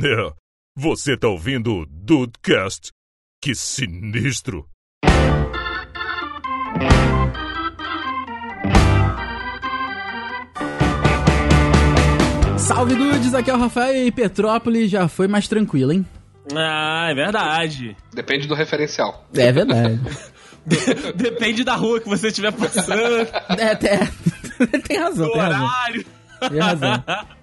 É, 0.00 0.32
você 0.76 1.16
tá 1.16 1.26
ouvindo 1.26 1.74
o 1.74 1.86
Dudecast? 1.86 2.92
Que 3.42 3.52
sinistro! 3.52 4.64
Salve 12.58 12.94
dudes, 12.94 13.34
aqui 13.34 13.50
é 13.50 13.54
o 13.54 13.58
Rafael 13.58 14.06
e 14.06 14.12
Petrópolis 14.12 14.90
já 14.90 15.08
foi 15.08 15.26
mais 15.26 15.48
tranquilo, 15.48 15.92
hein? 15.92 16.06
Ah, 16.54 17.08
é 17.10 17.14
verdade. 17.14 17.96
Depende 18.12 18.46
do 18.46 18.54
referencial. 18.54 19.26
É 19.34 19.50
verdade. 19.50 20.00
Depende 21.16 21.64
da 21.64 21.74
rua 21.74 22.00
que 22.00 22.08
você 22.08 22.28
estiver 22.28 22.52
passando, 22.52 22.92
é, 23.58 23.74
tem, 23.74 23.98
tem 24.82 24.98
razão, 24.98 25.26
do 25.26 25.32
tem 25.32 25.40
razão. 25.40 25.64
horário. 25.64 26.06
Tem 26.50 26.60
razão. 26.60 27.04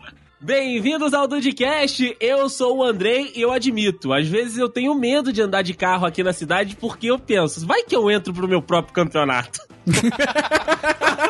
Bem-vindos 0.46 1.12
ao 1.12 1.27
Dudcast, 1.27 2.16
eu 2.20 2.48
sou 2.50 2.77
o 2.77 2.84
Andrei 2.84 3.32
e 3.36 3.41
eu 3.41 3.52
admito, 3.52 4.14
às 4.14 4.27
vezes 4.27 4.59
eu 4.59 4.70
tenho 4.70 4.94
medo 4.94 5.34
de 5.34 5.41
andar 5.41 5.63
de 5.63 5.73
carro 5.73 6.05
aqui 6.05 6.21
na 6.21 6.34
cidade 6.34 6.76
porque 6.76 7.08
eu 7.08 7.18
penso, 7.18 7.66
vai 7.66 7.81
que 7.81 7.95
eu 7.95 8.12
entro 8.12 8.31
pro 8.31 8.48
meu 8.48 8.62
próprio 8.62 8.94
campeonato. 8.94 9.59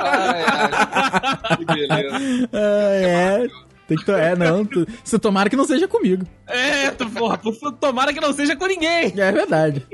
Ai, 0.01 0.43
ai. 0.45 1.57
Que 1.57 1.65
beleza. 1.65 2.49
Ah, 2.51 2.91
é, 2.93 3.47
tem 3.87 3.97
que. 3.97 4.11
É, 4.11 4.35
não. 4.35 4.65
Tu, 4.65 4.85
se 5.03 5.17
tomara 5.17 5.49
que 5.49 5.55
não 5.55 5.63
seja 5.65 5.87
comigo. 5.87 6.25
É, 6.47 6.91
tu, 6.91 7.09
porra, 7.09 7.39
tomara 7.79 8.13
que 8.13 8.19
não 8.19 8.33
seja 8.33 8.55
com 8.55 8.65
ninguém. 8.67 9.13
É 9.17 9.31
verdade. 9.31 9.85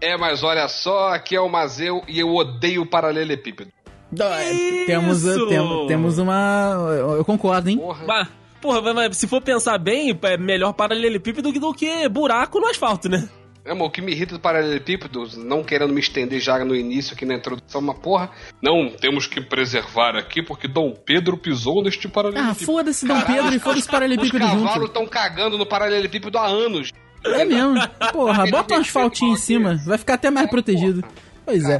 É, 0.00 0.16
mas 0.16 0.42
olha 0.44 0.68
só, 0.68 1.08
aqui 1.14 1.34
é 1.34 1.40
o 1.40 1.48
Mazeu 1.48 2.02
e 2.06 2.20
eu 2.20 2.34
odeio 2.34 2.84
paralelepípedo. 2.86 3.70
É, 4.18 4.84
Temos, 4.86 5.24
Isso! 5.24 5.46
tem- 5.48 5.86
temos 5.86 6.18
uma. 6.18 6.74
Eu 7.16 7.24
concordo, 7.24 7.68
hein? 7.68 7.78
Porra. 7.78 8.04
Mas, 8.06 8.28
porra, 8.60 8.92
mas- 8.94 9.16
se 9.16 9.26
for 9.26 9.40
pensar 9.40 9.78
bem, 9.78 10.16
é 10.22 10.36
melhor 10.36 10.72
paralelepípedo 10.72 11.52
do 11.52 11.74
que 11.74 12.08
buraco 12.08 12.60
no 12.60 12.66
asfalto, 12.66 13.08
né? 13.08 13.28
É, 13.64 13.72
o 13.74 13.90
que 13.90 14.00
me 14.00 14.12
irrita 14.12 14.32
do 14.34 14.40
paralelepípedo, 14.40 15.28
não 15.44 15.62
querendo 15.62 15.92
me 15.92 16.00
estender 16.00 16.40
já 16.40 16.64
no 16.64 16.74
início 16.74 17.12
aqui 17.14 17.26
na 17.26 17.34
introdução, 17.34 17.82
uma 17.82 17.92
porra. 17.94 18.30
Não, 18.62 18.88
temos 18.88 19.26
que 19.26 19.42
preservar 19.42 20.16
aqui 20.16 20.42
porque 20.42 20.66
Dom 20.66 20.92
Pedro 20.94 21.36
pisou 21.36 21.82
neste 21.82 22.06
Ah, 22.06 22.10
paralelepípedo. 22.10 22.64
foda-se 22.64 23.06
Dom 23.06 23.20
Pedro 23.20 23.54
e 23.54 23.58
foda-se 23.58 23.80
Os 23.82 23.86
paralelepípedo 23.86 24.38
cavalos 24.38 24.72
junto. 24.72 24.86
estão 24.86 25.06
cagando 25.06 25.58
no 25.58 25.66
paralelepípedo 25.66 26.38
há 26.38 26.46
anos. 26.46 26.90
É 27.26 27.44
mesmo. 27.44 27.74
Porra, 28.12 28.46
bota 28.46 28.74
um 28.74 28.78
asfaltinho 28.78 29.32
em 29.34 29.36
cima. 29.36 29.76
Vai 29.84 29.98
ficar 29.98 30.14
até 30.14 30.30
mais 30.30 30.48
protegido. 30.48 31.04
Pois 31.44 31.68
é. 31.68 31.78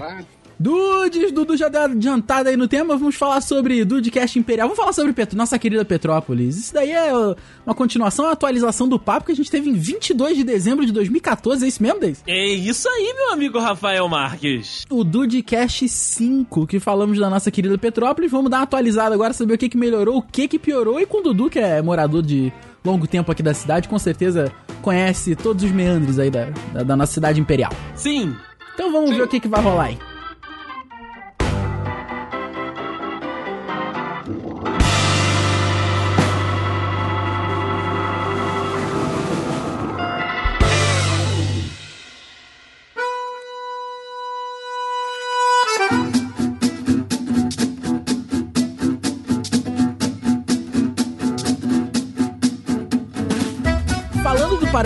Dudes, 0.60 1.30
Dudu 1.30 1.56
já 1.56 1.68
deu 1.68 1.82
adiantada 1.82 2.50
aí 2.50 2.56
no 2.56 2.66
tema, 2.66 2.96
vamos 2.96 3.14
falar 3.14 3.40
sobre 3.40 3.84
Dudecast 3.84 4.38
Imperial. 4.38 4.66
Vamos 4.68 4.78
falar 4.80 4.92
sobre 4.92 5.12
Petro- 5.12 5.36
nossa 5.38 5.56
querida 5.58 5.84
Petrópolis. 5.84 6.56
Isso 6.58 6.74
daí 6.74 6.90
é 6.90 7.12
uma 7.64 7.74
continuação, 7.74 8.24
uma 8.24 8.32
atualização 8.32 8.88
do 8.88 8.98
papo 8.98 9.26
que 9.26 9.32
a 9.32 9.36
gente 9.36 9.50
teve 9.50 9.70
em 9.70 9.74
22 9.74 10.36
de 10.36 10.42
dezembro 10.44 10.84
de 10.84 10.90
2014, 10.92 11.64
é 11.64 11.68
isso 11.68 11.80
mesmo, 11.82 12.00
Deis? 12.00 12.24
É 12.26 12.46
isso 12.48 12.88
aí, 12.88 13.14
meu 13.16 13.32
amigo 13.32 13.58
Rafael 13.60 14.08
Marques. 14.08 14.84
O 14.90 15.04
Dudecast 15.04 15.88
5, 15.88 16.66
que 16.66 16.80
falamos 16.80 17.18
da 17.18 17.30
nossa 17.30 17.50
querida 17.52 17.78
Petrópolis. 17.78 18.30
Vamos 18.30 18.50
dar 18.50 18.56
uma 18.58 18.62
atualizada 18.64 19.14
agora, 19.14 19.32
saber 19.32 19.54
o 19.54 19.58
que, 19.58 19.68
que 19.68 19.76
melhorou, 19.78 20.16
o 20.18 20.22
que, 20.22 20.48
que 20.48 20.58
piorou. 20.58 20.98
E 21.00 21.06
com 21.06 21.18
o 21.18 21.22
Dudu, 21.22 21.48
que 21.48 21.60
é 21.60 21.80
morador 21.80 22.20
de 22.22 22.52
longo 22.84 23.06
tempo 23.06 23.30
aqui 23.30 23.42
da 23.44 23.54
cidade, 23.54 23.88
com 23.88 23.98
certeza 23.98 24.50
conhece 24.82 25.36
todos 25.36 25.62
os 25.62 25.70
meandros 25.70 26.18
aí 26.18 26.30
da, 26.30 26.46
da, 26.72 26.82
da 26.82 26.96
nossa 26.96 27.12
cidade 27.12 27.40
imperial. 27.40 27.70
Sim, 27.94 28.34
Então 28.74 28.90
vamos 28.90 29.10
ver 29.10 29.22
o 29.22 29.28
que, 29.28 29.38
que 29.38 29.46
vai 29.48 29.62
rolar 29.62 29.84
aí. 29.86 29.98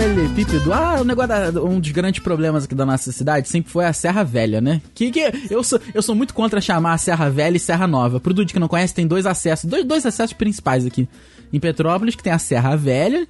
Paralelepípedo, 0.03 0.73
ah, 0.73 0.97
o 0.99 1.03
negócio 1.05 1.51
da- 1.53 1.63
um 1.63 1.79
dos 1.79 1.91
grandes 1.91 2.21
problemas 2.21 2.65
aqui 2.65 2.75
da 2.75 2.85
nossa 2.85 3.09
cidade 3.13 3.47
sempre 3.47 3.71
foi 3.71 3.85
a 3.85 3.93
Serra 3.93 4.21
Velha, 4.21 4.59
né? 4.59 4.81
Que, 4.93 5.09
que 5.09 5.31
eu, 5.49 5.63
sou, 5.63 5.79
eu 5.93 6.01
sou 6.01 6.13
muito 6.13 6.33
contra 6.33 6.59
chamar 6.59 6.93
a 6.93 6.97
Serra 6.97 7.29
Velha 7.29 7.55
e 7.55 7.59
Serra 7.59 7.87
Nova. 7.87 8.19
Pro 8.19 8.33
Dude 8.33 8.51
que 8.51 8.59
não 8.59 8.67
conhece, 8.67 8.93
tem 8.93 9.07
dois 9.07 9.25
acessos, 9.25 9.69
dois, 9.69 9.85
dois 9.85 10.05
acessos 10.05 10.33
principais 10.33 10.85
aqui 10.85 11.07
em 11.53 11.59
Petrópolis, 11.59 12.15
que 12.15 12.23
tem 12.23 12.33
a 12.33 12.37
Serra 12.39 12.75
Velha 12.75 13.25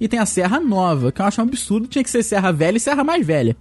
e 0.00 0.08
tem 0.08 0.18
a 0.18 0.26
Serra 0.26 0.58
Nova, 0.58 1.12
que 1.12 1.20
eu 1.22 1.26
acho 1.26 1.40
um 1.40 1.44
absurdo, 1.44 1.86
tinha 1.86 2.02
que 2.02 2.10
ser 2.10 2.24
Serra 2.24 2.50
Velha 2.52 2.76
e 2.76 2.80
Serra 2.80 3.04
Mais 3.04 3.24
Velha. 3.24 3.56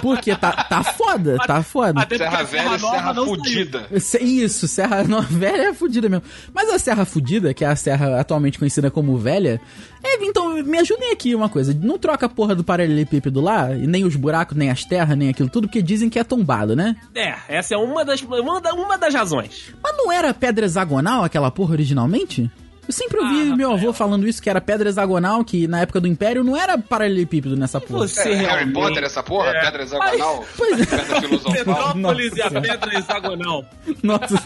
Porque 0.00 0.34
tá, 0.36 0.52
tá 0.64 0.82
foda, 0.82 1.36
tá 1.46 1.62
foda. 1.62 2.00
Até 2.00 2.18
Serra 2.18 2.42
velha 2.42 2.62
e 2.62 2.78
Nova 2.78 2.96
serra 2.96 3.14
fudida. 3.14 3.86
Isso, 4.20 4.68
Serra 4.68 5.04
Nova 5.08 5.26
Velha 5.30 5.68
é 5.68 5.74
fudida 5.74 6.08
mesmo. 6.08 6.24
Mas 6.52 6.68
a 6.68 6.78
Serra 6.78 7.04
Fudida, 7.04 7.54
que 7.54 7.64
é 7.64 7.68
a 7.68 7.76
serra 7.76 8.20
atualmente 8.20 8.58
conhecida 8.58 8.90
como 8.90 9.16
Velha, 9.16 9.60
é, 10.02 10.24
então 10.24 10.62
me 10.62 10.78
ajudem 10.78 11.12
aqui 11.12 11.34
uma 11.34 11.48
coisa. 11.48 11.74
Não 11.74 11.98
troca 11.98 12.26
a 12.26 12.28
porra 12.28 12.54
do 12.54 12.64
paralelepípedo 12.64 13.40
lá, 13.40 13.74
e 13.74 13.86
nem 13.86 14.04
os 14.04 14.16
buracos, 14.16 14.56
nem 14.56 14.70
as 14.70 14.84
terras, 14.84 15.16
nem 15.16 15.30
aquilo 15.30 15.48
tudo, 15.48 15.68
porque 15.68 15.82
dizem 15.82 16.10
que 16.10 16.18
é 16.18 16.24
tombado, 16.24 16.76
né? 16.76 16.96
É, 17.14 17.34
essa 17.48 17.74
é 17.74 17.78
uma 17.78 18.04
das, 18.04 18.22
uma, 18.22 18.60
uma 18.72 18.98
das 18.98 19.14
razões. 19.14 19.74
Mas 19.82 19.96
não 19.96 20.12
era 20.12 20.34
pedra 20.34 20.66
hexagonal 20.66 21.24
aquela 21.24 21.50
porra 21.50 21.72
originalmente? 21.72 22.50
Eu 22.86 22.92
sempre 22.92 23.18
ouvi 23.18 23.50
Ah, 23.52 23.56
meu 23.56 23.72
avô 23.72 23.92
falando 23.92 24.26
isso, 24.28 24.42
que 24.42 24.50
era 24.50 24.60
pedra 24.60 24.88
hexagonal, 24.88 25.44
que 25.44 25.66
na 25.66 25.80
época 25.80 26.00
do 26.00 26.06
Império 26.06 26.44
não 26.44 26.56
era 26.56 26.76
paralelepípedo 26.76 27.56
nessa 27.56 27.80
porra. 27.80 28.06
Você 28.06 28.30
É, 28.30 28.34
Harry 28.46 28.72
Potter, 28.72 29.04
essa 29.04 29.22
porra? 29.22 29.50
É. 29.50 29.60
Pedra 29.64 29.82
hexagonal? 29.82 30.44
Pois 30.56 30.80
é. 30.80 30.84
Pedra 30.86 31.20
filosofal? 31.20 31.52
Petrópolis 31.52 32.36
e 32.36 32.42
a 32.42 32.50
pedra 32.50 32.98
hexagonal. 32.98 33.64
Nossa. 34.02 34.34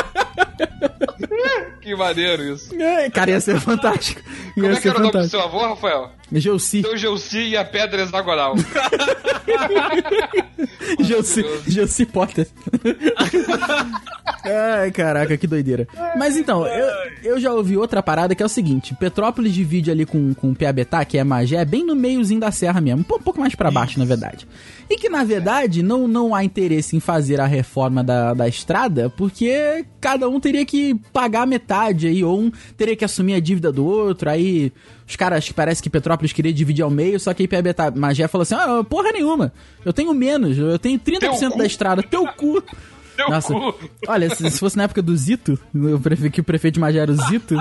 Que 1.80 1.94
maneiro 1.96 2.42
isso. 2.54 2.74
É, 2.80 3.08
Cara, 3.08 3.30
ia 3.30 3.40
ser 3.40 3.58
fantástico. 3.58 4.20
Ia 4.56 4.62
Como 4.62 4.66
é 4.74 4.80
que 4.80 4.88
era 4.88 4.98
o 4.98 5.00
nome 5.00 5.12
do 5.12 5.18
fantástico. 5.18 5.42
seu 5.42 5.48
avô, 5.48 5.66
Rafael? 5.74 6.10
Gelsi. 6.30 6.82
Seu 6.82 6.96
Gelsi 6.96 7.38
e 7.38 7.56
a 7.56 7.64
pedra 7.64 8.02
hexagonal. 8.02 8.54
Gelsi, 11.00 11.44
Gelsi 11.66 12.06
Potter. 12.06 12.46
Ai, 14.44 14.90
caraca, 14.90 15.36
que 15.36 15.46
doideira. 15.46 15.86
Mas 16.16 16.36
então, 16.36 16.66
eu, 16.66 16.88
eu 17.22 17.40
já 17.40 17.52
ouvi 17.52 17.76
outra 17.76 18.02
parada 18.02 18.34
que 18.34 18.42
é 18.42 18.46
o 18.46 18.48
seguinte: 18.48 18.94
Petrópolis 18.94 19.52
divide 19.52 19.90
ali 19.90 20.06
com, 20.06 20.32
com 20.34 20.54
Piabetá, 20.54 21.04
que 21.04 21.18
é 21.18 21.24
Magé, 21.24 21.64
bem 21.64 21.84
no 21.84 21.94
meiozinho 21.94 22.40
da 22.40 22.50
serra 22.50 22.80
mesmo, 22.80 23.00
um 23.00 23.04
pou- 23.04 23.20
pouco 23.20 23.40
mais 23.40 23.54
pra 23.54 23.70
baixo, 23.70 23.98
na 23.98 24.04
verdade. 24.04 24.46
E 24.88 24.96
que, 24.96 25.08
na 25.08 25.24
verdade, 25.24 25.82
não, 25.82 26.08
não 26.08 26.34
há 26.34 26.42
interesse 26.44 26.96
em 26.96 27.00
fazer 27.00 27.40
a 27.40 27.46
reforma 27.46 28.02
da, 28.02 28.34
da 28.34 28.48
estrada, 28.48 29.10
porque 29.10 29.84
cada 30.00 30.28
um 30.28 30.40
teria 30.50 30.66
que 30.66 30.94
pagar 31.12 31.46
metade 31.46 32.08
aí, 32.08 32.24
ou 32.24 32.38
um 32.38 32.52
teria 32.76 32.96
que 32.96 33.04
assumir 33.04 33.34
a 33.34 33.40
dívida 33.40 33.70
do 33.70 33.86
outro, 33.86 34.28
aí 34.28 34.72
os 35.06 35.14
caras 35.14 35.46
que 35.46 35.54
parece 35.54 35.80
que 35.80 35.88
Petrópolis 35.88 36.32
queria 36.32 36.52
dividir 36.52 36.82
ao 36.82 36.90
meio, 36.90 37.20
só 37.20 37.32
que 37.32 37.44
aí 37.44 37.48
Piabetá, 37.48 37.90
Magé 37.90 38.26
falou 38.26 38.42
assim: 38.42 38.56
ah, 38.56 38.82
porra 38.82 39.12
nenhuma, 39.12 39.52
eu 39.84 39.92
tenho 39.92 40.12
menos, 40.12 40.58
eu 40.58 40.78
tenho 40.78 40.98
30% 40.98 41.38
Teu 41.38 41.56
da 41.56 41.66
estrada, 41.66 42.02
teu 42.02 42.26
cu. 42.26 42.62
Teu 43.16 43.28
Nossa, 43.28 43.52
cu. 43.52 43.74
olha, 44.08 44.34
se, 44.34 44.50
se 44.50 44.58
fosse 44.58 44.78
na 44.78 44.84
época 44.84 45.02
do 45.02 45.14
Zito, 45.14 45.58
que 46.32 46.40
o 46.40 46.44
prefeito 46.44 46.74
de 46.74 46.80
Magé 46.80 47.00
era 47.00 47.12
o 47.12 47.16
Zito, 47.26 47.54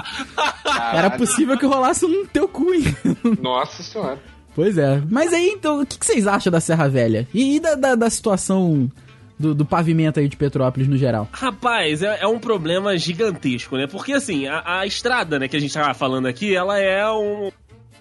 era 0.94 1.10
possível 1.10 1.58
que 1.58 1.66
rolasse 1.66 2.06
um 2.06 2.26
teu 2.28 2.48
cu, 2.48 2.74
hein? 2.74 2.84
Nossa 3.42 3.84
senhora. 3.84 4.18
Pois 4.56 4.78
é. 4.78 5.02
Mas 5.10 5.34
aí, 5.34 5.50
então, 5.50 5.82
o 5.82 5.86
que, 5.86 6.00
que 6.00 6.06
vocês 6.06 6.28
acham 6.28 6.50
da 6.50 6.62
Serra 6.62 6.88
Velha? 6.88 7.28
E, 7.34 7.58
e 7.58 7.60
da, 7.60 7.76
da, 7.76 7.96
da 7.96 8.10
situação 8.10 8.90
do, 9.40 9.56
do 9.56 9.66
pavimento 9.66 10.20
aí 10.20 10.28
de 10.28 10.36
Petrópolis 10.36 10.88
no 10.88 10.98
geral? 10.98 11.30
Rapaz, 11.32 12.04
é, 12.04 12.20
é 12.22 12.28
um 12.28 12.38
problema 12.38 12.98
gigantesco, 12.98 13.78
né? 13.78 13.88
Porque 13.88 14.12
assim, 14.12 14.46
a, 14.48 14.80
a 14.80 14.86
estrada, 14.86 15.40
né, 15.40 15.48
que 15.48 15.56
a 15.56 15.60
gente 15.60 15.74
tava 15.74 15.94
falando 15.94 16.28
aqui, 16.28 16.54
ela 16.54 16.78
é 16.78 17.10
um 17.10 17.50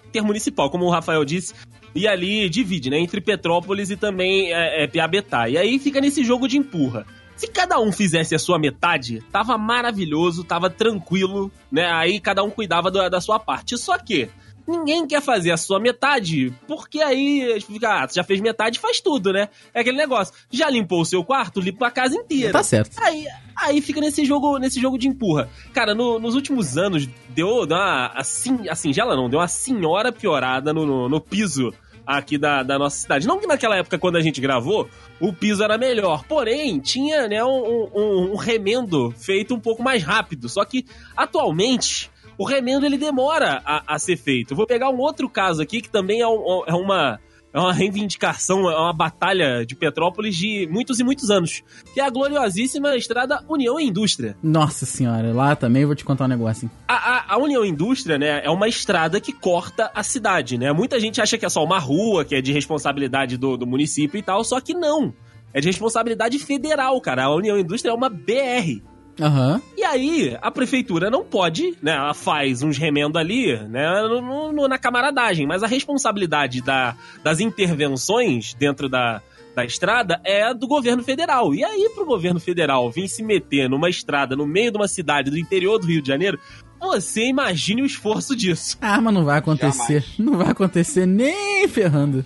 intermunicipal, 0.09 0.69
como 0.69 0.85
o 0.85 0.89
Rafael 0.89 1.23
disse, 1.23 1.53
e 1.95 2.07
ali 2.07 2.49
divide, 2.49 2.89
né, 2.89 2.99
entre 2.99 3.21
Petrópolis 3.21 3.89
e 3.89 3.95
também 3.95 4.53
é, 4.53 4.83
é, 4.83 4.87
Piabetá. 4.87 5.47
E 5.47 5.57
aí 5.57 5.79
fica 5.79 6.01
nesse 6.01 6.23
jogo 6.23 6.47
de 6.47 6.57
empurra. 6.57 7.05
Se 7.35 7.47
cada 7.47 7.79
um 7.79 7.89
fizesse 7.89 8.35
a 8.35 8.39
sua 8.39 8.59
metade, 8.59 9.23
tava 9.31 9.57
maravilhoso, 9.57 10.43
tava 10.43 10.69
tranquilo, 10.69 11.49
né? 11.71 11.89
Aí 11.89 12.19
cada 12.19 12.43
um 12.43 12.49
cuidava 12.49 12.91
da, 12.91 13.07
da 13.07 13.21
sua 13.21 13.39
parte. 13.39 13.77
Só 13.77 13.97
que 13.97 14.27
ninguém 14.69 15.05
quer 15.07 15.21
fazer 15.21 15.51
a 15.51 15.57
sua 15.57 15.79
metade, 15.79 16.53
porque 16.67 17.01
aí 17.01 17.59
fica, 17.61 18.03
ah, 18.03 18.07
você 18.07 18.15
já 18.15 18.23
fez 18.23 18.39
metade, 18.39 18.79
faz 18.79 19.01
tudo, 19.01 19.33
né? 19.33 19.49
É 19.73 19.81
aquele 19.81 19.97
negócio. 19.97 20.33
Já 20.51 20.69
limpou 20.69 21.01
o 21.01 21.05
seu 21.05 21.23
quarto, 21.23 21.59
limpa 21.59 21.87
a 21.87 21.91
casa 21.91 22.15
inteira. 22.15 22.51
Tá 22.53 22.63
certo. 22.63 22.95
Aí, 23.01 23.25
aí 23.55 23.81
fica 23.81 23.99
nesse 23.99 24.23
jogo, 24.25 24.57
nesse 24.57 24.79
jogo 24.79 24.97
de 24.97 25.07
empurra. 25.07 25.49
Cara, 25.73 25.93
no- 25.95 26.19
nos 26.19 26.35
últimos 26.35 26.77
anos 26.77 27.07
deu, 27.29 27.65
deu 27.65 27.77
uma 27.77 28.07
assim, 28.15 28.69
a 28.69 28.75
singela 28.75 29.15
não, 29.15 29.29
deu 29.29 29.39
uma 29.39 29.47
senhora 29.47 30.11
piorada 30.11 30.73
no, 30.73 30.85
no, 30.85 31.09
no 31.09 31.19
piso 31.19 31.73
aqui 32.05 32.39
da, 32.39 32.63
da 32.63 32.79
nossa 32.79 32.97
cidade. 32.97 33.27
Não 33.27 33.39
que 33.39 33.45
naquela 33.45 33.75
época, 33.77 33.97
quando 33.99 34.15
a 34.15 34.21
gente 34.21 34.41
gravou, 34.41 34.89
o 35.19 35.31
piso 35.31 35.63
era 35.63 35.77
melhor. 35.77 36.23
Porém, 36.27 36.79
tinha 36.79 37.27
né, 37.27 37.43
um, 37.45 37.87
um, 37.95 38.31
um 38.31 38.35
remendo 38.35 39.11
feito 39.11 39.53
um 39.53 39.59
pouco 39.59 39.83
mais 39.83 40.01
rápido. 40.01 40.49
Só 40.49 40.65
que, 40.65 40.85
atualmente, 41.15 42.09
o 42.39 42.45
remendo 42.45 42.85
ele 42.85 42.97
demora 42.97 43.61
a, 43.65 43.95
a 43.95 43.99
ser 43.99 44.15
feito. 44.15 44.55
vou 44.55 44.65
pegar 44.65 44.89
um 44.89 44.97
outro 44.97 45.29
caso 45.29 45.61
aqui 45.61 45.81
que 45.81 45.89
também 45.89 46.21
é, 46.21 46.27
um, 46.27 46.63
é 46.65 46.73
uma 46.73 47.19
é 47.51 47.59
uma 47.59 47.73
reivindicação, 47.73 48.69
é 48.69 48.77
uma 48.77 48.93
batalha 48.93 49.65
de 49.65 49.75
Petrópolis 49.75 50.35
de 50.35 50.69
muitos 50.71 50.99
e 50.99 51.03
muitos 51.03 51.31
anos, 51.31 51.63
que 51.95 51.99
é 51.99 52.05
a 52.05 52.09
gloriosíssima 52.09 52.95
estrada 52.95 53.43
União 53.49 53.79
e 53.79 53.87
Indústria. 53.87 54.37
Nossa 54.41 54.85
senhora, 54.85 55.33
lá 55.33 55.55
também 55.55 55.83
vou 55.83 55.95
te 55.95 56.05
contar 56.05 56.25
um 56.25 56.27
negócio. 56.27 56.69
A, 56.87 56.93
a, 56.93 57.33
a 57.33 57.37
União 57.39 57.65
e 57.65 57.69
Indústria, 57.69 58.19
né, 58.19 58.45
é 58.45 58.49
uma 58.51 58.67
estrada 58.67 59.19
que 59.19 59.33
corta 59.33 59.91
a 59.95 60.03
cidade, 60.03 60.59
né? 60.59 60.71
Muita 60.71 60.99
gente 60.99 61.19
acha 61.19 61.39
que 61.39 61.45
é 61.45 61.49
só 61.49 61.63
uma 61.63 61.79
rua, 61.79 62.23
que 62.23 62.35
é 62.35 62.41
de 62.41 62.53
responsabilidade 62.53 63.35
do, 63.35 63.57
do 63.57 63.65
município 63.65 64.19
e 64.19 64.21
tal, 64.21 64.43
só 64.43 64.61
que 64.61 64.75
não. 64.75 65.11
É 65.51 65.59
de 65.59 65.67
responsabilidade 65.67 66.37
federal, 66.37 67.01
cara. 67.01 67.23
A 67.23 67.35
União 67.35 67.57
e 67.57 67.61
Indústria 67.61 67.91
é 67.91 67.95
uma 67.95 68.09
BR. 68.09 68.79
Aham. 69.19 69.61
E 69.77 69.83
aí, 69.83 70.37
a 70.41 70.51
prefeitura 70.51 71.09
não 71.09 71.23
pode, 71.23 71.77
né? 71.81 71.95
Ela 71.95 72.13
faz 72.13 72.61
uns 72.61 72.77
remendos 72.77 73.19
ali, 73.19 73.57
né? 73.67 74.01
No, 74.03 74.51
no, 74.51 74.67
na 74.67 74.77
camaradagem, 74.77 75.45
mas 75.45 75.63
a 75.63 75.67
responsabilidade 75.67 76.61
da, 76.61 76.95
das 77.23 77.39
intervenções 77.39 78.53
dentro 78.53 78.87
da, 78.87 79.21
da 79.55 79.65
estrada 79.65 80.21
é 80.23 80.53
do 80.53 80.67
governo 80.67 81.03
federal. 81.03 81.53
E 81.53 81.63
aí, 81.63 81.89
pro 81.93 82.05
governo 82.05 82.39
federal 82.39 82.89
vir 82.89 83.07
se 83.07 83.23
meter 83.23 83.69
numa 83.69 83.89
estrada 83.89 84.35
no 84.35 84.45
meio 84.45 84.71
de 84.71 84.77
uma 84.77 84.87
cidade 84.87 85.29
do 85.29 85.37
interior 85.37 85.79
do 85.79 85.87
Rio 85.87 86.01
de 86.01 86.07
Janeiro, 86.07 86.39
você 86.79 87.25
imagine 87.25 87.81
o 87.81 87.85
esforço 87.85 88.35
disso. 88.35 88.77
Ah, 88.81 89.01
mas 89.01 89.13
não 89.13 89.25
vai 89.25 89.37
acontecer. 89.39 90.01
Jamais. 90.01 90.19
Não 90.19 90.37
vai 90.37 90.49
acontecer 90.49 91.05
nem 91.05 91.67
ferrando. 91.67 92.25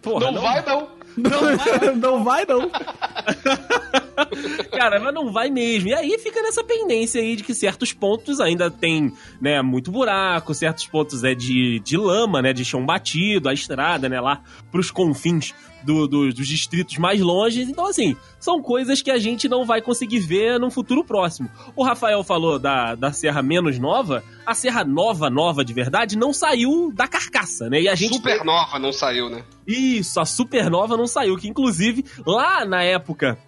Porra, 0.00 0.32
não, 0.32 0.42
vai, 0.42 0.66
não. 0.66 0.88
Não 1.16 1.56
vai, 1.56 1.94
não 1.94 2.24
vai, 2.24 2.46
não. 2.46 2.70
Cara, 4.70 5.00
mas 5.00 5.14
não 5.14 5.32
vai 5.32 5.50
mesmo. 5.50 5.88
E 5.88 5.94
aí 5.94 6.18
fica 6.18 6.42
nessa 6.42 6.62
pendência 6.62 7.20
aí 7.20 7.36
de 7.36 7.42
que 7.42 7.54
certos 7.54 7.92
pontos 7.92 8.40
ainda 8.40 8.70
tem, 8.70 9.12
né, 9.40 9.62
muito 9.62 9.90
buraco, 9.90 10.54
certos 10.54 10.86
pontos 10.86 11.24
é 11.24 11.34
de, 11.34 11.80
de 11.80 11.96
lama, 11.96 12.42
né, 12.42 12.52
de 12.52 12.64
chão 12.64 12.84
batido, 12.84 13.48
a 13.48 13.54
estrada, 13.54 14.08
né, 14.08 14.20
lá 14.20 14.42
pros 14.70 14.90
confins 14.90 15.54
do, 15.82 16.06
do, 16.06 16.32
dos 16.32 16.46
distritos 16.46 16.96
mais 16.98 17.20
longes. 17.20 17.68
Então, 17.68 17.86
assim, 17.86 18.16
são 18.38 18.62
coisas 18.62 19.02
que 19.02 19.10
a 19.10 19.18
gente 19.18 19.48
não 19.48 19.64
vai 19.64 19.82
conseguir 19.82 20.20
ver 20.20 20.58
num 20.58 20.70
futuro 20.70 21.04
próximo. 21.04 21.50
O 21.76 21.84
Rafael 21.84 22.22
falou 22.22 22.58
da, 22.58 22.94
da 22.94 23.12
Serra 23.12 23.42
menos 23.42 23.78
nova. 23.78 24.22
A 24.46 24.54
Serra 24.54 24.84
nova, 24.84 25.28
nova 25.28 25.64
de 25.64 25.72
verdade, 25.72 26.16
não 26.16 26.32
saiu 26.32 26.92
da 26.94 27.06
carcaça, 27.06 27.68
né? 27.68 27.82
E 27.82 27.88
a 27.88 27.94
gente. 27.94 28.14
Supernova 28.14 28.78
não 28.78 28.92
saiu, 28.92 29.28
né? 29.28 29.44
Isso, 29.66 30.20
a 30.20 30.24
Supernova 30.24 30.96
não 30.96 31.06
saiu, 31.06 31.36
que 31.36 31.48
inclusive 31.48 32.04
lá 32.26 32.64
na 32.64 32.82
época 32.82 33.38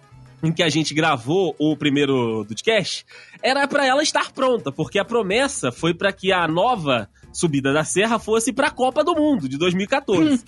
em 0.47 0.51
que 0.51 0.63
a 0.63 0.69
gente 0.69 0.93
gravou 0.93 1.55
o 1.59 1.75
primeiro 1.75 2.45
podcast, 2.47 3.05
era 3.41 3.67
para 3.67 3.85
ela 3.85 4.03
estar 4.03 4.31
pronta, 4.31 4.71
porque 4.71 4.99
a 4.99 5.05
promessa 5.05 5.71
foi 5.71 5.93
para 5.93 6.11
que 6.11 6.31
a 6.31 6.47
nova 6.47 7.09
subida 7.33 7.73
da 7.73 7.83
serra 7.83 8.17
fosse 8.17 8.53
para 8.53 8.67
a 8.67 8.71
Copa 8.71 9.03
do 9.03 9.13
Mundo 9.13 9.49
de 9.49 9.57
2014. 9.57 10.43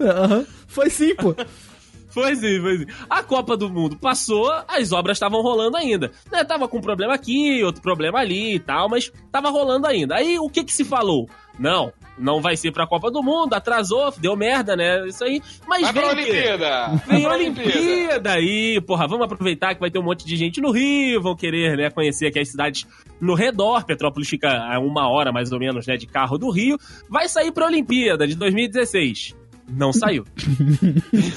Aham. 0.00 0.46
Foi 0.68 0.88
sim, 0.88 1.14
pô. 1.16 1.34
Foi 2.08 2.36
sim, 2.36 2.60
foi 2.60 2.78
sim. 2.78 2.86
A 3.10 3.24
Copa 3.24 3.56
do 3.56 3.68
Mundo 3.68 3.96
passou, 3.96 4.48
as 4.68 4.92
obras 4.92 5.16
estavam 5.16 5.42
rolando 5.42 5.76
ainda. 5.76 6.12
Né, 6.30 6.44
tava 6.44 6.68
com 6.68 6.78
um 6.78 6.80
problema 6.80 7.12
aqui, 7.12 7.62
outro 7.64 7.82
problema 7.82 8.20
ali 8.20 8.54
e 8.54 8.60
tal, 8.60 8.88
mas 8.88 9.12
tava 9.32 9.50
rolando 9.50 9.88
ainda. 9.88 10.14
Aí 10.14 10.38
o 10.38 10.48
que 10.48 10.62
que 10.62 10.72
se 10.72 10.84
falou? 10.84 11.28
Não, 11.58 11.92
não 12.18 12.40
vai 12.40 12.56
ser 12.56 12.70
pra 12.72 12.86
Copa 12.86 13.10
do 13.10 13.22
Mundo, 13.22 13.54
atrasou, 13.54 14.12
deu 14.18 14.36
merda, 14.36 14.76
né? 14.76 15.06
Isso 15.06 15.24
aí. 15.24 15.42
Mas 15.66 15.82
Vai 15.82 15.92
vem 15.92 16.02
pra? 16.02 16.12
Olimpíada! 16.12 16.86
Vem 17.06 17.24
a 17.24 17.28
pra 17.28 17.36
Olimpíada 17.36 18.32
aí, 18.32 18.80
porra, 18.80 19.06
vamos 19.06 19.24
aproveitar 19.24 19.74
que 19.74 19.80
vai 19.80 19.90
ter 19.90 19.98
um 19.98 20.04
monte 20.04 20.24
de 20.24 20.36
gente 20.36 20.60
no 20.60 20.70
Rio, 20.70 21.20
vão 21.22 21.34
querer, 21.34 21.76
né, 21.76 21.90
conhecer 21.90 22.26
aqui 22.26 22.38
as 22.38 22.48
cidades 22.48 22.86
no 23.20 23.34
redor. 23.34 23.84
Petrópolis 23.84 24.28
fica 24.28 24.48
a 24.48 24.78
uma 24.78 25.08
hora, 25.08 25.32
mais 25.32 25.52
ou 25.52 25.58
menos, 25.58 25.86
né, 25.86 25.96
de 25.96 26.06
carro 26.06 26.38
do 26.38 26.50
Rio. 26.50 26.78
Vai 27.08 27.28
sair 27.28 27.52
pra 27.52 27.66
Olimpíada 27.66 28.26
de 28.26 28.34
2016. 28.34 29.34
Não 29.68 29.92
saiu. 29.92 30.24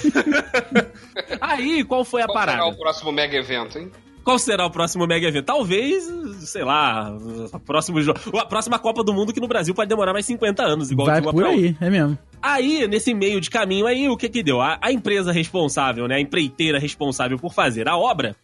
aí, 1.39 1.83
qual 1.83 2.03
foi 2.03 2.21
a 2.21 2.25
Qual 2.25 2.33
parada? 2.35 2.57
será 2.57 2.69
o 2.69 2.77
próximo 2.77 3.12
mega 3.12 3.38
evento, 3.38 3.77
hein? 3.79 3.91
Qual 4.27 4.38
será 4.38 4.65
o 4.65 4.69
próximo 4.69 5.07
mega 5.07 5.25
evento? 5.25 5.45
Talvez, 5.45 6.03
sei 6.41 6.62
lá, 6.62 7.15
o 7.53 7.59
próximo 7.62 8.01
jo- 8.01 8.12
a 8.38 8.45
próxima 8.45 8.77
Copa 8.77 9.01
do 9.01 9.13
Mundo 9.13 9.31
que 9.31 9.39
no 9.39 9.47
Brasil 9.47 9.74
pode 9.74 9.88
demorar 9.88 10.12
mais 10.12 10.25
50 10.25 10.63
anos, 10.63 10.91
igual 10.91 11.07
Vai 11.07 11.21
por 11.21 11.45
aí, 11.45 11.77
é 11.79 11.89
mesmo. 11.89 12.18
Aí, 12.41 12.85
nesse 12.89 13.13
meio 13.13 13.39
de 13.39 13.50
caminho 13.50 13.88
aí, 13.88 14.09
o 14.09 14.18
que 14.18 14.27
que 14.27 14.44
deu? 14.44 14.59
A, 14.59 14.77
a 14.81 14.91
empresa 14.91 15.31
responsável, 15.31 16.09
né, 16.09 16.15
a 16.15 16.19
empreiteira 16.19 16.77
responsável 16.77 17.39
por 17.39 17.53
fazer 17.53 17.88
a 17.88 17.95
obra, 17.95 18.35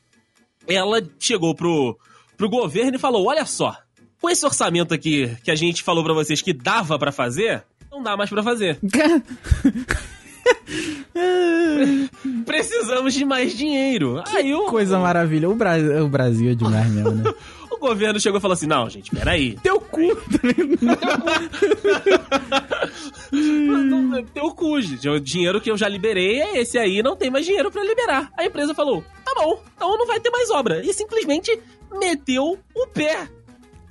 ela 0.65 1.01
chegou 1.19 1.53
pro, 1.53 1.99
pro 2.37 2.49
governo 2.49 2.95
e 2.95 2.97
falou, 2.99 3.27
olha 3.27 3.45
só, 3.45 3.75
com 4.21 4.29
esse 4.29 4.45
orçamento 4.45 4.93
aqui 4.93 5.35
que 5.43 5.51
a 5.51 5.55
gente 5.55 5.83
falou 5.83 6.01
pra 6.01 6.13
vocês 6.13 6.41
que 6.41 6.53
dava 6.53 6.97
pra 6.97 7.11
fazer, 7.11 7.61
não 7.91 8.01
dá 8.01 8.15
mais 8.15 8.29
pra 8.29 8.41
fazer. 8.41 8.79
Precisamos 12.45 13.13
de 13.13 13.25
mais 13.25 13.55
dinheiro. 13.55 14.21
aí 14.27 14.53
o, 14.53 14.65
Coisa 14.65 14.99
maravilha. 14.99 15.49
O, 15.49 15.55
Bra 15.55 15.73
o 16.03 16.07
Brasil 16.07 16.51
é 16.51 16.55
demais 16.55 16.89
mesmo, 16.89 17.11
né? 17.11 17.33
o 17.71 17.77
governo 17.77 18.19
chegou 18.19 18.39
e 18.39 18.41
falou 18.41 18.53
assim, 18.53 18.67
não, 18.67 18.89
gente, 18.89 19.11
peraí. 19.11 19.57
Teu 19.61 19.79
cu. 19.79 20.01
Não, 23.31 24.23
Teu 24.33 24.51
cu, 24.51 24.81
gente. 24.81 25.07
O 25.09 25.19
dinheiro 25.19 25.61
que 25.61 25.71
eu 25.71 25.77
já 25.77 25.87
liberei 25.87 26.41
é 26.41 26.59
esse 26.59 26.77
aí, 26.77 27.01
não 27.01 27.15
tem 27.15 27.29
mais 27.29 27.45
dinheiro 27.45 27.71
pra 27.71 27.83
liberar. 27.83 28.31
A 28.37 28.45
empresa 28.45 28.73
falou: 28.73 29.03
tá 29.23 29.33
bom, 29.35 29.61
então 29.75 29.97
não 29.97 30.07
vai 30.07 30.19
ter 30.19 30.29
mais 30.29 30.49
obra. 30.49 30.83
E 30.85 30.93
simplesmente 30.93 31.57
meteu 31.99 32.57
o 32.75 32.87
pé. 32.87 33.27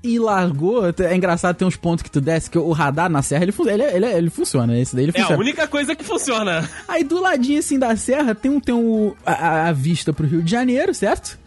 E 0.03 0.19
largou. 0.19 0.83
É 0.87 1.15
engraçado, 1.15 1.57
tem 1.57 1.67
uns 1.67 1.77
pontos 1.77 2.03
que 2.03 2.11
tu 2.11 2.21
desce, 2.21 2.51
que 2.51 2.59
o 2.59 2.73
radar 2.73 3.09
na 3.09 3.23
serra, 3.23 3.45
ele, 3.45 3.55
ele, 3.67 3.83
ele, 3.85 4.07
ele 4.07 4.31
funciona. 4.31 4.79
Esse 4.79 4.95
daí 4.97 5.05
ele 5.05 5.13
É 5.15 5.21
a 5.21 5.23
funciona. 5.23 5.41
única 5.43 5.69
coisa 5.69 5.95
que 5.95 6.05
funciona. 6.05 6.69
Aí 6.89 7.05
do 7.05 7.21
ladinho 7.21 7.59
assim 7.61 7.79
da 7.79 7.95
serra 7.97 8.35
tem 8.35 8.51
um, 8.51 8.59
tem 8.61 8.75
um, 8.75 9.15
a, 9.25 9.69
a 9.69 9.73
vista 9.73 10.13
pro 10.13 10.27
Rio 10.27 10.43
de 10.43 10.51
Janeiro, 10.51 10.93
certo? 10.93 11.39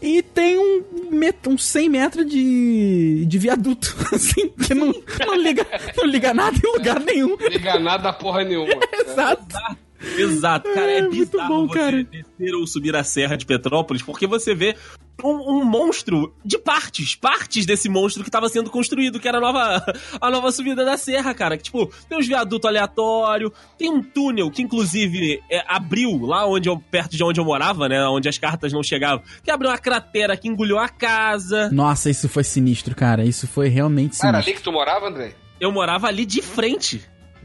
E 0.00 0.20
tem 0.20 0.58
um, 0.58 0.82
met, 1.12 1.48
uns 1.48 1.64
100 1.64 1.88
metros 1.88 2.26
de, 2.26 3.24
de 3.24 3.38
viaduto, 3.38 3.94
assim, 4.12 4.48
que 4.48 4.74
não, 4.74 4.92
não, 5.26 5.34
liga, 5.36 5.64
não 5.96 6.04
liga 6.06 6.34
nada 6.34 6.56
em 6.58 6.72
lugar 6.76 6.98
nenhum. 6.98 7.36
Liga 7.48 7.78
nada 7.78 8.12
porra 8.12 8.42
nenhuma. 8.42 8.74
Exato. 9.06 9.44
Exato, 10.18 10.68
cara. 10.72 10.90
É, 10.90 10.98
É, 10.98 11.02
muito 11.02 11.30
bizarro 11.30 11.48
bom, 11.48 11.68
você 11.68 11.78
cara. 11.78 12.04
descer 12.04 12.54
ou 12.54 12.66
subir 12.66 12.94
a 12.96 13.04
serra 13.04 13.36
de 13.36 13.46
Petrópolis, 13.46 14.02
porque 14.02 14.26
você 14.26 14.54
vê 14.54 14.76
um, 15.22 15.58
um 15.60 15.64
monstro 15.64 16.34
de 16.44 16.58
partes, 16.58 17.14
partes 17.14 17.64
desse 17.66 17.88
monstro 17.88 18.24
que 18.24 18.30
tava 18.30 18.48
sendo 18.48 18.70
construído, 18.70 19.20
que 19.20 19.28
era 19.28 19.38
a 19.38 19.40
nova, 19.40 19.84
a 20.20 20.30
nova 20.30 20.50
subida 20.50 20.84
da 20.84 20.96
serra, 20.96 21.32
cara. 21.34 21.56
Que, 21.56 21.64
tipo, 21.64 21.86
tem 22.08 22.18
uns 22.18 22.26
viadutos 22.26 22.68
aleatórios, 22.68 23.52
tem 23.78 23.90
um 23.90 24.02
túnel 24.02 24.50
que, 24.50 24.62
inclusive, 24.62 25.40
é, 25.50 25.62
abriu 25.68 26.18
lá 26.26 26.46
onde 26.46 26.68
eu, 26.68 26.78
perto 26.78 27.16
de 27.16 27.22
onde 27.22 27.38
eu 27.40 27.44
morava, 27.44 27.88
né? 27.88 28.02
Onde 28.06 28.28
as 28.28 28.38
cartas 28.38 28.72
não 28.72 28.82
chegavam, 28.82 29.22
que 29.44 29.50
abriu 29.50 29.70
uma 29.70 29.78
cratera 29.78 30.36
que 30.36 30.48
engoliu 30.48 30.78
a 30.78 30.88
casa. 30.88 31.70
Nossa, 31.70 32.10
isso 32.10 32.28
foi 32.28 32.42
sinistro, 32.44 32.94
cara. 32.94 33.24
Isso 33.24 33.46
foi 33.46 33.68
realmente 33.68 34.16
Ah, 34.22 34.28
Era 34.28 34.42
sinistro. 34.42 34.50
ali 34.50 34.54
que 34.54 34.62
tu 34.62 34.72
morava, 34.72 35.08
André? 35.08 35.34
Eu 35.60 35.70
morava 35.70 36.08
ali 36.08 36.26
de 36.26 36.42
frente. 36.42 37.00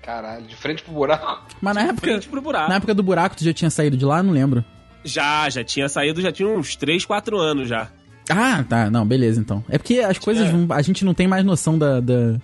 Caralho, 0.08 0.46
de 0.46 0.56
frente 0.56 0.82
pro 0.82 0.94
buraco. 0.94 1.46
Mas 1.62 1.76
na 1.76 1.82
época, 1.82 2.08
Frente 2.08 2.30
pro 2.30 2.42
buraco. 2.42 2.70
na 2.70 2.76
época 2.78 2.94
do 2.94 3.04
buraco, 3.04 3.36
tu 3.36 3.44
já 3.44 3.52
tinha 3.52 3.70
saído 3.70 3.98
de 3.98 4.06
lá? 4.06 4.24
Não 4.24 4.32
lembro. 4.32 4.64
Já, 5.04 5.50
já 5.50 5.66
tinha 5.66 5.90
saído, 5.90 6.22
já 6.22 6.32
tinha 6.32 6.48
uns 6.48 6.78
3, 6.78 7.04
4 7.04 7.38
anos 7.38 7.68
já. 7.68 7.90
Ah, 8.30 8.64
tá. 8.64 8.90
Não, 8.90 9.06
beleza 9.06 9.42
então. 9.42 9.62
É 9.68 9.78
porque 9.78 10.00
as 10.00 10.18
coisas. 10.18 10.48
É. 10.48 10.54
A 10.74 10.82
gente 10.82 11.04
não 11.04 11.14
tem 11.14 11.28
mais 11.28 11.44
noção 11.44 11.78
da, 11.78 12.00
da- 12.00 12.38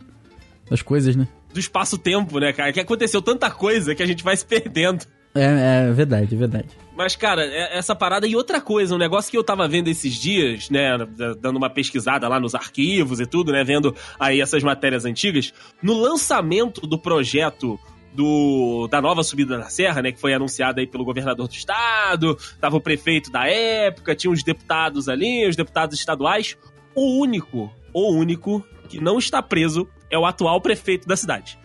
das 0.70 0.82
coisas, 0.82 1.16
né? 1.16 1.26
do 1.54 1.60
espaço-tempo, 1.60 2.38
né, 2.40 2.52
cara? 2.52 2.74
Que 2.74 2.80
aconteceu 2.82 3.22
tanta 3.22 3.50
coisa 3.50 3.94
que 3.96 4.02
a 4.04 4.06
gente 4.08 4.24
vai 4.26 4.36
se 4.36 4.44
perdendo. 4.46 5.06
É, 5.34 5.88
é 5.88 5.92
verdade, 5.94 6.36
é 6.36 6.38
verdade. 6.38 6.68
Mas, 6.96 7.16
cara, 7.16 7.44
é- 7.44 7.78
essa 7.78 7.96
parada 7.96 8.28
e 8.28 8.36
outra 8.36 8.62
coisa, 8.62 8.94
um 8.94 9.00
negócio 9.00 9.32
que 9.32 9.38
eu 9.38 9.44
tava 9.44 9.68
vendo 9.68 9.88
esses 9.88 10.14
dias, 10.14 10.70
né, 10.70 10.98
dando 11.40 11.58
uma 11.58 11.70
pesquisada 11.70 12.28
lá 12.28 12.40
nos 12.40 12.54
arquivos 12.54 13.20
e 13.20 13.26
tudo, 13.26 13.52
né, 13.52 13.64
vendo 13.64 13.96
aí 14.20 14.40
essas 14.40 14.62
matérias 14.64 15.06
antigas, 15.06 15.54
no 15.82 15.94
lançamento 15.94 16.86
do 16.86 16.98
projeto 16.98 17.80
do, 18.14 18.88
da 18.90 19.02
nova 19.02 19.24
subida 19.24 19.58
da 19.58 19.70
serra, 19.70 20.02
né, 20.02 20.12
que 20.12 20.20
foi 20.20 20.34
anunciada 20.34 20.82
aí 20.82 20.88
pelo 20.88 21.04
governador 21.04 21.48
do 21.48 21.54
estado, 21.54 22.38
tava 22.62 22.78
o 22.78 22.82
prefeito 22.82 23.32
da 23.32 23.48
época, 23.48 24.16
tinha 24.16 24.32
os 24.32 24.44
deputados 24.44 25.10
ali, 25.10 25.48
os 25.48 25.56
deputados 25.56 25.98
estaduais, 25.98 26.56
o 26.94 27.20
único, 27.20 27.74
o 27.92 28.12
único 28.12 28.64
que 28.88 29.02
não 29.02 29.18
está 29.18 29.42
preso 29.42 29.88
é 30.12 30.18
o 30.18 30.26
atual 30.28 30.62
prefeito 30.62 31.08
da 31.08 31.18
cidade. 31.18 31.58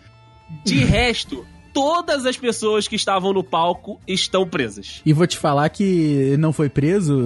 De 0.65 0.79
resto, 0.83 1.45
todas 1.73 2.25
as 2.25 2.37
pessoas 2.37 2.87
que 2.87 2.95
estavam 2.95 3.33
no 3.33 3.43
palco 3.43 3.99
estão 4.07 4.47
presas. 4.47 5.01
E 5.05 5.13
vou 5.13 5.27
te 5.27 5.37
falar 5.37 5.69
que 5.69 6.35
não 6.37 6.51
foi 6.51 6.69
preso. 6.69 7.17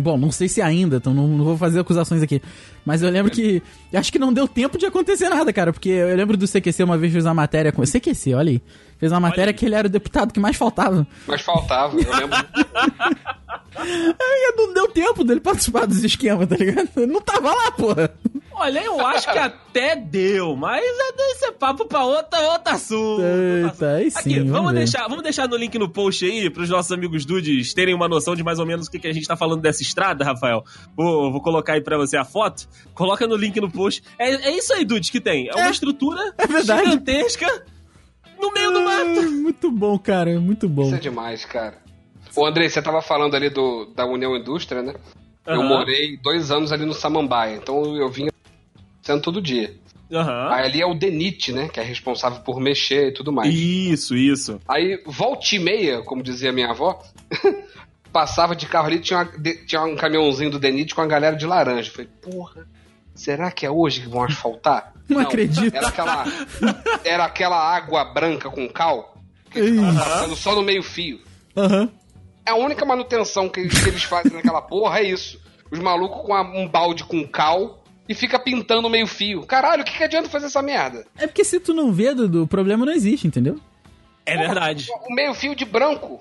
Bom, 0.00 0.16
não 0.16 0.30
sei 0.30 0.48
se 0.48 0.60
ainda, 0.60 0.96
então 0.96 1.14
não, 1.14 1.28
não 1.28 1.44
vou 1.44 1.56
fazer 1.56 1.80
acusações 1.80 2.22
aqui. 2.22 2.42
Mas 2.84 3.02
eu 3.02 3.10
lembro 3.10 3.30
que. 3.30 3.62
Acho 3.92 4.10
que 4.10 4.18
não 4.18 4.32
deu 4.32 4.48
tempo 4.48 4.78
de 4.78 4.86
acontecer 4.86 5.28
nada, 5.28 5.52
cara. 5.52 5.72
Porque 5.72 5.88
eu 5.88 6.16
lembro 6.16 6.36
do 6.36 6.46
CQC 6.46 6.84
uma 6.84 6.98
vez 6.98 7.12
fez 7.12 7.24
uma 7.24 7.34
matéria 7.34 7.72
com. 7.72 7.82
CQC, 7.82 8.34
olha 8.34 8.50
aí. 8.50 8.62
Fez 8.98 9.12
uma 9.12 9.20
matéria 9.20 9.52
que 9.52 9.64
ele 9.64 9.74
era 9.74 9.88
o 9.88 9.90
deputado 9.90 10.32
que 10.32 10.38
mais 10.38 10.56
faltava. 10.56 11.06
Mas 11.26 11.40
faltava, 11.40 11.96
eu 11.96 12.16
lembro. 12.16 12.36
Aí 13.74 14.52
não 14.56 14.74
deu 14.74 14.88
tempo 14.88 15.24
dele 15.24 15.40
participar 15.40 15.86
dos 15.86 16.02
esquemas, 16.04 16.46
tá 16.46 16.56
ligado? 16.56 16.88
Ele 16.96 17.06
não 17.06 17.20
tava 17.20 17.54
lá, 17.54 17.70
porra. 17.70 18.12
Olha, 18.60 18.84
eu 18.84 19.06
acho 19.06 19.32
que 19.32 19.38
até 19.38 19.96
deu, 19.96 20.54
mas 20.54 20.82
é 20.84 21.32
esse 21.32 21.46
é 21.46 21.52
papo 21.52 21.86
pra 21.86 22.04
outra, 22.04 22.38
outro 22.52 22.74
assunto. 22.74 23.22
Eita, 23.22 23.94
aí 23.94 24.10
sim, 24.10 24.18
Aqui, 24.18 24.34
vamos 24.40 24.52
vamos, 24.52 24.72
deixar, 24.74 25.08
vamos 25.08 25.22
deixar 25.22 25.48
no 25.48 25.56
link 25.56 25.78
no 25.78 25.88
post 25.88 26.24
aí, 26.26 26.50
pros 26.50 26.68
nossos 26.68 26.92
amigos 26.92 27.24
dudes 27.24 27.72
terem 27.72 27.94
uma 27.94 28.06
noção 28.06 28.36
de 28.36 28.42
mais 28.44 28.58
ou 28.58 28.66
menos 28.66 28.86
o 28.86 28.90
que, 28.90 28.98
que 28.98 29.08
a 29.08 29.12
gente 29.12 29.26
tá 29.26 29.34
falando 29.36 29.62
dessa 29.62 29.82
estrada, 29.82 30.24
Rafael. 30.24 30.62
Vou, 30.94 31.32
vou 31.32 31.40
colocar 31.40 31.72
aí 31.72 31.80
pra 31.80 31.96
você 31.96 32.16
a 32.18 32.24
foto. 32.24 32.68
Coloca 32.94 33.26
no 33.26 33.34
link 33.36 33.58
no 33.60 33.70
post. 33.70 34.02
É, 34.18 34.30
é 34.30 34.50
isso 34.56 34.72
aí, 34.74 34.84
dudes, 34.84 35.08
que 35.08 35.20
tem. 35.20 35.48
É 35.48 35.54
uma 35.56 35.68
É, 35.68 35.70
estrutura 35.70 36.34
é 36.36 36.46
verdade. 36.46 36.84
gigantesca 36.84 37.64
no 38.40 38.52
meio 38.52 38.70
do 38.72 38.80
mato. 38.82 39.20
Ah, 39.20 39.30
Muito 39.30 39.70
bom, 39.70 39.98
cara, 39.98 40.38
muito 40.38 40.68
bom. 40.68 40.82
Isso 40.84 40.94
é 40.96 40.98
demais, 40.98 41.44
cara. 41.46 41.78
Ô, 42.36 42.44
Andrei, 42.46 42.68
você 42.68 42.82
tava 42.82 43.00
falando 43.00 43.34
ali 43.34 43.48
do, 43.50 43.86
da 43.94 44.04
União 44.06 44.36
Indústria, 44.36 44.82
né? 44.82 44.94
Eu 45.46 45.60
Aham. 45.60 45.68
morei 45.68 46.16
dois 46.22 46.50
anos 46.50 46.70
ali 46.70 46.84
no 46.84 46.92
Samambaia, 46.92 47.56
então 47.56 47.96
eu 47.96 48.08
vinha 48.10 48.30
sendo 49.02 49.22
todo 49.22 49.40
dia. 49.42 49.74
Aham. 50.12 50.48
Aí 50.52 50.64
ali 50.66 50.82
é 50.82 50.86
o 50.86 50.94
DENIT, 50.94 51.52
né? 51.52 51.68
Que 51.68 51.78
é 51.78 51.82
responsável 51.84 52.40
por 52.40 52.58
mexer 52.60 53.08
e 53.08 53.12
tudo 53.12 53.32
mais. 53.32 53.54
Isso, 53.54 54.16
isso. 54.16 54.60
Aí, 54.68 55.00
volta 55.06 55.54
e 55.54 55.58
meia, 55.60 56.02
como 56.02 56.22
dizia 56.22 56.52
minha 56.52 56.70
avó, 56.70 57.00
passava 58.12 58.56
de 58.56 58.66
carro 58.66 58.88
ali, 58.88 58.98
tinha, 58.98 59.20
uma- 59.20 59.38
de- 59.38 59.64
tinha 59.66 59.82
um 59.82 59.94
caminhãozinho 59.96 60.50
do 60.50 60.58
DENIT 60.58 60.94
com 60.94 61.00
a 61.00 61.06
galera 61.06 61.36
de 61.36 61.46
laranja. 61.46 61.88
Eu 61.90 61.94
Falei, 61.94 62.10
porra, 62.20 62.66
será 63.14 63.50
que 63.52 63.64
é 63.64 63.70
hoje 63.70 64.00
que 64.00 64.08
vão 64.08 64.24
asfaltar? 64.24 64.92
Não 65.08 65.20
acredito. 65.20 65.74
Era 65.76 65.88
aquela, 65.88 66.24
era 67.04 67.24
aquela 67.24 67.56
água 67.76 68.04
branca 68.04 68.48
com 68.50 68.68
cal, 68.68 69.16
que 69.50 69.60
passando 69.80 70.36
só 70.36 70.54
no 70.54 70.62
meio 70.62 70.82
fio. 70.82 71.20
Aham. 71.56 71.88
A 72.46 72.54
única 72.56 72.84
manutenção 72.84 73.48
que 73.48 73.60
eles, 73.60 73.80
que 73.82 73.88
eles 73.90 74.02
fazem 74.02 74.32
naquela 74.32 74.62
porra 74.62 75.00
é 75.00 75.04
isso. 75.04 75.40
Os 75.70 75.78
malucos 75.78 76.22
com 76.26 76.34
a- 76.34 76.42
um 76.42 76.66
balde 76.68 77.04
com 77.04 77.24
cal 77.28 77.79
e 78.10 78.14
fica 78.14 78.38
pintando 78.40 78.90
meio 78.90 79.06
fio. 79.06 79.42
Caralho, 79.46 79.82
o 79.82 79.84
que, 79.84 79.96
que 79.96 80.02
adianta 80.02 80.28
fazer 80.28 80.46
essa 80.46 80.60
merda? 80.60 81.06
É 81.16 81.28
porque 81.28 81.44
se 81.44 81.60
tu 81.60 81.72
não 81.72 81.92
vê, 81.92 82.12
Dudu, 82.12 82.42
o 82.42 82.46
problema 82.48 82.84
não 82.84 82.92
existe, 82.92 83.26
entendeu? 83.26 83.58
É 84.26 84.36
verdade. 84.36 84.88
O 85.08 85.14
meio 85.14 85.32
fio 85.32 85.54
de 85.54 85.64
branco. 85.64 86.20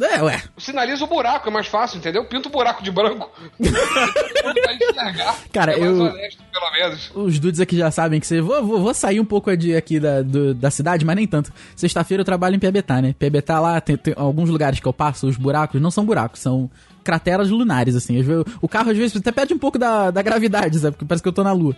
É, 0.00 0.20
ué. 0.22 0.42
Sinaliza 0.58 1.04
o 1.04 1.06
buraco, 1.06 1.48
é 1.48 1.52
mais 1.52 1.66
fácil, 1.68 1.98
entendeu? 1.98 2.24
Pinta 2.24 2.48
o 2.48 2.52
buraco 2.52 2.82
de 2.82 2.90
branco. 2.90 3.30
Vai 3.60 4.74
enxergar. 4.74 5.36
Cara, 5.52 5.72
é 5.72 5.78
eu- 5.86 6.00
honesto, 6.02 6.42
pelo 6.52 6.70
menos. 6.72 7.10
Os 7.14 7.38
dudes 7.38 7.60
aqui 7.60 7.76
já 7.76 7.90
sabem 7.90 8.18
que 8.20 8.26
você. 8.26 8.40
Vou, 8.40 8.64
vou, 8.64 8.80
vou 8.80 8.94
sair 8.94 9.20
um 9.20 9.24
pouco 9.24 9.56
de, 9.56 9.76
aqui 9.76 10.00
da, 10.00 10.22
do- 10.22 10.52
da 10.54 10.70
cidade, 10.70 11.04
mas 11.04 11.14
nem 11.16 11.26
tanto. 11.28 11.52
Sexta-feira 11.76 12.20
eu 12.22 12.24
trabalho 12.24 12.56
em 12.56 12.58
Piabetá, 12.58 13.00
né? 13.00 13.14
Piabetá 13.18 13.60
lá, 13.60 13.80
tem, 13.80 13.96
tem 13.96 14.14
alguns 14.16 14.50
lugares 14.50 14.80
que 14.80 14.86
eu 14.86 14.92
passo, 14.92 15.26
os 15.28 15.36
buracos 15.36 15.80
não 15.80 15.90
são 15.92 16.04
buracos, 16.04 16.40
são 16.40 16.68
crateras 17.04 17.50
lunares, 17.50 17.94
assim. 17.94 18.18
O 18.60 18.66
carro 18.68 18.90
às 18.90 18.96
vezes 18.96 19.16
até 19.16 19.30
perde 19.30 19.54
um 19.54 19.58
pouco 19.58 19.78
da, 19.78 20.10
da 20.10 20.22
gravidade, 20.22 20.78
sabe? 20.78 20.92
Porque 20.96 21.04
parece 21.04 21.22
que 21.22 21.28
eu 21.28 21.32
tô 21.32 21.44
na 21.44 21.52
lua. 21.52 21.76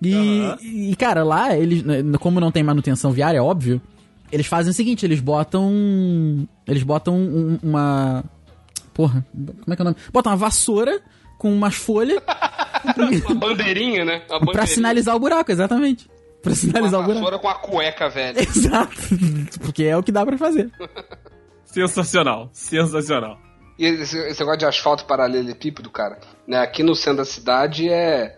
E, 0.00 0.90
e, 0.90 0.96
cara, 0.96 1.22
lá, 1.24 1.56
eles, 1.56 1.82
né, 1.82 2.02
como 2.20 2.38
não 2.40 2.50
tem 2.50 2.62
manutenção 2.62 3.12
viária, 3.12 3.38
é 3.38 3.42
óbvio, 3.42 3.80
eles 4.32 4.46
fazem 4.46 4.70
o 4.70 4.74
seguinte, 4.74 5.06
eles 5.06 5.20
botam. 5.20 6.46
Eles 6.66 6.82
botam 6.82 7.14
um- 7.16 7.58
uma. 7.62 8.24
Porra, 8.92 9.24
como 9.32 9.72
é 9.72 9.76
que 9.76 9.82
é 9.82 9.84
o 9.84 9.86
nome? 9.86 9.96
Botam 10.12 10.32
uma 10.32 10.36
vassoura 10.38 11.00
com 11.38 11.52
umas 11.54 11.74
folhas 11.74 12.20
Uma 13.26 13.34
bandeirinha, 13.36 14.04
né? 14.04 14.14
Uma 14.16 14.26
pra 14.26 14.38
bandeirinha. 14.40 14.66
sinalizar 14.66 15.14
o 15.16 15.18
buraco, 15.20 15.50
exatamente. 15.52 16.10
Pra 16.42 16.54
sinalizar 16.54 16.98
Uma 17.00 17.04
o 17.08 17.12
buraco. 17.14 17.24
vassoura 17.24 17.38
com 17.38 17.48
a 17.48 17.54
cueca, 17.54 18.08
velho. 18.10 18.38
Exato. 18.42 18.96
Porque 19.60 19.84
é 19.84 19.96
o 19.96 20.02
que 20.02 20.10
dá 20.12 20.26
pra 20.26 20.36
fazer. 20.36 20.70
Sensacional, 21.64 22.50
sensacional. 22.52 23.38
E 23.78 23.86
esse, 23.86 24.18
esse 24.18 24.40
negócio 24.40 24.58
de 24.58 24.66
asfalto 24.66 25.04
paralelepípedo, 25.06 25.90
cara, 25.90 26.18
né? 26.46 26.58
Aqui 26.58 26.82
no 26.82 26.94
centro 26.94 27.18
da 27.18 27.24
cidade 27.24 27.88
é 27.88 28.36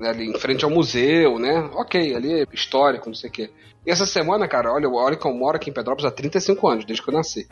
né, 0.00 0.08
ali 0.10 0.28
em 0.28 0.38
frente 0.38 0.64
ao 0.64 0.70
museu, 0.70 1.38
né? 1.38 1.70
Ok, 1.74 2.14
ali 2.14 2.40
é 2.42 2.46
histórico, 2.52 3.08
não 3.08 3.14
sei 3.14 3.30
o 3.30 3.32
quê. 3.32 3.50
E 3.86 3.90
essa 3.90 4.06
semana, 4.06 4.46
cara, 4.48 4.72
olha, 4.72 4.88
olha 4.88 5.16
que 5.16 5.26
eu 5.26 5.32
moro 5.34 5.56
aqui 5.56 5.70
em 5.70 5.72
Petrópolis 5.72 6.04
há 6.04 6.10
35 6.14 6.68
anos, 6.68 6.84
desde 6.84 7.02
que 7.02 7.08
eu 7.10 7.14
nasci. 7.14 7.48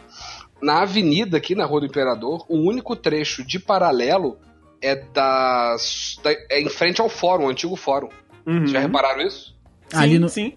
Na 0.63 0.83
avenida 0.83 1.37
aqui, 1.37 1.55
na 1.55 1.65
Rua 1.65 1.81
do 1.81 1.87
Imperador, 1.87 2.45
o 2.49 2.57
único 2.59 2.95
trecho 2.95 3.45
de 3.45 3.59
paralelo 3.59 4.39
é 4.83 4.95
da, 4.97 5.77
da- 6.23 6.33
é 6.51 6.61
em 6.61 6.69
frente 6.69 7.01
ao 7.01 7.09
fórum, 7.09 7.47
o 7.47 7.49
antigo 7.49 7.75
fórum. 7.77 8.09
Uhum. 8.47 8.67
Já 8.67 8.81
repararam 8.81 9.23
isso? 9.23 9.55
Sim, 9.89 9.97
Ali 9.97 10.19
no- 10.19 10.29
sim. 10.29 10.57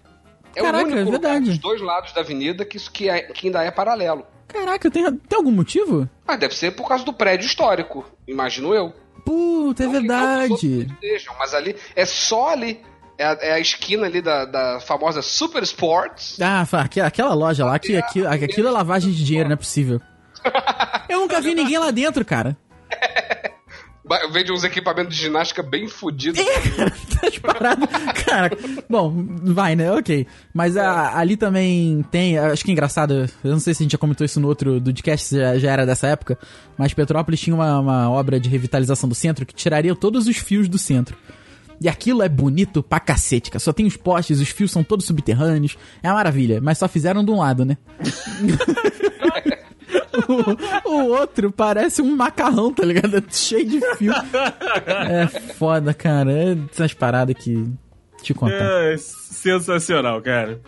É 0.56 0.62
Caraca, 0.62 0.84
o 0.84 0.88
único 0.88 1.00
é 1.00 1.04
lugar 1.04 1.20
verdade. 1.22 1.46
dos 1.50 1.58
dois 1.58 1.82
lados 1.82 2.14
da 2.14 2.22
avenida 2.22 2.64
que, 2.64 2.78
isso 2.78 2.92
que, 2.92 3.10
é- 3.10 3.24
que 3.24 3.48
ainda 3.48 3.64
é 3.64 3.72
paralelo. 3.72 4.26
Caraca, 4.54 4.90
tem, 4.92 5.04
tem 5.18 5.38
algum 5.38 5.52
motivo? 5.52 6.08
Mas 6.26 6.40
deve 6.40 6.56
ser 6.56 6.72
por 6.72 6.88
causa 6.88 7.04
do 7.04 7.12
prédio 7.12 7.46
histórico, 7.46 8.06
imagino 8.28 8.74
eu. 8.74 8.94
Puta, 9.26 9.84
é 9.84 9.88
Não 9.88 9.94
outros 9.96 10.62
verdade. 10.62 10.88
estejam, 10.94 11.34
mas 11.40 11.54
ali 11.54 11.76
é 11.96 12.06
só 12.06 12.50
ali. 12.50 12.80
É 13.18 13.26
a, 13.26 13.38
é 13.42 13.52
a 13.54 13.60
esquina 13.60 14.08
ali 14.08 14.22
da, 14.22 14.44
da 14.46 14.80
famosa 14.80 15.22
Super 15.22 15.62
Sports. 15.64 16.38
Ah, 16.42 16.66
aquela, 16.74 17.08
aquela 17.08 17.34
loja 17.34 17.64
lá, 17.64 17.78
que 17.78 17.96
aquilo, 17.96 18.28
aquilo 18.28 18.68
é 18.68 18.72
lavagem 18.72 19.12
de 19.12 19.24
dinheiro, 19.24 19.48
não 19.50 19.54
é 19.54 19.58
possível. 19.58 20.02
Eu 21.08 21.20
nunca 21.20 21.40
vi 21.40 21.54
ninguém 21.54 21.78
lá 21.78 21.92
dentro, 21.92 22.26
cara. 22.26 22.58
Vende 24.32 24.52
uns 24.52 24.66
equipamentos 24.66 25.16
de 25.16 25.22
ginástica 25.22 25.64
bem 25.64 25.88
fodidos. 25.88 26.40
As 27.26 27.38
paradas. 27.38 27.88
Cara, 28.26 28.52
bom, 28.90 29.14
vai, 29.44 29.76
né? 29.78 29.90
Ok. 29.94 30.28
Mas 30.54 30.76
a- 30.76 31.18
ali 31.18 31.38
também 31.38 32.04
tem. 32.12 32.38
Acho 32.38 32.66
que 32.66 32.72
é 32.72 32.74
engraçado. 32.74 33.30
Eu 33.44 33.52
não 33.52 33.60
sei 33.62 33.74
se 33.74 33.82
a 33.82 33.84
gente 33.86 33.94
já 33.94 33.98
comentou 33.98 34.26
isso 34.26 34.42
no 34.42 34.48
outro 34.50 34.80
do 34.80 34.86
podcast, 34.92 35.28
se 35.28 35.38
já, 35.38 35.58
já 35.58 35.72
era 35.72 35.86
dessa 35.86 36.08
época. 36.08 36.38
Mas 36.78 36.94
Petrópolis 36.94 37.40
tinha 37.40 37.56
uma, 37.56 37.80
uma 37.80 38.10
obra 38.12 38.40
de 38.42 38.50
revitalização 38.50 39.08
do 39.08 39.16
centro 39.16 39.46
que 39.46 39.54
tiraria 39.56 39.96
todos 39.96 40.28
os 40.28 40.36
fios 40.36 40.68
do 40.68 40.78
centro. 40.78 41.16
E 41.80 41.88
aquilo 41.88 42.22
é 42.22 42.30
bonito 42.30 42.84
pra 42.84 43.00
cacete, 43.00 43.50
cara. 43.52 43.60
Só 43.60 43.72
tem 43.72 43.86
os 43.86 43.96
postes, 43.96 44.40
os 44.42 44.50
fios 44.50 44.70
são 44.72 44.84
todos 44.84 45.06
subterrâneos. 45.06 45.78
É 46.04 46.10
uma 46.10 46.16
maravilha. 46.16 46.60
Mas 46.62 46.78
só 46.78 46.88
fizeram 46.90 47.24
de 47.24 47.32
um 47.32 47.40
lado, 47.40 47.64
né? 47.64 47.78
o, 50.86 50.90
o 50.90 51.08
outro 51.08 51.52
parece 51.52 52.02
um 52.02 52.16
macarrão, 52.16 52.74
tá 52.74 52.86
ligado? 52.86 53.24
Cheio 53.30 53.68
de 53.68 53.96
fio. 53.96 54.14
É 54.86 55.28
foda, 55.54 55.94
cara. 55.94 56.32
É 56.32 56.58
essas 56.72 56.94
paradas 56.94 57.36
que. 57.38 57.72
Te 58.22 58.34
contar. 58.34 58.84
É 58.86 58.96
sensacional, 58.98 60.22
cara. 60.22 60.62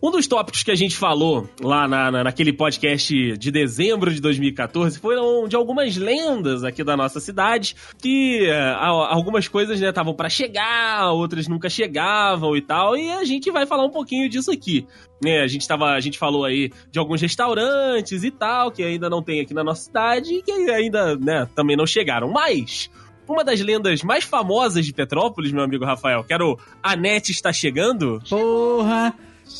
Um 0.00 0.12
dos 0.12 0.28
tópicos 0.28 0.62
que 0.62 0.70
a 0.70 0.76
gente 0.76 0.96
falou 0.96 1.48
lá 1.60 1.88
na, 1.88 2.08
na- 2.10 2.22
naquele 2.24 2.52
podcast 2.52 3.36
de 3.36 3.50
dezembro 3.50 4.14
de 4.14 4.20
2014 4.20 4.96
foram 5.00 5.48
de 5.48 5.56
algumas 5.56 5.96
lendas 5.96 6.62
aqui 6.62 6.84
da 6.84 6.96
nossa 6.96 7.18
cidade, 7.18 7.74
que 8.00 8.46
é, 8.48 8.74
algumas 8.78 9.48
coisas 9.48 9.80
né, 9.80 9.88
estavam 9.88 10.14
pra 10.14 10.28
chegar, 10.28 11.10
outras 11.10 11.48
nunca 11.48 11.68
chegavam 11.68 12.56
e 12.56 12.62
tal, 12.62 12.96
e 12.96 13.10
a 13.10 13.24
gente 13.24 13.50
vai 13.50 13.66
falar 13.66 13.84
um 13.84 13.90
pouquinho 13.90 14.28
disso 14.28 14.52
aqui. 14.52 14.86
Né, 15.20 15.40
a 15.40 15.48
gente 15.48 15.66
tava, 15.66 15.86
a 15.86 16.00
gente 16.00 16.16
falou 16.16 16.44
aí 16.44 16.70
de 16.92 16.98
alguns 17.00 17.20
restaurantes 17.20 18.22
e 18.22 18.30
tal, 18.30 18.70
que 18.70 18.84
ainda 18.84 19.10
não 19.10 19.20
tem 19.20 19.40
aqui 19.40 19.52
na 19.52 19.64
nossa 19.64 19.82
cidade 19.82 20.32
e 20.32 20.42
que 20.42 20.52
ainda, 20.52 21.16
né, 21.16 21.48
também 21.56 21.76
não 21.76 21.86
chegaram. 21.88 22.30
Mas 22.30 22.88
uma 23.28 23.42
das 23.42 23.60
lendas 23.60 24.02
mais 24.04 24.22
famosas 24.22 24.86
de 24.86 24.92
Petrópolis, 24.92 25.50
meu 25.50 25.64
amigo 25.64 25.84
Rafael, 25.84 26.22
que 26.22 26.32
era 26.32 26.46
o 26.46 26.56
A 26.80 26.94
Net 26.94 27.32
está 27.32 27.52
chegando, 27.52 28.22
Porra! 28.30 29.12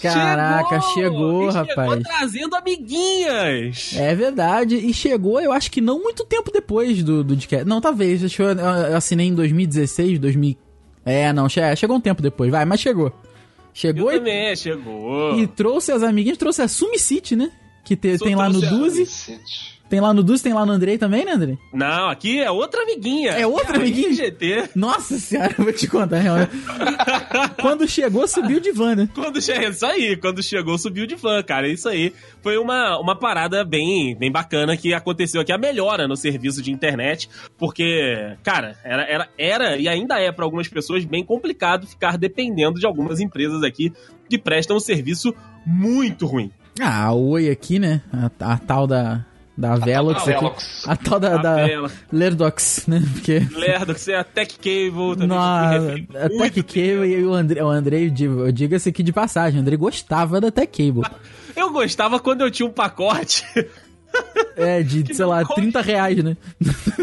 Caraca, 0.02 0.80
chegou, 0.94 1.48
E 1.48 1.52
rapaz. 1.52 2.02
trazendo 2.02 2.54
amiguinhas. 2.56 3.92
É 3.96 4.14
verdade. 4.14 4.76
E 4.76 4.92
chegou, 4.94 5.40
eu 5.40 5.52
acho 5.52 5.70
que 5.70 5.80
não 5.80 6.02
muito 6.02 6.24
tempo 6.24 6.50
depois 6.52 7.02
do, 7.02 7.22
do 7.24 7.34
podcast. 7.34 7.66
Não, 7.66 7.80
talvez. 7.80 8.22
Acho 8.24 8.36
que 8.36 8.42
eu, 8.42 8.48
eu 8.52 8.96
assinei 8.96 9.26
em 9.28 9.34
2016, 9.34 10.18
2000. 10.18 10.56
É, 11.04 11.32
não, 11.32 11.48
che- 11.48 11.74
chegou 11.76 11.96
um 11.96 12.00
tempo 12.00 12.20
depois, 12.22 12.50
vai, 12.50 12.64
mas 12.64 12.80
chegou. 12.80 13.12
Chegou 13.72 14.10
Eu 14.10 14.16
e, 14.16 14.18
também, 14.18 14.56
chegou. 14.56 15.38
e 15.38 15.46
trouxe 15.46 15.92
as 15.92 16.02
amiguinhas, 16.02 16.36
trouxe 16.38 16.60
a 16.62 16.68
Sumi 16.68 16.98
City, 16.98 17.34
né? 17.36 17.50
Que 17.84 17.96
te- 17.96 18.18
tem 18.18 18.34
lá 18.34 18.48
no 18.48 18.60
Duzi. 18.60 19.06
Tem 19.88 20.00
lá 20.00 20.12
no 20.12 20.22
Dus, 20.22 20.42
tem 20.42 20.52
lá 20.52 20.66
no 20.66 20.72
Andrei 20.72 20.98
também, 20.98 21.24
né, 21.24 21.32
Andrei? 21.32 21.58
Não, 21.72 22.08
aqui 22.08 22.38
é 22.38 22.50
outra 22.50 22.82
amiguinha. 22.82 23.32
É 23.32 23.46
outra 23.46 23.78
a 23.78 23.80
amiguinha? 23.80 24.12
GT. 24.12 24.70
Nossa 24.74 25.18
senhora, 25.18 25.54
eu 25.56 25.64
vou 25.64 25.72
te 25.72 25.88
contar, 25.88 26.18
realmente. 26.18 26.50
Quando 27.60 27.88
chegou, 27.88 28.28
subiu 28.28 28.60
de 28.60 28.70
van, 28.70 28.94
né? 28.94 29.08
Quando 29.14 29.40
chegou, 29.40 29.68
isso 29.70 29.86
aí, 29.86 30.16
quando 30.16 30.42
chegou, 30.42 30.76
subiu 30.78 31.06
de 31.06 31.16
fã, 31.16 31.42
cara. 31.42 31.68
Isso 31.68 31.88
aí 31.88 32.12
foi 32.42 32.58
uma, 32.58 32.98
uma 32.98 33.16
parada 33.16 33.64
bem, 33.64 34.16
bem 34.16 34.30
bacana 34.30 34.76
que 34.76 34.92
aconteceu 34.92 35.40
aqui, 35.40 35.52
a 35.52 35.58
melhora 35.58 36.06
no 36.06 36.16
serviço 36.16 36.62
de 36.62 36.70
internet, 36.70 37.28
porque, 37.56 38.36
cara, 38.42 38.76
era, 38.84 39.02
era, 39.02 39.28
era 39.38 39.76
e 39.76 39.88
ainda 39.88 40.18
é 40.20 40.30
para 40.30 40.44
algumas 40.44 40.68
pessoas 40.68 41.04
bem 41.04 41.24
complicado 41.24 41.86
ficar 41.86 42.18
dependendo 42.18 42.78
de 42.78 42.86
algumas 42.86 43.20
empresas 43.20 43.62
aqui 43.62 43.92
que 44.28 44.38
prestam 44.38 44.76
um 44.76 44.80
serviço 44.80 45.34
muito 45.64 46.26
ruim. 46.26 46.50
Ah, 46.80 47.06
a 47.06 47.12
Oi 47.12 47.50
aqui, 47.50 47.78
né? 47.78 48.02
A, 48.12 48.52
a 48.52 48.58
tal 48.58 48.86
da, 48.86 49.24
da 49.58 49.74
Velox. 49.74 50.24
Velox. 50.24 50.84
A 50.86 50.94
tal 50.96 51.18
da, 51.18 51.34
A 51.34 51.38
da 51.42 51.54
Vela. 51.66 51.90
Lerdox, 52.12 52.84
né? 52.86 53.02
Porque... 53.12 53.40
Lerdo, 53.52 53.92
que 53.92 54.00
você 54.00 54.12
é 54.12 54.18
a 54.20 54.24
Tech 54.24 54.54
Cable 54.56 55.16
também. 55.18 56.06
Refere 56.06 56.08
a 56.16 56.28
Tech 56.28 56.62
Cable 56.62 57.06
e 57.08 57.24
o 57.24 57.34
André, 57.34 57.62
o 57.64 57.68
Andrei, 57.68 58.06
eu 58.06 58.10
digo- 58.10 58.40
eu 58.46 58.52
diga-se 58.52 58.88
aqui 58.88 59.02
de 59.02 59.12
passagem, 59.12 59.58
o 59.58 59.62
Andrei 59.62 59.76
gostava 59.76 60.40
da 60.40 60.50
Tech 60.52 60.68
Cable. 60.70 61.02
Eu 61.56 61.72
gostava 61.72 62.20
quando 62.20 62.42
eu 62.42 62.50
tinha 62.52 62.68
um 62.68 62.72
pacote. 62.72 63.44
É, 64.56 64.82
de, 64.82 65.04
sei 65.14 65.24
lá, 65.24 65.40
não 65.42 65.54
30 65.54 65.80
reais, 65.80 66.22
né? 66.24 66.36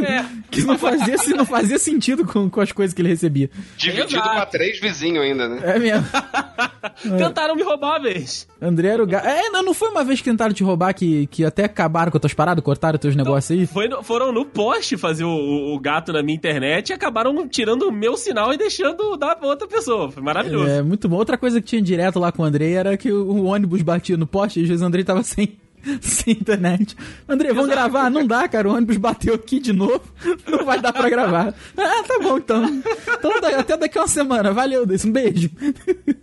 é, 0.04 0.26
Que 0.52 0.64
não 0.64 0.78
fazia, 0.78 1.18
se 1.18 1.34
não 1.34 1.46
fazia 1.46 1.78
sentido 1.80 2.26
com, 2.26 2.50
com 2.50 2.62
as 2.62 2.72
coisas 2.72 2.94
que 2.94 3.02
ele 3.02 3.10
recebia. 3.10 3.50
Dividido 3.78 4.16
Exato. 4.16 4.30
pra 4.30 4.46
três 4.46 4.80
vizinhos 4.80 5.24
ainda, 5.24 5.48
né? 5.50 5.60
É 5.64 5.80
mesmo. 5.80 6.06
tentaram 7.18 7.56
me 7.56 7.64
roubar 7.64 7.92
uma 7.98 8.00
vez. 8.04 8.48
André 8.62 8.90
era 8.90 9.04
o 9.04 9.08
gato. 9.08 9.28
É, 9.28 9.50
não, 9.50 9.64
não 9.64 9.74
foi 9.74 9.90
uma 9.90 10.04
vez 10.04 10.20
que 10.22 10.30
tentaram 10.30 10.54
te 10.54 10.64
roubar 10.64 10.94
que, 10.94 11.28
que 11.28 11.44
até 11.44 11.66
acabaram 11.66 12.12
com 12.12 12.18
as 12.18 12.22
tuas 12.22 12.34
paradas, 12.34 12.64
cortaram 12.64 12.98
teus 12.98 13.16
negócios 13.16 13.58
aí? 13.58 13.66
Foi 13.68 13.88
no- 13.88 14.04
foram 14.04 14.32
no 14.32 14.46
poste 14.46 14.98
fazer 14.98 15.24
o, 15.24 15.30
o- 15.30 15.76
o 15.76 15.80
gato 15.80 16.12
na 16.14 16.22
minha 16.24 16.36
internet 16.36 16.90
e 16.90 16.94
acabaram 16.94 17.48
tirando 17.48 17.84
o 17.84 17.92
meu 17.92 18.16
sinal 18.18 18.54
e 18.54 18.58
deixando 18.58 19.18
da 19.18 19.38
outra 19.42 19.68
pessoa. 19.68 20.12
Foi 20.12 20.24
maravilhoso. 20.24 20.70
É, 20.70 20.82
muito 20.82 21.08
bom. 21.10 21.18
Outra 21.18 21.38
coisa 21.38 21.60
que 21.62 21.68
tinha 21.68 21.82
direto 21.82 22.20
lá 22.20 22.32
com 22.32 22.44
o 22.44 22.46
Andrei 22.46 22.74
era 22.74 22.96
que 22.98 23.12
o, 23.12 23.24
o 23.26 23.44
ônibus 23.46 23.82
batia 23.82 24.18
no 24.18 24.28
poste 24.28 24.60
e 24.60 24.64
às 24.64 24.70
vezes 24.70 24.82
o 24.82 24.86
Andrei 24.86 25.04
tava 25.04 25.22
sem, 25.24 25.58
sem 26.02 26.34
internet. 26.34 26.96
Andrei, 27.28 27.52
vamos 27.54 27.70
gravar? 27.70 28.10
Não 28.10 28.26
dá, 28.26 28.48
cara. 28.48 28.68
O 28.70 28.74
ônibus 28.76 28.98
bateu 28.98 29.34
aqui 29.36 29.60
de 29.60 29.72
novo. 29.74 30.02
Não 30.48 30.66
vai 30.66 30.80
dar 30.80 30.92
pra 30.94 31.10
gravar. 31.10 31.54
Ah, 31.78 32.04
tá 32.08 32.20
bom 32.22 32.38
então. 32.38 32.66
Então 33.18 33.32
até 33.60 33.78
daqui 33.78 33.98
a 33.98 34.02
uma 34.02 34.08
semana. 34.08 34.52
Valeu, 34.54 34.86
Deus. 34.86 35.06
Um 35.06 35.12
beijo. 35.12 35.50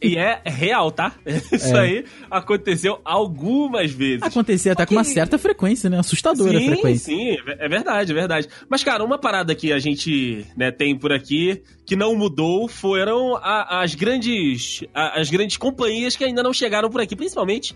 E 0.01 0.17
é 0.17 0.41
real, 0.45 0.91
tá? 0.91 1.13
Isso 1.53 1.77
É. 1.77 1.81
aí 1.81 2.05
aconteceu 2.31 3.01
algumas 3.05 3.91
vezes. 3.93 4.23
Acontecia 4.23 4.73
até 4.73 4.85
com 4.87 4.95
uma 4.95 5.05
certa 5.05 5.39
frequência, 5.39 5.89
né? 5.89 5.99
Assustadora 5.99 6.57
a 6.59 6.61
Sim, 6.61 6.67
frequência. 6.69 7.15
sim, 7.15 7.37
é 7.59 7.69
verdade, 7.69 8.13
é 8.13 8.15
verdade. 8.15 8.49
Mas, 8.69 8.83
cara, 8.83 9.05
uma 9.05 9.19
parada 9.19 9.55
que 9.55 9.73
a 9.73 9.79
gente 9.79 10.47
né, 10.57 10.71
tem 10.71 10.97
por 10.99 11.13
aqui 11.13 11.63
que 11.87 11.97
não 11.97 12.15
mudou 12.17 12.69
foram 12.69 13.37
a- 13.37 13.83
as 13.83 13.95
grandes 13.95 14.85
a- 14.95 15.21
as 15.21 15.31
grandes 15.31 15.57
companhias 15.57 16.17
que 16.17 16.25
ainda 16.25 16.43
não 16.43 16.53
chegaram 16.53 16.89
por 16.91 17.01
aqui, 17.01 17.15
principalmente 17.17 17.75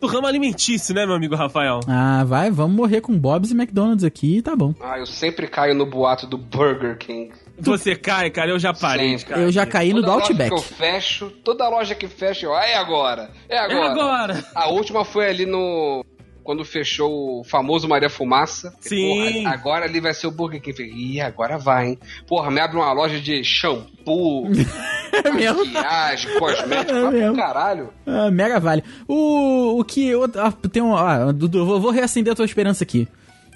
do 0.00 0.06
ramo 0.06 0.26
alimentício, 0.26 0.94
né, 0.94 1.04
meu 1.04 1.14
amigo 1.14 1.34
Rafael? 1.34 1.80
Ah, 1.88 2.24
vai, 2.24 2.50
vamos 2.50 2.76
morrer 2.76 3.00
com 3.00 3.18
Bob's 3.18 3.50
e 3.50 3.54
McDonald's 3.54 4.04
aqui, 4.04 4.40
tá 4.42 4.54
bom. 4.54 4.74
Ah, 4.80 4.98
eu 4.98 5.06
sempre 5.06 5.46
caio 5.48 5.74
no 5.74 5.84
boato 5.86 6.26
do 6.26 6.38
Burger 6.38 6.96
King. 6.98 7.32
Você 7.58 7.96
cai, 7.96 8.30
cara, 8.30 8.50
eu 8.50 8.58
já 8.58 8.72
parei. 8.72 9.18
Sempre. 9.18 9.34
cara. 9.34 9.40
Eu 9.42 9.50
já 9.50 9.66
caí 9.66 9.88
no 9.92 9.96
Toda 10.00 10.06
do 10.06 10.12
loja 10.14 10.26
Outback. 10.26 10.48
que 10.50 10.54
eu 10.56 10.62
fecho, 10.62 11.30
toda 11.44 11.68
loja 11.68 11.94
que 11.94 12.06
fecha, 12.06 12.46
eu, 12.46 12.54
ah, 12.54 12.64
é 12.64 12.76
agora, 12.76 13.30
é 13.48 13.56
É 13.56 13.58
agora. 13.58 13.90
agora! 13.90 14.44
A 14.54 14.68
última 14.70 15.04
foi 15.04 15.28
ali 15.28 15.44
no... 15.44 16.04
Quando 16.48 16.64
fechou 16.64 17.40
o 17.40 17.44
famoso 17.44 17.86
Maria 17.86 18.08
Fumaça. 18.08 18.74
Sim. 18.80 19.42
Porra, 19.42 19.52
agora 19.54 19.84
ali 19.84 20.00
vai 20.00 20.14
ser 20.14 20.28
o 20.28 20.30
Burger 20.30 20.62
King. 20.62 20.82
Ih, 20.82 21.20
agora 21.20 21.58
vai, 21.58 21.88
hein? 21.88 21.98
Porra, 22.26 22.50
me 22.50 22.58
abre 22.58 22.78
uma 22.78 22.90
loja 22.90 23.20
de 23.20 23.44
shampoo, 23.44 24.48
É 25.12 25.30
maquiagem, 25.30 26.38
cosmético. 26.38 26.90
É 26.96 27.02
vai 27.02 27.12
mesmo. 27.12 27.36
caralho. 27.36 27.90
Ah, 28.06 28.30
mega 28.30 28.58
vale. 28.58 28.82
O, 29.06 29.78
o 29.78 29.84
que 29.84 30.08
eu. 30.08 30.24
Ah, 30.24 30.50
tem 30.72 30.80
um. 30.80 30.96
Ah, 30.96 31.32
Dudu, 31.32 31.66
vou, 31.66 31.78
vou 31.82 31.90
reacender 31.90 32.32
a 32.32 32.36
tua 32.36 32.46
esperança 32.46 32.82
aqui. 32.82 33.06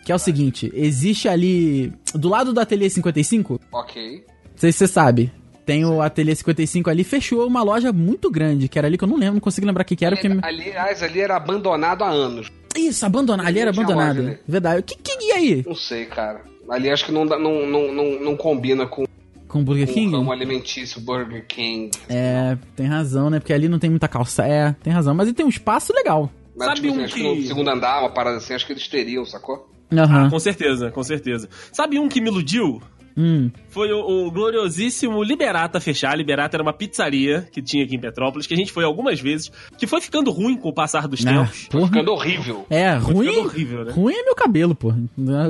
Que 0.04 0.12
é 0.12 0.14
o 0.14 0.18
seguinte: 0.18 0.70
existe 0.74 1.30
ali. 1.30 1.90
Do 2.14 2.28
lado 2.28 2.52
do 2.52 2.60
Ateliê 2.60 2.90
55, 2.90 3.58
Ok. 3.72 4.22
não 4.50 4.58
sei 4.58 4.70
se 4.70 4.76
você 4.80 4.86
sabe. 4.86 5.32
Tem 5.64 5.84
o 5.84 6.02
Ateliê 6.02 6.34
55 6.34 6.90
ali, 6.90 7.04
fechou 7.04 7.46
uma 7.46 7.62
loja 7.62 7.92
muito 7.92 8.30
grande, 8.30 8.68
que 8.68 8.78
era 8.78 8.88
ali 8.88 8.98
que 8.98 9.04
eu 9.04 9.08
não 9.08 9.16
lembro, 9.16 9.34
não 9.34 9.40
consigo 9.40 9.66
lembrar 9.66 9.82
o 9.82 9.84
que, 9.86 9.94
que 9.94 10.04
era. 10.04 10.16
Porque... 10.16 10.38
Aliás, 10.42 11.02
ali 11.02 11.20
era 11.20 11.36
abandonado 11.36 12.02
há 12.02 12.10
anos. 12.10 12.50
Isso, 12.76 13.04
abandonado. 13.06 13.46
Ali 13.46 13.58
era 13.60 13.70
abandonado. 13.70 14.20
ali. 14.20 14.38
Verdade. 14.46 14.80
O 14.80 14.82
que, 14.82 14.96
que 14.96 15.12
e 15.24 15.32
aí? 15.32 15.64
Não 15.66 15.74
sei, 15.74 16.06
cara. 16.06 16.42
Ali 16.68 16.88
acho 16.90 17.04
que 17.04 17.12
não, 17.12 17.26
dá- 17.26 17.38
não, 17.38 17.66
não, 17.66 17.92
não, 17.92 18.20
não 18.20 18.36
combina 18.36 18.86
com 18.86 19.04
Com 19.48 19.60
o 19.60 19.62
Burger 19.64 19.88
o 19.88 19.92
King? 19.92 20.12
ramo 20.16 20.32
alimentício 20.32 21.00
Burger 21.00 21.44
King. 21.46 21.90
É, 22.08 22.56
tem 22.76 22.86
razão, 22.86 23.28
né? 23.28 23.38
Porque 23.40 23.52
ali 23.52 23.68
não 23.68 23.78
tem 23.78 23.90
muita 23.90 24.08
calça. 24.08 24.46
É, 24.46 24.72
tem 24.82 24.92
razão. 24.92 25.14
Mas 25.14 25.28
ele 25.28 25.34
tem 25.36 25.44
um 25.44 25.50
espaço 25.50 25.92
legal. 25.92 26.30
Mas, 26.56 26.68
Sabe 26.68 26.80
tipo, 26.80 26.92
assim, 26.92 27.00
um 27.00 27.04
acho 27.04 27.14
que- 27.14 27.20
que 27.22 27.40
no 27.40 27.46
segundo 27.46 27.68
andar, 27.70 28.00
uma 28.00 28.10
parada 28.10 28.36
assim, 28.38 28.54
acho 28.54 28.64
que 28.66 28.72
eles 28.72 28.86
teriam, 28.88 29.24
sacou? 29.24 29.68
Aham. 29.92 30.30
Com 30.30 30.38
certeza, 30.38 30.90
com 30.90 31.02
certeza. 31.02 31.48
Sabe 31.72 31.98
um 31.98 32.08
que 32.08 32.20
me 32.20 32.28
iludiu? 32.28 32.80
Hum. 33.16 33.50
Foi 33.68 33.92
o, 33.92 34.26
o 34.26 34.30
gloriosíssimo 34.30 35.22
Liberata 35.22 35.80
fechar. 35.80 36.16
Liberata 36.16 36.56
era 36.56 36.62
uma 36.62 36.72
pizzaria 36.72 37.48
que 37.52 37.60
tinha 37.62 37.84
aqui 37.84 37.94
em 37.96 38.00
Petrópolis, 38.00 38.46
que 38.46 38.54
a 38.54 38.56
gente 38.56 38.72
foi 38.72 38.84
algumas 38.84 39.20
vezes, 39.20 39.50
que 39.78 39.86
foi 39.86 40.00
ficando 40.00 40.30
ruim 40.30 40.56
com 40.56 40.68
o 40.68 40.72
passar 40.72 41.06
dos 41.08 41.24
Ah, 41.26 41.30
tempos. 41.32 41.68
porra. 41.68 41.86
Ficando 41.88 42.12
horrível. 42.12 42.66
É, 42.70 42.98
Foi 43.00 43.14
ruim. 43.14 43.36
horrível, 43.38 43.84
né? 43.84 43.92
Ruim 43.92 44.14
é 44.14 44.22
meu 44.24 44.34
cabelo, 44.34 44.74
pô. 44.74 44.92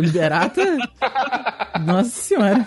Liberata. 0.00 0.62
Nossa 1.86 2.10
senhora. 2.10 2.64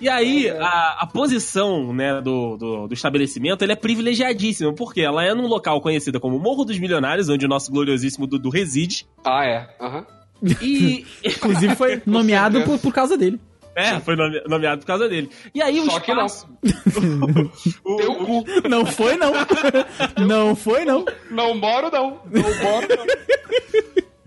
E 0.00 0.08
aí, 0.08 0.48
a, 0.50 0.96
a 1.00 1.06
posição 1.06 1.92
né, 1.92 2.20
do, 2.20 2.56
do, 2.56 2.86
do 2.88 2.94
estabelecimento 2.94 3.62
ele 3.62 3.72
é 3.72 3.76
privilegiadíssima, 3.76 4.72
porque 4.74 5.00
ela 5.00 5.24
é 5.24 5.34
num 5.34 5.46
local 5.46 5.80
conhecido 5.80 6.18
como 6.20 6.38
Morro 6.38 6.64
dos 6.64 6.78
Milionários, 6.78 7.28
onde 7.28 7.44
o 7.44 7.48
nosso 7.48 7.70
gloriosíssimo 7.70 8.26
Dudu 8.26 8.48
reside. 8.50 9.06
Ah, 9.24 9.44
é. 9.44 9.68
Aham. 9.80 10.06
E. 10.62 11.04
Inclusive 11.24 11.74
foi 11.76 12.02
nomeado 12.06 12.62
por, 12.62 12.78
por 12.78 12.92
causa 12.94 13.16
dele. 13.16 13.38
É, 13.80 14.00
foi 14.00 14.16
nome- 14.16 14.42
nomeado 14.46 14.80
por 14.80 14.86
causa 14.86 15.08
dele. 15.08 15.30
E 15.54 15.60
aí 15.62 15.80
o 15.80 15.84
Só 15.90 16.00
que 16.00 16.14
não. 16.14 16.26
espaço. 16.26 16.48
o, 17.84 17.96
Teu 17.96 18.12
o- 18.12 18.26
cu. 18.44 18.68
Não 18.68 18.84
foi, 18.86 19.16
não. 19.16 19.32
Não 20.26 20.54
foi, 20.56 20.84
não. 20.84 21.04
Não 21.30 21.54
moro, 21.56 21.90
não. 21.90 22.20
Não 22.30 22.42
moro, 22.42 22.86
não. 22.96 23.06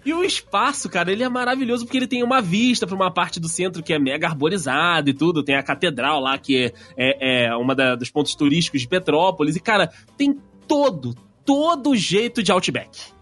E 0.06 0.14
o 0.14 0.22
espaço, 0.22 0.90
cara, 0.90 1.12
ele 1.14 1.24
é 1.24 1.30
maravilhoso 1.30 1.86
porque 1.86 1.98
ele 1.98 2.08
tem 2.08 2.24
uma 2.24 2.42
vista 2.42 2.86
pra 2.86 2.94
uma 2.96 3.10
parte 3.10 3.40
do 3.40 3.48
centro 3.48 3.82
que 3.82 3.94
é 3.94 4.00
mega 4.00 4.28
arborizada 4.28 5.10
e 5.10 5.14
tudo. 5.14 5.42
Tem 5.44 5.56
a 5.56 5.64
catedral 5.64 6.20
lá, 6.20 6.38
que 6.38 6.66
é, 6.66 6.74
é, 6.98 7.46
é 7.46 7.56
uma 7.56 7.74
da- 7.74 7.96
dos 7.96 8.10
pontos 8.12 8.36
turísticos 8.36 8.82
de 8.82 8.88
Petrópolis. 8.88 9.56
E, 9.56 9.62
cara, 9.62 9.90
tem 10.18 10.38
todo, 10.68 11.16
todo 11.46 11.96
jeito 11.96 12.44
de 12.44 12.52
Outback. 12.52 13.14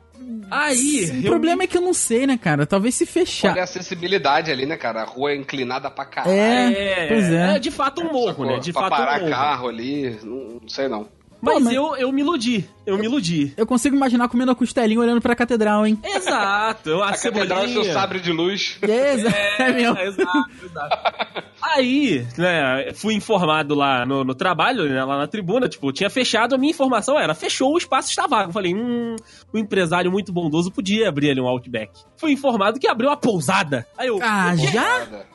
Aí, 0.51 1.09
O 1.11 1.15
eu- 1.25 1.31
problema 1.31 1.63
é 1.63 1.67
que 1.67 1.77
eu 1.77 1.81
não 1.81 1.93
sei, 1.93 2.27
né, 2.27 2.37
cara? 2.37 2.65
Talvez 2.65 2.93
se 2.95 3.05
fechar. 3.05 3.51
Olha 3.53 3.61
a 3.61 3.63
acessibilidade 3.63 4.51
ali, 4.51 4.65
né, 4.65 4.75
cara? 4.77 5.01
A 5.01 5.05
rua 5.05 5.31
é 5.31 5.35
inclinada 5.35 5.89
pra 5.89 6.05
caralho. 6.05 6.33
É, 6.35 7.07
pois 7.07 7.31
é. 7.31 7.55
é 7.55 7.59
de 7.59 7.71
fato 7.71 8.01
um 8.01 8.11
morro, 8.11 8.27
Sacou? 8.27 8.45
né? 8.45 8.59
De 8.59 8.73
pra 8.73 8.81
fato 8.83 8.89
parar 8.91 9.17
um 9.17 9.19
morro. 9.21 9.31
carro 9.31 9.67
ali, 9.69 10.19
não, 10.23 10.59
não 10.61 10.69
sei 10.69 10.87
não. 10.87 11.07
Mas, 11.41 11.55
Pô, 11.55 11.59
mas- 11.61 11.73
Eu, 11.73 11.95
eu 11.95 12.11
me 12.11 12.21
iludi, 12.21 12.69
eu 12.85 12.97
me 12.97 13.05
iludi. 13.05 13.51
Eu 13.57 13.65
consigo 13.65 13.95
imaginar 13.95 14.27
comendo 14.29 14.51
a 14.51 14.55
costelinha 14.55 14.99
olhando 14.99 15.19
pra 15.19 15.35
catedral, 15.35 15.85
hein? 15.87 15.97
Exato, 16.03 17.01
a, 17.01 17.09
A 17.09 17.17
catedral 17.17 17.63
é 17.63 17.67
seu 17.69 17.83
sabre 17.85 18.19
de 18.19 18.31
luz. 18.31 18.77
É, 18.81 19.13
exa- 19.13 19.29
é 19.59 19.71
mesmo. 19.71 19.97
É, 20.01 20.07
exato, 20.07 20.49
exato. 20.63 21.43
Aí, 21.61 22.25
né, 22.37 22.91
fui 22.93 23.13
informado 23.13 23.73
lá 23.75 24.05
no, 24.05 24.23
no 24.23 24.35
trabalho, 24.35 24.87
né, 24.89 25.03
lá 25.03 25.17
na 25.17 25.27
tribuna, 25.27 25.67
tipo, 25.69 25.91
tinha 25.91 26.09
fechado, 26.09 26.53
a 26.53 26.57
minha 26.57 26.71
informação 26.71 27.17
era, 27.19 27.33
fechou, 27.33 27.73
o 27.73 27.77
espaço 27.77 28.09
está 28.09 28.27
vago. 28.27 28.51
Falei, 28.51 28.73
hum, 28.75 29.15
um 29.53 29.57
empresário 29.57 30.11
muito 30.11 30.31
bondoso 30.33 30.71
podia 30.71 31.07
abrir 31.09 31.31
ali 31.31 31.39
um 31.41 31.47
Outback. 31.47 31.91
Fui 32.17 32.31
informado 32.31 32.79
que 32.79 32.87
abriu 32.87 33.09
a 33.09 33.17
pousada. 33.17 33.87
Aí 33.97 34.07
eu, 34.07 34.19
Ah, 34.21 34.55
já? 34.55 34.81
Nada. 34.99 35.25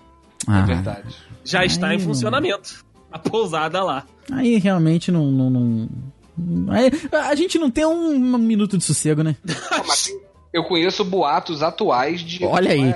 Ah, 0.47 0.61
É 0.61 0.63
verdade. 0.63 1.15
já 1.45 1.65
está 1.65 1.89
Aí 1.89 1.97
em 1.97 2.01
funcionamento. 2.01 2.85
A 3.17 3.31
pousada 3.31 3.83
lá. 3.83 4.05
aí 4.31 4.59
realmente 4.59 5.11
não. 5.11 5.31
não, 5.31 5.51
não- 5.51 5.89
Aí, 6.71 6.91
a 7.13 7.35
gente 7.35 7.59
não 7.59 7.71
tem 7.71 7.87
um, 7.87 8.11
um 8.15 8.39
minuto 8.39 8.77
de 8.77 8.85
sossego, 8.85 9.23
né? 9.23 9.37
Eu 10.53 10.65
conheço 10.65 11.05
boatos 11.05 11.63
atuais 11.63 12.21
de. 12.21 12.45
Olha 12.45 12.71
aí. 12.71 12.91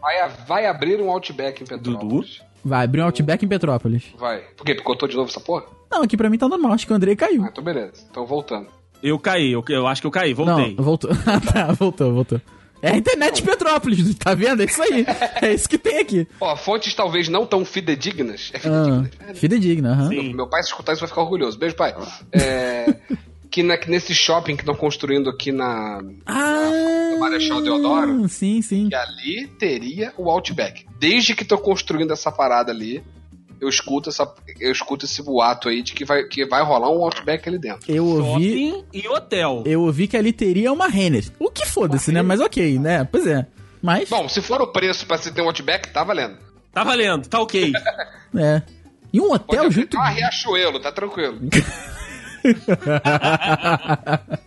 Vai, 0.00 0.18
vai, 0.18 0.28
vai 0.46 0.66
abrir 0.66 1.00
um 1.00 1.10
Outback 1.10 1.62
em 1.62 1.66
Petrópolis. 1.66 2.40
Vai 2.64 2.84
abrir 2.84 3.00
um 3.00 3.04
Outback 3.04 3.44
em 3.44 3.48
Petrópolis. 3.48 4.02
Vai. 4.18 4.38
Por 4.56 4.64
quê? 4.64 4.74
Picotou 4.74 5.08
de 5.08 5.16
novo 5.16 5.28
essa 5.30 5.40
porra? 5.40 5.64
Não, 5.90 6.02
aqui 6.02 6.16
pra 6.16 6.28
mim 6.28 6.36
tá 6.38 6.48
normal. 6.48 6.72
Acho 6.72 6.86
que 6.86 6.92
o 6.92 6.96
Andrei 6.96 7.14
caiu. 7.16 7.44
Ah, 7.44 7.48
então 7.50 7.62
beleza. 7.62 8.04
Então 8.10 8.26
voltando. 8.26 8.66
Eu 9.02 9.18
caí, 9.18 9.52
eu, 9.52 9.62
eu 9.68 9.86
acho 9.86 10.00
que 10.00 10.06
eu 10.06 10.10
caí, 10.10 10.32
voltei. 10.34 10.74
Não, 10.74 10.84
voltou. 10.84 11.10
Ah, 11.26 11.40
tá, 11.40 11.72
voltou, 11.72 12.12
voltou. 12.12 12.40
É 12.82 12.90
a 12.90 12.96
internet 12.96 13.36
de 13.36 13.42
Petrópolis, 13.42 14.14
tá 14.16 14.34
vendo? 14.34 14.62
É 14.62 14.66
isso 14.66 14.82
aí. 14.82 15.04
É 15.42 15.52
isso 15.54 15.68
que 15.68 15.78
tem 15.78 15.98
aqui. 15.98 16.26
Ó, 16.40 16.54
fontes 16.56 16.94
talvez 16.94 17.28
não 17.28 17.46
tão 17.46 17.64
fidedignas. 17.64 18.50
É 18.52 18.58
Ah, 18.58 18.60
fidedignas. 18.60 19.38
fidedigna, 19.38 19.92
aham. 19.92 20.08
Sim. 20.08 20.34
Meu 20.34 20.46
pai, 20.48 20.62
se 20.62 20.68
escutar 20.68 20.92
isso, 20.92 21.00
vai 21.00 21.08
ficar 21.08 21.22
orgulhoso. 21.22 21.58
Beijo, 21.58 21.74
pai. 21.74 21.94
É, 22.32 22.94
que, 23.50 23.62
na- 23.62 23.78
que 23.78 23.90
nesse 23.90 24.14
shopping 24.14 24.56
que 24.56 24.62
estão 24.62 24.74
construindo 24.74 25.30
aqui 25.30 25.50
na 25.52 26.00
Ah, 26.26 27.16
Maré 27.18 27.36
Marechal 27.36 27.62
Deodoro, 27.62 28.28
Sim, 28.28 28.60
sim. 28.62 28.88
que 28.88 28.94
ali 28.94 29.46
teria 29.58 30.12
o 30.18 30.30
Outback. 30.30 30.84
Desde 30.98 31.34
que 31.34 31.44
tô 31.44 31.56
construindo 31.58 32.12
essa 32.12 32.30
parada 32.30 32.70
ali, 32.72 33.02
eu 33.60 33.68
escuto, 33.68 34.08
essa, 34.08 34.30
eu 34.60 34.70
escuto 34.70 35.04
esse 35.04 35.22
boato 35.22 35.68
aí 35.68 35.82
de 35.82 35.92
que 35.92 36.04
vai, 36.04 36.24
que 36.24 36.44
vai 36.46 36.62
rolar 36.62 36.90
um 36.90 37.02
Outback 37.04 37.48
ali 37.48 37.58
dentro. 37.58 37.90
Eu 37.90 38.04
ouvi. 38.06 38.70
Shopping 38.70 38.84
e 38.92 39.08
hotel. 39.08 39.62
Eu 39.66 39.82
ouvi 39.82 40.06
que 40.06 40.16
ali 40.16 40.32
teria 40.32 40.72
uma 40.72 40.88
Renner. 40.88 41.24
O 41.38 41.50
que 41.50 41.66
foda-se, 41.66 42.12
né? 42.12 42.22
Mas 42.22 42.40
ok, 42.40 42.78
né? 42.78 43.04
Pois 43.04 43.26
é. 43.26 43.46
Mas. 43.82 44.08
Bom, 44.08 44.28
se 44.28 44.40
for 44.42 44.60
o 44.60 44.68
preço 44.68 45.06
pra 45.06 45.18
se 45.18 45.32
ter 45.32 45.42
um 45.42 45.46
Outback, 45.46 45.90
tá 45.90 46.02
valendo. 46.04 46.38
Tá 46.72 46.84
valendo, 46.84 47.26
tá 47.28 47.40
ok. 47.40 47.72
É. 48.38 48.60
E 49.12 49.18
um 49.20 49.28
Pode 49.28 49.42
hotel 49.44 49.60
até 49.62 49.70
junto. 49.70 49.96
uma 49.96 50.10
Riachuelo, 50.10 50.78
tá 50.78 50.92
tranquilo. 50.92 51.38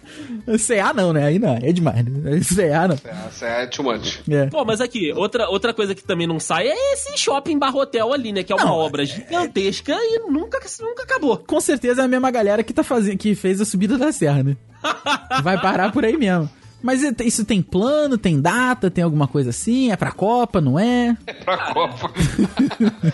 CA 0.58 0.94
não, 0.94 1.14
né? 1.14 1.26
Aí 1.26 1.40
não, 1.40 1.56
é 1.56 1.72
demais. 1.72 2.04
Né? 2.06 2.40
CA 2.44 2.88
não. 2.88 2.96
Essa 3.28 3.46
é 3.46 3.68
too 3.68 3.84
much. 3.84 4.20
É. 4.30 4.48
Pô, 4.48 4.66
mas 4.66 4.82
aqui, 4.82 5.12
outra, 5.14 5.50
outra 5.50 5.74
coisa 5.74 5.94
que 5.94 6.04
também 6.04 6.28
não 6.28 6.40
sai 6.40 6.68
é 6.68 6.94
esse 6.94 7.18
shopping 7.18 7.58
barra 7.58 7.78
hotel 7.78 8.14
ali, 8.14 8.32
né? 8.32 8.44
Que 8.44 8.52
é 8.52 8.56
uma 8.56 8.66
Não, 8.66 8.74
obra 8.74 9.06
gigantesca 9.06 9.94
e 9.94 10.20
nunca, 10.30 10.60
nunca 10.82 11.04
acabou. 11.04 11.38
Com 11.38 11.62
certeza 11.62 12.02
é 12.02 12.06
a 12.06 12.08
mesma 12.08 12.32
galera 12.32 12.64
que, 12.64 12.74
tá 12.74 12.84
fazendo, 12.84 13.18
que 13.18 13.36
fez 13.36 13.62
a 13.62 13.66
subida 13.66 13.98
da 13.98 14.12
serra, 14.12 14.44
né? 14.44 14.58
Vai 15.44 15.60
parar 15.60 15.92
por 15.92 16.06
aí 16.06 16.18
mesmo. 16.18 16.50
Mas 16.82 17.04
isso 17.26 17.44
tem 17.44 17.62
plano, 17.62 18.18
tem 18.18 18.40
data, 18.40 18.90
tem 18.90 19.04
alguma 19.04 19.28
coisa 19.28 19.50
assim? 19.50 19.92
É 19.92 19.98
pra 19.98 20.14
Copa, 20.14 20.62
não 20.62 20.80
é? 20.80 21.14
É 21.28 21.34
pra 21.34 21.58
Copa. 21.74 22.10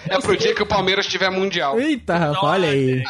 é 0.08 0.20
pro 0.20 0.38
dia 0.38 0.54
que 0.54 0.62
o 0.62 0.68
Palmeiras 0.68 1.08
tiver 1.08 1.32
Mundial. 1.32 1.80
Eita, 1.80 2.16
rapaz, 2.16 2.44
olha 2.44 2.70
aí. 2.70 3.02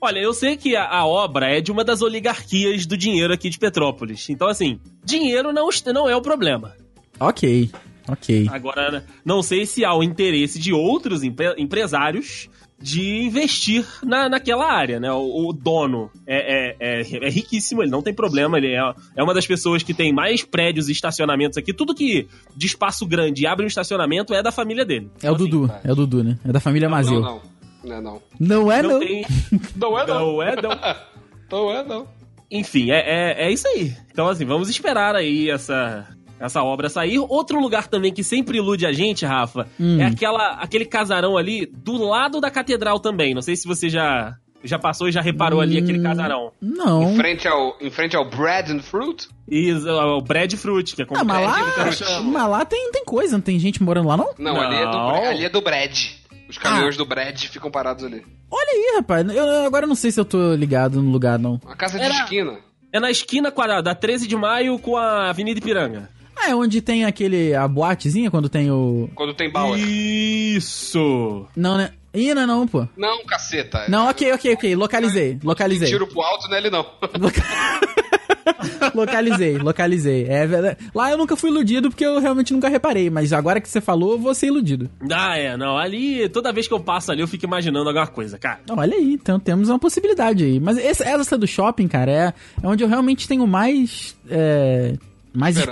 Olha, 0.00 0.18
eu 0.18 0.32
sei 0.34 0.56
que 0.56 0.76
a, 0.76 0.86
a 0.88 1.06
obra 1.06 1.46
é 1.46 1.60
de 1.60 1.72
uma 1.72 1.82
das 1.84 2.02
oligarquias 2.02 2.86
do 2.86 2.96
dinheiro 2.96 3.32
aqui 3.32 3.48
de 3.50 3.58
Petrópolis. 3.58 4.28
Então, 4.28 4.48
assim, 4.48 4.78
dinheiro 5.04 5.52
não, 5.52 5.68
não 5.92 6.08
é 6.08 6.16
o 6.16 6.20
problema. 6.22 6.72
Ok, 7.18 7.70
ok. 8.08 8.48
Agora, 8.50 9.04
não 9.24 9.42
sei 9.42 9.64
se 9.66 9.84
há 9.84 9.94
o 9.94 10.02
interesse 10.02 10.58
de 10.58 10.72
outros 10.72 11.22
empre- 11.22 11.54
empresários 11.58 12.48
de 12.80 13.22
investir 13.24 13.86
na, 14.02 14.28
naquela 14.28 14.70
área, 14.70 15.00
né? 15.00 15.10
O, 15.10 15.48
o 15.48 15.52
dono 15.54 16.10
é, 16.26 16.74
é, 16.80 17.00
é, 17.00 17.26
é 17.26 17.30
riquíssimo, 17.30 17.82
ele 17.82 17.90
não 17.90 18.02
tem 18.02 18.12
problema, 18.12 18.58
ele 18.58 18.74
é, 18.74 18.92
é 19.16 19.22
uma 19.22 19.32
das 19.32 19.46
pessoas 19.46 19.82
que 19.82 19.94
tem 19.94 20.12
mais 20.12 20.42
prédios 20.42 20.88
e 20.88 20.92
estacionamentos 20.92 21.56
aqui. 21.56 21.72
Tudo 21.72 21.94
que 21.94 22.26
de 22.54 22.66
espaço 22.66 23.06
grande 23.06 23.46
abre 23.46 23.64
um 23.64 23.68
estacionamento 23.68 24.34
é 24.34 24.42
da 24.42 24.52
família 24.52 24.84
dele. 24.84 25.08
É 25.22 25.30
o 25.30 25.34
Dudu, 25.34 25.70
é 25.82 25.92
o 25.92 25.94
Dudu, 25.94 26.22
né? 26.24 26.36
É 26.44 26.52
da 26.52 26.60
família 26.60 26.88
Mazeu. 26.88 27.20
Não, 27.20 27.34
não. 27.36 27.53
Não 27.84 27.96
é 27.96 28.00
não. 28.00 28.22
Não 28.40 28.72
é, 28.72 28.82
Não, 28.82 28.90
não. 28.90 29.00
tem. 29.00 29.26
Não 29.76 29.98
é 29.98 30.06
Não 30.06 30.42
é, 30.42 30.56
não. 30.62 30.70
Não 31.52 31.70
é 31.72 31.84
não. 31.84 32.08
Enfim, 32.50 32.90
é, 32.90 32.98
é, 32.98 33.46
é 33.46 33.52
isso 33.52 33.66
aí. 33.68 33.92
Então, 34.10 34.28
assim, 34.28 34.44
vamos 34.44 34.68
esperar 34.68 35.14
aí 35.14 35.50
essa, 35.50 36.06
essa 36.38 36.62
obra 36.62 36.88
sair. 36.88 37.18
Outro 37.18 37.60
lugar 37.60 37.86
também 37.88 38.12
que 38.12 38.22
sempre 38.24 38.58
ilude 38.58 38.86
a 38.86 38.92
gente, 38.92 39.24
Rafa, 39.26 39.66
Hum. 39.78 40.00
é 40.00 40.04
aquela, 40.06 40.52
aquele 40.54 40.84
casarão 40.84 41.36
ali 41.36 41.66
do 41.66 41.96
lado 42.04 42.40
da 42.40 42.50
catedral 42.50 42.98
também. 43.00 43.34
Não 43.34 43.42
sei 43.42 43.56
se 43.56 43.66
você 43.68 43.88
já, 43.88 44.34
já 44.62 44.78
passou 44.78 45.08
e 45.08 45.12
já 45.12 45.20
reparou 45.20 45.60
ali 45.60 45.78
aquele 45.78 45.98
Hum. 46.00 46.02
casarão. 46.02 46.52
Não. 46.60 47.12
Em 47.12 47.16
frente 47.16 47.46
ao, 47.48 47.76
em 47.80 47.90
frente 47.90 48.16
ao 48.16 48.28
Bread 48.28 48.72
and 48.72 48.80
Fruit? 48.80 49.28
E 49.48 49.72
o 49.72 50.20
Bread 50.20 50.56
Fruit, 50.56 50.94
que 50.96 51.02
é 51.02 51.04
como 51.04 51.20
Ah, 51.20 51.24
mas 51.24 51.38
bread, 51.96 52.02
lá, 52.04 52.20
mas 52.22 52.48
lá 52.50 52.64
tem, 52.64 52.90
tem 52.92 53.04
coisa, 53.04 53.34
não 53.34 53.42
tem 53.42 53.58
gente 53.58 53.82
morando 53.82 54.08
lá, 54.08 54.16
não? 54.16 54.30
Não, 54.38 54.60
Ali, 54.60 54.76
é 54.76 54.86
do, 54.86 54.92
Não. 54.92 55.14
Ali 55.30 55.44
é 55.44 55.48
do 55.50 55.60
Bread. 55.60 56.23
Os 56.54 56.58
caminhões 56.58 56.96
do 56.96 57.04
Bread 57.04 57.48
ficam 57.48 57.68
parados 57.70 58.04
ali. 58.04 58.24
Olha 58.48 58.70
aí, 58.70 58.96
rapaz. 58.96 59.26
Eu 59.28 59.34
eu 59.44 59.64
agora 59.66 59.86
não 59.88 59.96
sei 59.96 60.12
se 60.12 60.20
eu 60.20 60.24
tô 60.24 60.54
ligado 60.54 61.02
no 61.02 61.10
lugar, 61.10 61.36
não. 61.38 61.60
Uma 61.64 61.74
casa 61.74 61.98
de 61.98 62.04
Era- 62.04 62.14
esquina. 62.14 62.58
É 62.92 63.00
na 63.00 63.10
esquina 63.10 63.50
quadrada, 63.50 63.82
da 63.82 63.94
13 63.94 64.28
de 64.28 64.36
maio 64.36 64.78
com 64.78 64.96
a 64.96 65.28
Avenida 65.28 65.58
Ipiranga. 65.58 66.08
Ah, 66.36 66.50
é 66.50 66.54
onde 66.54 66.80
tem 66.80 67.04
aquele. 67.04 67.52
a 67.54 67.66
boatezinha 67.66 68.30
quando 68.30 68.48
tem 68.48 68.70
o. 68.70 69.10
Quando 69.16 69.34
tem 69.34 69.50
Bauer. 69.50 69.78
Isso! 69.80 71.46
Não, 71.56 71.76
né? 71.76 71.90
Ih, 72.12 72.32
não, 72.34 72.42
é 72.42 72.46
não, 72.46 72.66
pô. 72.68 72.86
Não, 72.96 73.24
caceta. 73.26 73.86
Não, 73.88 74.08
ok, 74.08 74.32
ok, 74.32 74.54
ok. 74.54 74.76
Localizei. 74.76 75.38
Localizei. 75.42 75.88
Tiro 75.88 76.06
pro 76.06 76.22
alto 76.22 76.48
nele 76.48 76.70
não. 76.70 76.86
Loca- 78.46 78.92
localizei, 78.94 79.58
localizei. 79.58 80.26
É 80.28 80.46
verdade. 80.46 80.76
Lá 80.94 81.10
eu 81.10 81.18
nunca 81.18 81.36
fui 81.36 81.50
iludido 81.50 81.88
porque 81.90 82.04
eu 82.04 82.18
realmente 82.20 82.52
nunca 82.52 82.68
reparei, 82.68 83.10
mas 83.10 83.32
agora 83.32 83.60
que 83.60 83.68
você 83.68 83.80
falou, 83.80 84.12
eu 84.12 84.18
vou 84.18 84.34
ser 84.34 84.46
iludido. 84.48 84.90
Ah, 85.10 85.36
é, 85.36 85.56
não. 85.56 85.76
Ali, 85.76 86.28
toda 86.28 86.52
vez 86.52 86.66
que 86.68 86.74
eu 86.74 86.80
passo 86.80 87.10
ali, 87.12 87.20
eu 87.20 87.28
fico 87.28 87.44
imaginando 87.44 87.88
alguma 87.88 88.06
coisa, 88.06 88.38
cara. 88.38 88.60
Olha 88.70 88.94
aí, 88.96 89.14
então 89.14 89.38
temos 89.40 89.68
uma 89.68 89.78
possibilidade 89.78 90.44
aí. 90.44 90.60
Mas 90.60 90.78
essa, 90.78 91.04
essa 91.04 91.38
do 91.38 91.46
shopping, 91.46 91.88
cara, 91.88 92.10
é, 92.10 92.34
é 92.62 92.66
onde 92.66 92.82
eu 92.84 92.88
realmente 92.88 93.26
tenho 93.28 93.46
mais. 93.46 94.16
é, 94.28 94.94
mais 95.32 95.56
Esperança. 95.56 95.64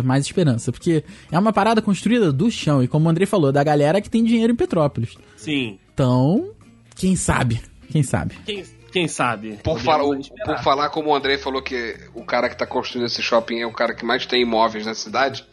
esperança, 0.00 0.02
mais 0.02 0.24
esperança. 0.24 0.72
Porque 0.72 1.04
é 1.30 1.38
uma 1.38 1.52
parada 1.52 1.82
construída 1.82 2.32
do 2.32 2.50
chão, 2.50 2.82
e 2.82 2.88
como 2.88 3.06
o 3.06 3.08
Andrei 3.10 3.26
falou, 3.26 3.52
da 3.52 3.62
galera 3.62 4.00
que 4.00 4.08
tem 4.10 4.24
dinheiro 4.24 4.52
em 4.52 4.56
Petrópolis. 4.56 5.14
Sim. 5.36 5.78
Então, 5.92 6.50
quem 6.96 7.14
sabe? 7.16 7.60
Quem 7.90 8.02
sabe? 8.02 8.34
Quem, 8.46 8.64
quem 8.90 9.08
sabe? 9.08 9.58
Por, 9.62 9.78
fala- 9.80 10.04
por 10.44 10.58
falar 10.58 10.90
como 10.90 11.10
o 11.10 11.14
Andrei 11.14 11.38
falou 11.38 11.62
que 11.62 11.96
o 12.14 12.24
cara 12.24 12.48
que 12.48 12.56
tá 12.56 12.66
construindo 12.66 13.06
esse 13.06 13.22
shopping 13.22 13.60
é 13.60 13.66
o 13.66 13.72
cara 13.72 13.94
que 13.94 14.04
mais 14.04 14.26
tem 14.26 14.42
imóveis 14.42 14.84
na 14.86 14.94
cidade. 14.94 15.46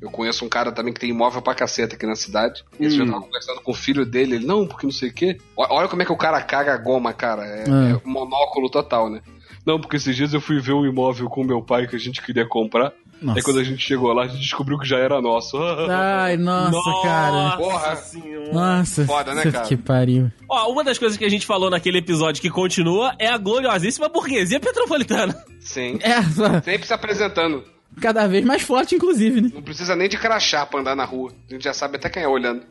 Eu 0.00 0.10
conheço 0.10 0.44
um 0.44 0.48
cara 0.48 0.72
também 0.72 0.92
que 0.92 0.98
tem 0.98 1.10
imóvel 1.10 1.40
pra 1.40 1.54
caceta 1.54 1.94
aqui 1.94 2.04
na 2.06 2.16
cidade. 2.16 2.64
E 2.80 2.86
esse 2.86 2.96
Hum. 3.00 3.04
dia 3.04 3.06
eu 3.06 3.12
tava 3.12 3.24
conversando 3.24 3.60
com 3.60 3.70
o 3.70 3.74
filho 3.74 4.04
dele. 4.04 4.34
Ele, 4.34 4.46
não, 4.46 4.66
porque 4.66 4.84
não 4.86 4.92
sei 4.92 5.10
o 5.10 5.14
quê. 5.14 5.38
Olha 5.56 5.86
como 5.88 6.02
é 6.02 6.04
que 6.04 6.12
o 6.12 6.16
cara 6.16 6.40
caga 6.42 6.74
a 6.74 6.76
goma, 6.76 7.12
cara. 7.12 7.44
É, 7.44 7.64
Ah. 7.70 8.00
é 8.04 8.08
monóculo 8.08 8.68
total, 8.68 9.08
né? 9.08 9.20
Não, 9.64 9.80
porque 9.80 9.94
esses 9.96 10.16
dias 10.16 10.34
eu 10.34 10.40
fui 10.40 10.58
ver 10.58 10.72
um 10.72 10.84
imóvel 10.84 11.28
com 11.30 11.44
meu 11.44 11.62
pai 11.62 11.86
que 11.86 11.94
a 11.94 11.98
gente 12.00 12.20
queria 12.20 12.44
comprar. 12.48 12.92
Nossa. 13.22 13.38
Aí 13.38 13.42
quando 13.42 13.60
a 13.60 13.64
gente 13.64 13.80
chegou 13.82 14.12
lá, 14.12 14.24
a 14.24 14.26
gente 14.28 14.40
descobriu 14.40 14.76
que 14.78 14.86
já 14.86 14.98
era 14.98 15.20
nosso. 15.22 15.56
Ai, 15.88 16.36
nossa, 16.36 17.02
cara. 17.02 17.56
Porra. 17.56 17.96
senhora. 17.96 18.52
Nossa, 18.52 19.04
Foda, 19.06 19.34
né, 19.34 19.42
cara? 19.50 19.64
que 19.66 19.76
pariu. 19.76 20.30
Ó, 20.48 20.72
uma 20.72 20.82
das 20.82 20.98
coisas 20.98 21.16
que 21.16 21.24
a 21.24 21.30
gente 21.30 21.46
falou 21.46 21.70
naquele 21.70 21.98
episódio 21.98 22.42
que 22.42 22.50
continua 22.50 23.14
é 23.18 23.28
a 23.28 23.38
gloriosíssima 23.38 24.08
burguesia 24.08 24.58
petropolitana. 24.58 25.36
Sim. 25.60 25.98
É, 26.02 26.20
só- 26.22 26.60
Sempre 26.62 26.86
se 26.86 26.92
apresentando. 26.92 27.62
cada 28.00 28.26
vez 28.26 28.44
mais 28.44 28.62
forte, 28.62 28.94
inclusive, 28.94 29.40
né? 29.40 29.50
Não 29.54 29.62
precisa 29.62 29.94
nem 29.94 30.08
de 30.08 30.18
crachá 30.18 30.66
pra 30.66 30.80
andar 30.80 30.96
na 30.96 31.04
rua. 31.04 31.32
A 31.48 31.52
gente 31.52 31.62
já 31.64 31.72
sabe 31.72 31.96
até 31.96 32.10
quem 32.10 32.22
é 32.24 32.28
olhando. 32.28 32.62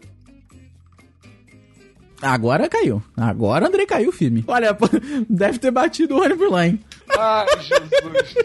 Agora 2.22 2.70
caiu. 2.70 3.02
Agora 3.18 3.66
o 3.66 3.68
Andrei 3.68 3.86
caiu 3.88 4.12
firme. 4.12 4.44
Olha, 4.48 4.78
deve 5.28 5.58
ter 5.58 5.72
batido 5.72 6.16
o 6.16 6.22
ônibus 6.22 6.52
lá, 6.52 6.68
hein? 6.68 6.80
Ai, 7.18 7.46
Jesus. 7.60 8.36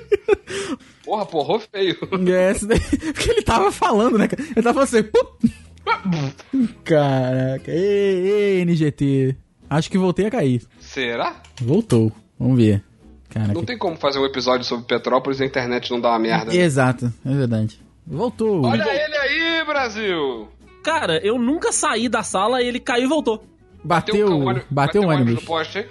Porra, 1.04 1.26
porrou 1.26 1.60
feio. 1.60 1.96
É, 2.28 2.50
esse 2.50 2.66
daí, 2.66 2.80
porque 2.80 3.30
ele 3.30 3.42
tava 3.42 3.70
falando, 3.72 4.18
né? 4.18 4.28
Ele 4.54 4.62
tava 4.62 4.84
falando 4.86 4.88
assim. 4.88 5.02
"Pup". 5.02 6.66
Caraca. 6.84 7.70
Ei, 7.70 8.58
ei, 8.58 8.64
NGT. 8.64 9.36
Acho 9.68 9.90
que 9.90 9.98
voltei 9.98 10.26
a 10.26 10.30
cair. 10.30 10.62
Será? 10.80 11.36
Voltou. 11.60 12.12
Vamos 12.38 12.56
ver. 12.56 12.82
Caraca. 13.28 13.52
Não 13.54 13.64
tem 13.64 13.76
como 13.78 13.96
fazer 13.96 14.18
um 14.18 14.24
episódio 14.24 14.64
sobre 14.64 14.86
Petrópolis 14.86 15.40
e 15.40 15.44
a 15.44 15.46
internet 15.46 15.90
não 15.90 16.00
dá 16.00 16.10
uma 16.10 16.18
merda. 16.18 16.52
né? 16.52 16.56
Exato, 16.58 17.12
é 17.24 17.34
verdade. 17.34 17.80
Voltou. 18.06 18.64
Olha 18.64 18.82
ele 18.82 19.16
aí, 19.16 19.64
Brasil! 19.64 20.48
Cara, 20.84 21.18
eu 21.24 21.36
nunca 21.38 21.72
saí 21.72 22.08
da 22.08 22.22
sala 22.22 22.62
e 22.62 22.68
ele 22.68 22.78
caiu 22.78 23.04
e 23.06 23.08
voltou. 23.08 23.44
Bateu, 23.82 24.28
um 24.28 24.46
ônibus- 24.46 24.66
bateu 24.70 25.02
o 25.02 25.08
ônibus. 25.08 25.34
no 25.34 25.42
poste, 25.42 25.78
hein? 25.78 25.86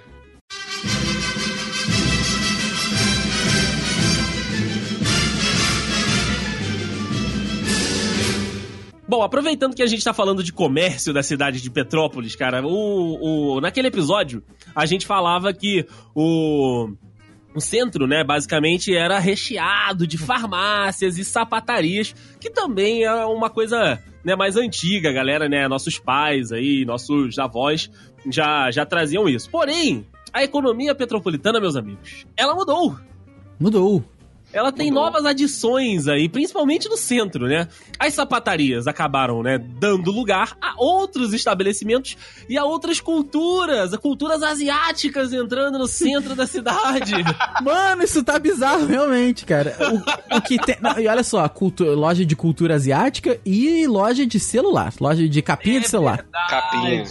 Bom, 9.08 9.22
aproveitando 9.22 9.74
que 9.74 9.82
a 9.82 9.86
gente 9.86 10.02
tá 10.02 10.12
falando 10.12 10.42
de 10.42 10.52
comércio 10.52 11.12
da 11.12 11.22
cidade 11.22 11.60
de 11.60 11.70
Petrópolis, 11.70 12.34
cara, 12.34 12.66
o, 12.66 13.54
o, 13.54 13.60
naquele 13.60 13.86
episódio 13.86 14.42
a 14.74 14.84
gente 14.84 15.06
falava 15.06 15.52
que 15.52 15.86
o, 16.12 16.90
o 17.54 17.60
centro, 17.60 18.06
né, 18.06 18.24
basicamente 18.24 18.94
era 18.96 19.20
recheado 19.20 20.08
de 20.08 20.18
farmácias 20.18 21.18
e 21.18 21.24
sapatarias, 21.24 22.14
que 22.40 22.50
também 22.50 23.04
é 23.04 23.24
uma 23.26 23.48
coisa 23.48 24.02
né, 24.24 24.34
mais 24.34 24.56
antiga, 24.56 25.12
galera, 25.12 25.48
né, 25.48 25.68
nossos 25.68 26.00
pais 26.00 26.50
aí, 26.50 26.84
nossos 26.84 27.38
avós 27.38 27.88
já, 28.28 28.72
já 28.72 28.84
traziam 28.84 29.28
isso. 29.28 29.48
Porém, 29.50 30.04
a 30.32 30.42
economia 30.42 30.96
petropolitana, 30.96 31.60
meus 31.60 31.76
amigos, 31.76 32.26
ela 32.36 32.56
mudou. 32.56 32.98
Mudou. 33.58 34.04
Ela 34.52 34.72
tem 34.72 34.88
Mudou. 34.90 35.04
novas 35.04 35.24
adições 35.26 36.06
aí, 36.08 36.28
principalmente 36.28 36.88
no 36.88 36.96
centro, 36.96 37.46
né? 37.46 37.68
As 37.98 38.14
sapatarias 38.14 38.86
acabaram, 38.86 39.42
né, 39.42 39.58
dando 39.58 40.10
lugar 40.10 40.56
a 40.62 40.74
outros 40.78 41.34
estabelecimentos 41.34 42.16
e 42.48 42.56
a 42.56 42.64
outras 42.64 43.00
culturas, 43.00 43.92
a 43.92 43.98
culturas 43.98 44.42
asiáticas 44.42 45.32
entrando 45.32 45.78
no 45.78 45.86
centro 45.86 46.34
da 46.34 46.46
cidade. 46.46 47.12
Mano, 47.62 48.02
isso 48.04 48.22
tá 48.24 48.38
bizarro, 48.38 48.86
realmente, 48.86 49.44
cara. 49.44 49.76
O, 50.30 50.36
o 50.36 50.40
que 50.40 50.58
tem. 50.58 50.76
não, 50.80 50.98
e 50.98 51.06
olha 51.08 51.24
só, 51.24 51.46
cultu- 51.48 51.84
loja 51.94 52.24
de 52.24 52.36
cultura 52.36 52.76
asiática 52.76 53.38
e 53.44 53.86
loja 53.86 54.24
de 54.24 54.38
celular. 54.40 54.92
Loja 55.00 55.28
de 55.28 55.42
capinha 55.42 55.80
de 55.80 55.88
celular. 55.88 56.24
Capinha. 56.48 57.04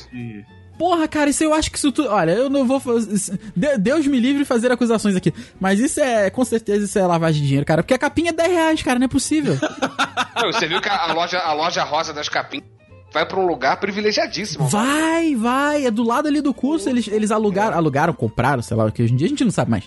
Porra, 0.78 1.08
cara, 1.08 1.30
isso 1.30 1.44
eu 1.44 1.54
acho 1.54 1.72
que 1.72 1.78
isso 1.78 1.92
tudo. 1.92 2.10
Olha, 2.10 2.32
eu 2.32 2.50
não 2.50 2.66
vou 2.66 2.80
fazer. 2.80 3.38
De- 3.56 3.78
Deus 3.78 4.06
me 4.08 4.20
livre 4.20 4.40
de 4.44 4.46
fazer 4.46 4.72
acusações 4.72 5.16
aqui. 5.16 5.34
Mas 5.60 5.80
isso 5.80 6.00
é, 6.02 6.30
com 6.30 6.44
certeza, 6.44 6.86
isso 6.86 7.00
é 7.00 7.06
lavagem 7.08 7.42
de 7.42 7.48
dinheiro, 7.48 7.66
cara. 7.66 7.82
Porque 7.82 7.94
a 7.94 7.98
capinha 7.98 8.32
é 8.32 8.34
10 8.34 8.52
reais, 8.52 8.84
cara, 8.84 9.00
não 9.00 9.06
é 9.06 9.10
possível. 9.10 9.58
Não, 10.36 10.52
você 10.52 10.68
viu 10.68 10.82
que 10.82 10.90
a, 10.90 11.14
loja, 11.14 11.40
a 11.40 11.54
loja 11.54 11.82
rosa 11.84 12.12
das 12.14 12.28
capinhas 12.28 12.66
vai 13.14 13.26
pra 13.26 13.40
um 13.40 13.48
lugar 13.48 13.80
privilegiadíssimo. 13.80 14.68
Vai, 14.68 15.34
vai, 15.34 15.86
é 15.86 15.90
do 15.92 16.04
lado 16.04 16.28
ali 16.28 16.42
do 16.42 16.54
curso. 16.54 16.90
Eles, 16.90 17.08
eles 17.08 17.32
alugaram, 17.32 17.78
alugaram, 17.78 18.12
compraram, 18.14 18.62
sei 18.62 18.76
lá, 18.76 18.92
que 18.92 19.02
hoje 19.02 19.14
em 19.14 19.16
dia 19.16 19.28
a 19.28 19.30
gente 19.30 19.46
não 19.46 19.52
sabe 19.52 19.72
mais. 19.72 19.86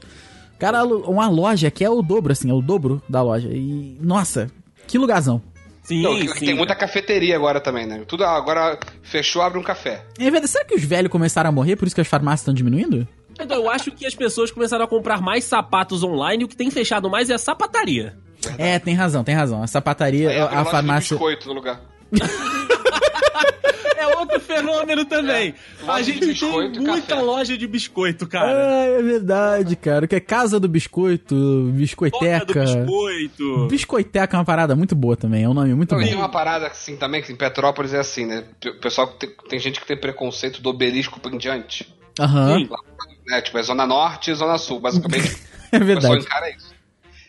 Cara, 0.59 0.83
uma 0.85 1.29
loja 1.29 1.71
que 1.71 1.85
é 1.85 1.91
o 1.91 2.01
dobro, 2.01 2.33
assim, 2.33 2.51
é 2.51 2.55
o 2.55 2.63
dobro 2.63 3.03
da 3.09 3.21
loja. 3.23 3.49
E, 3.53 3.99
nossa, 4.01 4.51
que 4.87 4.97
lugarzão. 4.97 5.41
Sim, 5.89 6.03
Não, 6.03 6.21
sim. 6.35 6.45
tem 6.45 6.55
muita 6.55 6.75
cafeteria 6.75 7.35
agora 7.35 7.63
também, 7.63 7.87
né? 7.87 8.05
Tudo 8.07 8.23
agora 8.23 8.79
fechou, 9.03 9.41
abre 9.41 9.59
um 9.59 9.63
café. 9.63 10.05
É 10.19 10.25
verdade, 10.25 10.49
será 10.49 10.63
que 10.63 10.75
os 10.75 10.85
velhos 10.85 11.11
começaram 11.11 11.49
a 11.49 11.53
morrer, 11.53 11.77
por 11.77 11.87
isso 11.87 11.95
que 11.95 12.01
as 12.03 12.07
farmácias 12.07 12.41
estão 12.41 12.53
diminuindo? 12.53 13.09
Então, 13.41 13.57
eu 13.57 13.71
acho 13.71 13.91
que 13.93 14.05
as 14.05 14.15
pessoas 14.15 14.51
começaram 14.51 14.85
a 14.85 14.89
comprar 14.89 15.23
mais 15.23 15.45
sapatos 15.45 16.03
online 16.05 16.43
e 16.43 16.45
o 16.45 16.49
que 16.49 16.55
tem 16.57 16.71
fechado 16.71 17.09
mais 17.09 17.31
é 17.31 17.35
a 17.35 17.39
sapataria. 17.39 18.19
É, 18.59 18.79
tem 18.79 18.95
razão, 18.95 19.25
tem 19.25 19.35
razão. 19.35 19.63
A 19.63 19.67
sapataria, 19.67 20.29
Aí 20.29 20.39
a, 20.39 20.61
a 20.61 20.65
farmácia. 20.67 21.17
biscoito 21.17 21.49
no 21.49 21.55
lugar. 21.55 21.81
É 23.99 24.07
outro 24.17 24.39
fenômeno 24.39 25.05
também. 25.05 25.55
Loja 25.83 25.93
a 25.93 26.03
gente 26.03 26.21
tem 26.21 26.29
biscoito 26.29 26.81
muita 26.81 27.07
café. 27.17 27.21
loja 27.23 27.59
de 27.59 27.67
biscoito, 27.67 28.27
cara. 28.29 28.47
Ah, 28.51 28.85
é 28.85 29.03
verdade, 29.03 29.75
cara. 29.77 30.05
O 30.05 30.09
que 30.09 30.15
é 30.15 30.21
Casa 30.21 30.61
do 30.61 30.69
Biscoito, 30.69 31.35
Toca 31.35 31.37
do 31.37 31.73
Biscoiteca. 31.73 32.61
biscoito. 32.65 33.67
Biscoiteca 33.69 34.37
é 34.37 34.39
uma 34.39 34.45
parada 34.45 34.77
muito 34.77 34.95
boa 34.95 35.17
também, 35.17 35.43
é 35.45 35.49
um 35.49 35.55
nome 35.55 35.75
muito 35.75 35.93
Não, 35.95 36.01
bom. 36.01 36.07
tem 36.07 36.15
uma 36.17 36.29
parada 36.29 36.67
assim 36.69 36.97
também, 36.97 37.23
que 37.23 37.33
em 37.33 37.37
Petrópolis 37.37 37.93
é 37.93 37.99
assim, 37.99 38.25
né? 38.27 38.45
O 38.67 38.81
pessoal 38.81 39.09
tem, 39.09 39.31
tem 39.49 39.59
gente 39.59 39.81
que 39.81 39.87
tem 39.87 39.97
preconceito 39.97 40.63
do 40.63 40.71
obelisco 40.71 41.21
em 41.29 41.39
diante. 41.39 41.93
Aham, 42.21 42.59
Sim. 42.59 42.69
Né? 43.27 43.41
Tipo, 43.43 43.59
é 43.59 43.63
Zona 43.63 43.87
Norte 43.87 44.31
e 44.31 44.35
Zona 44.35 44.59
Sul. 44.59 44.81
Basicamente, 44.81 45.37
é 45.73 45.77
o 45.77 45.81
pessoal 45.81 45.85
verdade. 45.85 46.19
encara 46.25 46.51
isso. 46.51 46.75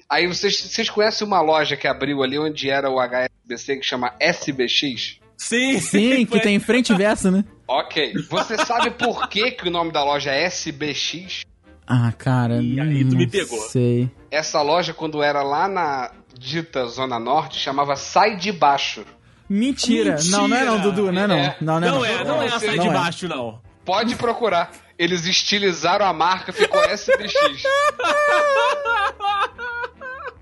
Aí 0.10 0.26
vocês, 0.28 0.60
vocês 0.60 0.90
conhecem 0.90 1.28
uma 1.28 1.42
loja 1.42 1.76
que 1.78 1.88
abriu 1.88 2.24
ali 2.24 2.40
onde 2.40 2.70
era 2.70 2.90
o 2.90 3.00
HSBC 3.00 3.78
que 3.78 3.84
chama 3.86 4.14
SBX? 4.20 5.20
Sim, 5.40 5.80
Sim, 5.80 6.26
que 6.26 6.38
tem 6.42 6.60
frente 6.60 6.92
e 6.92 6.96
verso, 6.98 7.32
né? 7.32 7.46
Ok. 7.66 8.14
Você 8.30 8.58
sabe 8.66 8.92
por 8.92 9.30
que, 9.30 9.52
que 9.52 9.70
o 9.70 9.72
nome 9.72 9.90
da 9.92 10.04
loja 10.04 10.32
é 10.32 10.44
SBX? 10.46 11.44
Ah, 11.88 12.12
cara. 12.12 12.62
E 12.62 12.78
aí 12.80 13.06
tu 13.06 13.12
não 13.12 13.18
me 13.18 13.26
pegou. 13.26 13.58
Sei. 13.70 14.12
Essa 14.30 14.62
loja, 14.62 14.94
quando 14.94 15.24
era 15.24 15.42
lá 15.42 15.68
na 15.70 16.12
dita 16.38 16.86
Zona 16.88 17.18
Norte, 17.18 17.58
chamava 17.58 17.96
Sai 17.96 18.36
de 18.36 18.52
Baixo. 18.52 19.06
Mentira. 19.50 20.18
Não, 20.26 20.46
não 20.48 20.58
é 20.58 20.66
não, 20.66 20.74
Mentira. 20.76 20.92
Dudu, 20.92 21.12
não 21.12 21.22
é 21.22 21.28
não. 21.28 21.36
É. 21.36 21.58
Não, 21.62 21.80
não 21.80 21.88
é 21.88 21.92
Não 21.92 21.98
não. 22.00 22.06
é, 22.06 22.24
não 22.26 22.42
é 22.44 22.48
a 22.48 22.60
Não, 22.60 22.68
não 22.76 22.84
de 22.84 22.88
é. 22.88 22.94
baixo, 22.94 23.28
não. 23.30 23.62
Pode 23.86 24.16
procurar. 24.18 24.72
Eles 24.98 25.26
estilizaram 25.26 26.06
a 26.06 26.12
marca, 26.12 26.52
ficou 26.52 26.84
SBX. 26.84 27.34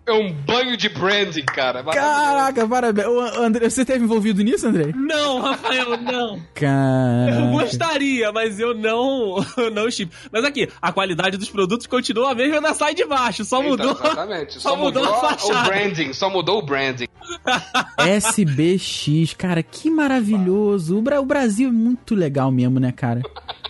É 0.07 0.13
um 0.13 0.31
banho 0.31 0.77
de 0.77 0.87
branding, 0.87 1.43
cara. 1.43 1.83
Caraca, 1.83 2.65
parabéns. 2.65 3.07
Ô, 3.07 3.19
André, 3.43 3.69
você 3.69 3.81
esteve 3.81 4.05
envolvido 4.05 4.41
nisso, 4.41 4.65
André? 4.65 4.93
Não, 4.95 5.41
Rafael, 5.41 5.97
não. 5.97 6.35
Eu 6.37 6.41
Caraca. 6.53 7.47
gostaria, 7.51 8.31
mas 8.31 8.57
eu 8.57 8.73
não, 8.73 9.35
eu 9.57 9.69
não 9.69 9.91
chip. 9.91 10.09
Mas 10.31 10.45
aqui, 10.45 10.69
a 10.81 10.93
qualidade 10.93 11.35
dos 11.35 11.49
produtos 11.49 11.87
continua 11.87 12.31
a 12.31 12.35
mesma 12.35 12.61
da 12.61 12.73
sai 12.73 12.95
de 12.95 13.03
baixo, 13.03 13.43
só 13.43 13.57
Então, 13.59 13.69
mudou. 13.69 13.91
exatamente. 13.91 14.53
Só, 14.53 14.59
só 14.69 14.75
mudou 14.77 15.03
mudou, 15.03 15.15
a 15.29 15.35
o 15.35 15.63
branding. 15.65 16.13
Só 16.13 16.29
mudou 16.29 16.59
o 16.59 16.65
branding. 16.65 17.07
SBX, 17.97 19.33
cara, 19.37 19.61
que 19.61 19.89
maravilhoso. 19.89 20.97
O, 20.97 21.01
Bra- 21.01 21.19
o 21.19 21.25
Brasil 21.25 21.67
é 21.67 21.71
muito 21.71 22.15
legal 22.15 22.49
mesmo, 22.51 22.79
né, 22.79 22.93
cara? 22.93 23.21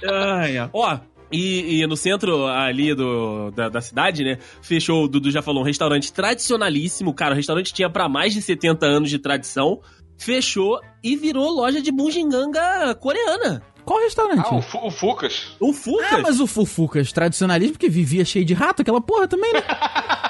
Ai. 0.08 0.56
Ó, 0.72 1.00
e, 1.32 1.82
e 1.82 1.88
no 1.88 1.98
centro 1.98 2.46
ali 2.46 2.94
do, 2.94 3.52
da, 3.52 3.70
da 3.70 3.82
cidade, 3.82 4.24
né? 4.24 4.38
Fechou, 4.62 5.04
o 5.04 5.08
Dudu 5.08 5.30
já 5.32 5.42
falou, 5.42 5.62
um 5.62 5.66
restaurante 5.66 6.12
tradicionalíssimo. 6.12 7.14
Cara, 7.14 7.34
o 7.34 7.36
restaurante 7.36 7.74
tinha 7.74 7.90
pra 7.90 8.08
mais 8.08 8.34
de 8.34 8.42
70 8.42 8.86
anos 8.86 9.10
de 9.10 9.20
tradição. 9.20 9.82
Fechou 10.18 10.80
e 11.04 11.16
virou 11.16 11.50
loja 11.50 11.82
de 11.82 11.92
bugiganga 11.92 12.96
coreana. 12.96 13.62
Qual 13.88 14.02
restaurante? 14.02 14.42
Ah, 14.46 14.56
o, 14.56 14.62
Fu- 14.62 14.86
o 14.86 14.92
Fucas. 14.92 15.56
O 15.62 15.72
Fucas. 15.72 16.12
Ah, 16.12 16.18
mas 16.22 16.42
o 16.42 16.46
Fufucas, 16.46 17.10
tradicionalismo, 17.14 17.72
porque 17.76 17.88
vivia 17.88 18.26
cheio 18.26 18.44
de 18.44 18.54
rato, 18.54 18.82
aquela 18.82 19.00
porra 19.00 19.30
também, 19.30 19.54
né? 19.54 19.64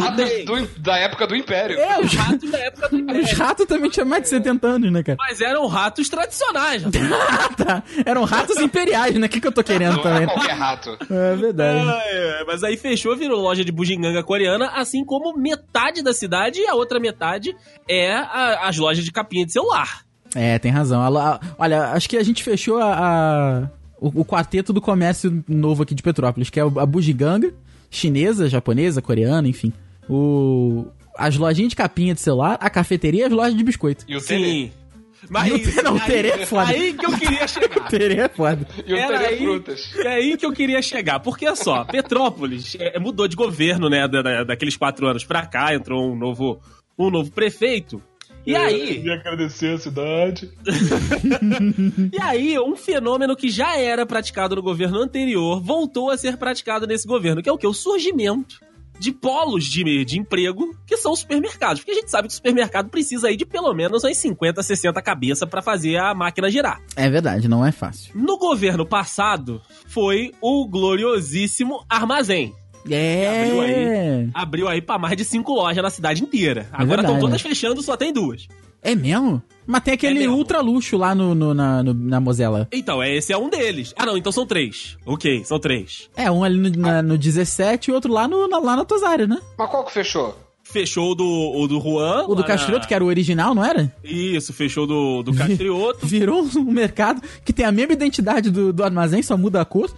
Ratos 0.00 0.44
do- 0.44 0.80
da 0.80 0.98
época 0.98 1.26
do 1.26 1.36
Império. 1.36 1.78
É, 1.78 2.00
os, 2.00 2.12
ratos 2.12 2.50
da 2.50 2.58
época 2.58 2.88
do 2.88 2.96
os 2.98 3.02
Império. 3.02 3.36
ratos 3.36 3.66
também 3.66 3.88
tinham 3.90 4.06
mais 4.06 4.22
de 4.24 4.28
70 4.30 4.66
anos, 4.66 4.90
né, 4.92 5.02
cara? 5.04 5.16
Mas 5.20 5.40
eram 5.40 5.66
ratos 5.68 6.08
tradicionais. 6.08 6.82
Ah, 7.38 7.48
tá. 7.54 7.82
Eram 8.04 8.24
ratos 8.24 8.56
imperiais, 8.58 9.14
né? 9.14 9.26
O 9.26 9.30
que, 9.30 9.40
que 9.40 9.46
eu 9.46 9.52
tô 9.52 9.62
querendo 9.62 9.96
Não 9.96 10.02
também? 10.02 10.24
é 10.24 10.26
qualquer 10.26 10.54
rato. 10.56 10.96
É 11.10 11.36
verdade. 11.36 11.78
Ai, 11.88 12.36
ai, 12.38 12.44
mas 12.46 12.64
aí 12.64 12.76
fechou, 12.76 13.16
virou 13.16 13.40
loja 13.40 13.64
de 13.64 13.70
bugiganga 13.70 14.22
coreana, 14.24 14.70
assim 14.74 15.04
como 15.04 15.36
metade 15.38 16.02
da 16.02 16.12
cidade 16.12 16.60
e 16.60 16.66
a 16.66 16.74
outra 16.74 16.98
metade 16.98 17.54
é 17.88 18.12
a- 18.14 18.60
as 18.68 18.76
lojas 18.76 19.04
de 19.04 19.12
capinha 19.12 19.46
de 19.46 19.52
celular. 19.52 20.02
É, 20.34 20.58
tem 20.58 20.70
razão. 20.70 21.00
Olha, 21.58 21.92
acho 21.92 22.08
que 22.08 22.16
a 22.16 22.22
gente 22.22 22.42
fechou 22.44 22.78
a, 22.78 22.94
a- 22.94 23.70
o, 24.00 24.20
o 24.20 24.24
quarteto 24.24 24.72
do 24.72 24.80
comércio 24.80 25.42
novo 25.48 25.82
aqui 25.82 25.94
de 25.94 26.02
Petrópolis, 26.02 26.50
que 26.50 26.60
é 26.60 26.64
o- 26.64 26.78
a 26.78 26.86
bugiganga, 26.86 27.52
chinesa, 27.90 28.48
japonesa, 28.48 29.00
coreana, 29.02 29.48
enfim. 29.48 29.72
O, 30.08 30.86
as 31.16 31.36
lojinhas 31.36 31.70
de 31.70 31.76
capinha 31.76 32.14
de 32.14 32.20
celular, 32.20 32.56
a 32.60 32.70
cafeteria 32.70 33.22
e 33.22 33.24
as 33.24 33.32
lojas 33.32 33.56
de 33.56 33.64
biscoito. 33.64 34.04
E 34.08 34.16
o 34.16 34.20
Tele. 34.20 34.44
Sim. 34.44 34.72
Mas 35.28 35.48
E 35.48 35.52
o 35.54 35.58
Te- 35.58 35.82
não, 35.82 35.96
o 35.96 36.00
Terê 36.00 36.28
é 36.28 36.46
foda. 36.46 36.70
Aí 36.70 36.92
que 36.92 37.04
eu 37.04 37.18
queria 37.18 37.46
chegar. 37.48 37.88
Terê 37.88 38.20
é 38.20 38.28
foda. 38.28 38.68
E 38.86 38.92
o 38.92 38.96
Era 38.96 39.18
Tele 39.18 39.26
aí, 39.34 39.38
Frutas. 39.38 39.90
é 39.96 40.08
aí 40.08 40.36
que 40.36 40.46
eu 40.46 40.52
queria 40.52 40.80
chegar. 40.80 41.18
Porque, 41.18 41.44
olha 41.44 41.56
só, 41.56 41.84
Petrópolis 41.84 42.76
é, 42.78 42.98
mudou 43.00 43.26
de 43.26 43.34
governo, 43.34 43.88
né? 43.90 44.06
da- 44.06 44.22
da- 44.22 44.44
daqueles 44.44 44.76
quatro 44.76 45.08
anos 45.08 45.24
pra 45.24 45.44
cá, 45.44 45.74
entrou 45.74 46.12
um 46.12 46.16
novo, 46.16 46.60
um 46.96 47.10
novo 47.10 47.32
prefeito. 47.32 48.00
E 48.48 48.56
aí, 48.56 49.02
E 49.04 49.10
agradecer 49.10 49.74
a 49.74 49.78
cidade. 49.78 50.50
e 52.10 52.18
aí, 52.22 52.58
um 52.58 52.74
fenômeno 52.74 53.36
que 53.36 53.50
já 53.50 53.76
era 53.76 54.06
praticado 54.06 54.56
no 54.56 54.62
governo 54.62 55.02
anterior 55.02 55.60
voltou 55.60 56.10
a 56.10 56.16
ser 56.16 56.38
praticado 56.38 56.86
nesse 56.86 57.06
governo, 57.06 57.42
que 57.42 57.48
é 57.48 57.52
o 57.52 57.58
que? 57.58 57.66
O 57.66 57.74
surgimento 57.74 58.58
de 58.98 59.12
polos 59.12 59.66
de, 59.66 60.02
de 60.02 60.18
emprego, 60.18 60.74
que 60.86 60.96
são 60.96 61.12
os 61.12 61.20
supermercados. 61.20 61.80
Porque 61.80 61.90
a 61.90 61.94
gente 61.94 62.10
sabe 62.10 62.26
que 62.26 62.32
o 62.32 62.36
supermercado 62.36 62.88
precisa 62.88 63.28
aí 63.28 63.36
de 63.36 63.44
pelo 63.44 63.72
menos 63.74 64.02
umas 64.02 64.16
50, 64.16 64.62
60 64.62 65.02
cabeças 65.02 65.48
pra 65.48 65.60
fazer 65.60 65.96
a 65.98 66.14
máquina 66.14 66.50
girar. 66.50 66.80
É 66.96 67.08
verdade, 67.10 67.48
não 67.48 67.64
é 67.64 67.70
fácil. 67.70 68.12
No 68.14 68.38
governo 68.38 68.86
passado, 68.86 69.60
foi 69.86 70.32
o 70.40 70.66
gloriosíssimo 70.66 71.84
armazém. 71.88 72.54
Abriu 72.84 73.62
É. 73.62 74.28
Abriu 74.34 74.68
aí 74.68 74.80
pra 74.80 74.98
mais 74.98 75.16
de 75.16 75.24
cinco 75.24 75.52
lojas 75.54 75.82
na 75.82 75.90
cidade 75.90 76.22
inteira. 76.22 76.66
Agora 76.72 76.86
verdade, 77.02 77.06
estão 77.08 77.20
todas 77.20 77.40
fechando, 77.40 77.82
só 77.82 77.96
tem 77.96 78.12
duas. 78.12 78.46
É 78.82 78.94
mesmo? 78.94 79.42
Mas 79.66 79.82
tem 79.82 79.94
aquele 79.94 80.24
É 80.24 80.28
ultra 80.28 80.60
luxo 80.60 80.96
lá 80.96 81.14
no, 81.14 81.34
no- 81.34 81.52
na, 81.52 81.82
no- 81.82 81.92
na 81.92 82.20
Mosela. 82.20 82.68
Então, 82.72 83.02
é- 83.02 83.14
esse 83.16 83.32
é 83.32 83.36
um 83.36 83.50
deles. 83.50 83.92
Ah, 83.98 84.06
não, 84.06 84.16
então 84.16 84.30
são 84.30 84.46
três. 84.46 84.96
Ok, 85.04 85.44
são 85.44 85.58
três. 85.58 86.08
É, 86.16 86.30
um 86.30 86.44
ali 86.44 86.56
no, 86.56 86.70
na- 86.80 87.02
no 87.02 87.18
17 87.18 87.90
e 87.90 87.92
outro 87.92 88.12
lá 88.12 88.28
no, 88.28 88.46
na, 88.48 88.58
lá 88.58 88.76
na 88.76 88.84
Tosário, 88.84 89.26
né? 89.26 89.38
Mas 89.58 89.68
qual 89.68 89.84
que 89.84 89.92
fechou? 89.92 90.38
Fechou 90.62 91.12
o 91.12 91.14
do, 91.14 91.24
o 91.24 91.66
do 91.66 91.80
Juan. 91.80 92.26
O 92.28 92.34
do 92.34 92.44
Castrioto, 92.44 92.82
na- 92.82 92.86
que 92.86 92.94
era 92.94 93.02
o 93.02 93.08
original, 93.08 93.54
não 93.54 93.64
era? 93.64 93.92
Isso, 94.04 94.52
fechou 94.52 94.86
do, 94.86 95.22
do 95.22 95.32
Castrioto. 95.34 96.06
Virou 96.06 96.42
um 96.56 96.64
mercado 96.70 97.20
que 97.44 97.52
tem 97.52 97.64
a 97.66 97.72
mesma 97.72 97.94
identidade 97.94 98.50
do, 98.50 98.72
do 98.72 98.84
armazém, 98.84 99.22
só 99.22 99.36
muda 99.36 99.60
a 99.60 99.64
cor. 99.64 99.90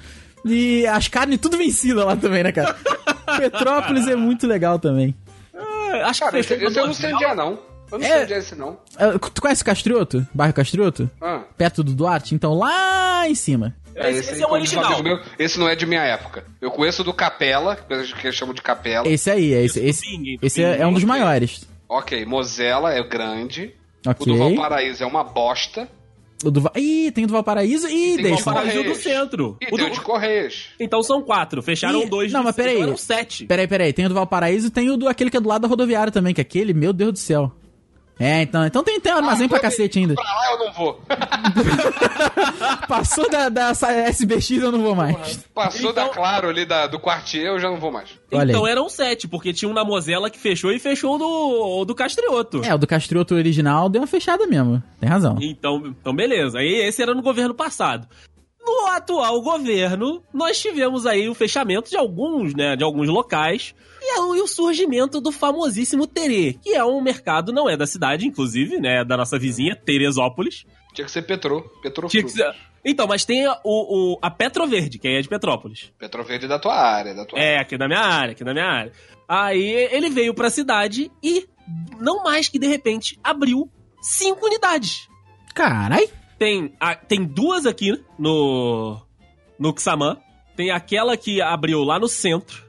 E 0.45 0.87
as 0.87 1.09
carnes 1.09 1.39
tudo 1.41 1.57
vencidas 1.59 2.05
lá 2.05 2.17
também, 2.17 2.43
né, 2.43 2.53
cara? 2.53 2.75
Petrópolis 3.39 4.07
é 4.07 4.17
muito 4.17 4.47
legal 4.47 4.79
também. 4.79 5.15
Ah, 5.55 6.09
Acho 6.09 6.21
que 6.21 6.25
Cara, 6.27 6.39
esse, 6.39 6.49
fechou 6.49 6.69
esse 6.69 6.79
eu 6.79 6.87
não 6.87 6.95
sei 6.95 7.13
onde 7.15 7.25
é, 7.25 7.35
não. 7.35 7.59
Eu 7.93 7.99
não 7.99 8.07
É. 8.07 8.09
sei 8.11 8.23
onde 8.23 8.33
é 8.35 8.39
esse, 8.39 8.55
não. 8.55 8.79
Ah, 8.97 9.19
Tu 9.19 9.43
conhece 9.43 9.65
Castrioto? 9.65 10.27
Bairro 10.33 10.55
Castrioto? 10.55 11.11
Ah, 11.21 11.43
Perto 11.57 11.83
do 11.83 11.93
Duarte? 11.95 12.35
Então 12.35 12.55
lá 12.55 13.29
em 13.29 13.35
cima. 13.35 13.75
Esse, 13.95 14.21
esse 14.21 14.35
aí, 14.35 14.41
é 14.43 14.47
o 14.47 14.51
um 14.51 14.53
original. 14.53 15.03
meu, 15.03 15.19
esse 15.39 15.59
não 15.59 15.69
é 15.69 15.75
de 15.75 15.85
minha 15.85 16.03
época. 16.03 16.45
Eu 16.61 16.71
conheço 16.71 17.03
do 17.05 17.13
Capela, 17.13 17.77
que 17.77 17.93
eles 17.93 18.35
chamam 18.35 18.55
de 18.55 18.63
Capela. 18.63 19.07
Esse 19.07 19.31
aí, 19.31 19.53
é 19.53 19.63
esse, 19.65 19.81
esse, 19.81 20.01
Sim, 20.07 20.39
esse 20.41 20.63
é, 20.63 20.79
é 20.81 20.87
um 20.87 20.93
dos 20.93 21.05
maiores. 21.05 21.69
Ok, 21.89 22.25
Mozela 22.25 22.95
é 22.95 23.03
grande. 23.03 23.75
O 24.07 24.11
Ok. 24.11 24.25
do 24.33 24.39
Valparaíso 24.39 25.03
é 25.03 25.07
uma 25.07 25.23
bosta. 25.25 25.87
O 26.45 26.51
do 26.51 26.71
Ih, 26.77 27.11
tem 27.11 27.25
o 27.25 27.27
do 27.27 27.33
Valparaíso 27.35 27.87
e 27.87 28.15
tem 28.15 28.23
deixa. 28.23 28.43
Valparaíso 28.45 28.77
Correios. 28.79 28.97
do 28.99 29.03
centro. 29.03 29.57
E 29.61 29.67
O 29.67 29.77
tem 29.77 29.85
do- 29.87 29.87
o 29.87 29.91
de 29.95 30.01
Correios. 30.01 30.67
Então 30.81 31.03
são 31.03 31.21
quatro. 31.23 31.63
Fecharam 31.63 32.03
Ih, 32.03 32.07
dois. 32.07 32.33
não, 32.33 32.43
mas 32.43 32.57
peraí. 32.57 32.81
Eram 32.81 32.97
sete. 32.97 33.45
Peraí, 33.47 33.67
peraí. 33.69 33.93
Tem 33.93 34.07
o 34.07 34.09
do 34.09 34.15
Valparaíso 34.15 34.69
e 34.69 34.71
tem 34.71 34.89
o 34.91 34.97
do 34.97 35.07
aquele 35.09 35.31
que 35.31 35.37
é 35.37 35.41
do 35.41 35.49
lado 35.49 35.63
da 35.63 35.69
rodoviária 35.69 36.11
também, 36.11 36.33
que 36.33 36.41
é 36.41 36.43
aquele, 36.43 36.73
meu 36.73 36.93
Deus 36.93 37.13
do 37.13 37.19
céu. 37.19 37.53
É, 38.21 38.43
então, 38.43 38.67
então 38.67 38.85
tem, 38.85 39.01
tem 39.01 39.15
um 39.15 39.17
armazém 39.17 39.49
pra 39.49 39.59
quando 39.59 39.71
cacete 39.71 39.99
ainda. 39.99 40.15
Pra 40.15 40.23
lá 40.23 40.53
eu 40.53 40.59
não 40.59 40.73
vou. 40.75 41.01
Passou 42.87 43.31
da, 43.31 43.49
da 43.49 43.71
SBX, 43.71 44.51
eu 44.63 44.71
não 44.71 44.83
vou 44.83 44.95
mais. 44.95 45.39
Passou 45.55 45.91
Então- 45.91 46.09
da 46.09 46.13
Claro 46.13 46.49
ali 46.49 46.67
da, 46.67 46.87
do 46.87 46.99
Quartier, 47.01 47.47
eu 47.47 47.59
já 47.59 47.71
não 47.71 47.79
vou 47.79 47.91
mais. 47.91 48.11
Olha 48.33 48.51
então 48.53 48.65
aí. 48.65 48.73
eram 48.73 48.89
sete, 48.89 49.27
porque 49.27 49.53
tinha 49.53 49.69
um 49.71 49.73
na 49.75 49.85
Mozela 49.85 50.29
que 50.31 50.39
fechou 50.39 50.71
e 50.71 50.79
fechou 50.79 51.15
o 51.15 51.19
do, 51.19 51.81
o 51.81 51.85
do 51.85 51.95
Castrioto. 51.95 52.63
É, 52.65 52.75
o 52.75 52.79
do 52.79 52.87
Castrioto 52.87 53.35
original 53.35 53.89
deu 53.89 54.03
uma 54.03 54.07
fechada 54.07 54.47
mesmo. 54.47 54.83
Tem 55.01 55.09
razão. 55.09 55.37
Então, 55.41 55.83
então, 55.87 56.15
beleza. 56.15 56.59
Aí 56.59 56.75
esse 56.87 57.01
era 57.03 57.15
no 57.15 57.23
governo 57.23 57.55
passado. 57.55 58.07
No 58.65 58.87
atual 58.89 59.41
governo, 59.41 60.23
nós 60.33 60.61
tivemos 60.61 61.07
aí 61.07 61.29
o 61.29 61.35
fechamento 61.35 61.91
de 61.91 61.97
alguns, 61.97 62.55
né, 62.55 62.77
de 62.77 62.85
alguns 62.85 63.09
locais 63.09 63.75
e 64.03 64.19
o 64.21 64.47
surgimento 64.47 65.21
do 65.21 65.33
famosíssimo 65.33 66.07
Terê, 66.07 66.55
que 66.63 66.75
é 66.75 66.85
um 66.85 67.01
mercado, 67.01 67.53
não 67.53 67.69
é 67.69 67.77
da 67.77 67.87
cidade, 67.87 68.27
inclusive, 68.27 68.79
né, 68.79 69.05
da 69.05 69.17
nossa 69.17 69.39
vizinha, 69.39 69.75
Teresópolis. 69.75 70.67
Tinha 70.95 71.05
que 71.05 71.11
ser 71.11 71.23
Petro, 71.23 71.63
Petro 71.83 72.09
Tinha 72.09 72.23
que 72.23 72.31
ser... 72.31 72.55
Então, 72.85 73.07
mas 73.07 73.25
tem 73.25 73.47
o, 73.47 73.55
o, 73.65 74.19
a 74.23 74.31
Petroverde, 74.31 74.99
que 74.99 75.07
é 75.07 75.21
de 75.21 75.29
Petrópolis. 75.29 75.93
Petroverde 75.99 76.49
da 76.49 76.59
tua 76.59 76.75
área, 76.75 77.15
da 77.15 77.27
tua 77.27 77.39
É, 77.39 77.59
aqui 77.59 77.77
da 77.77 77.87
minha 77.87 78.01
área, 78.01 78.33
aqui 78.33 78.43
da 78.43 78.53
minha 78.53 78.67
área. 78.67 78.93
Aí 79.29 79.89
ele 79.93 80.09
veio 80.09 80.35
pra 80.35 80.51
cidade 80.51 81.11
e, 81.23 81.47
não 81.99 82.23
mais 82.23 82.49
que 82.49 82.59
de 82.59 82.67
repente, 82.67 83.19
abriu 83.23 83.71
cinco 84.01 84.47
unidades. 84.47 85.09
Carai! 85.55 86.09
Tem, 86.41 86.73
a, 86.81 86.95
tem 86.95 87.23
duas 87.23 87.67
aqui 87.67 88.03
no, 88.19 88.99
no 89.59 89.75
Xamã. 89.79 90.17
Tem 90.57 90.71
aquela 90.71 91.15
que 91.17 91.41
abriu 91.43 91.85
lá 91.85 91.99
no 91.99 92.09
centro. 92.09 92.65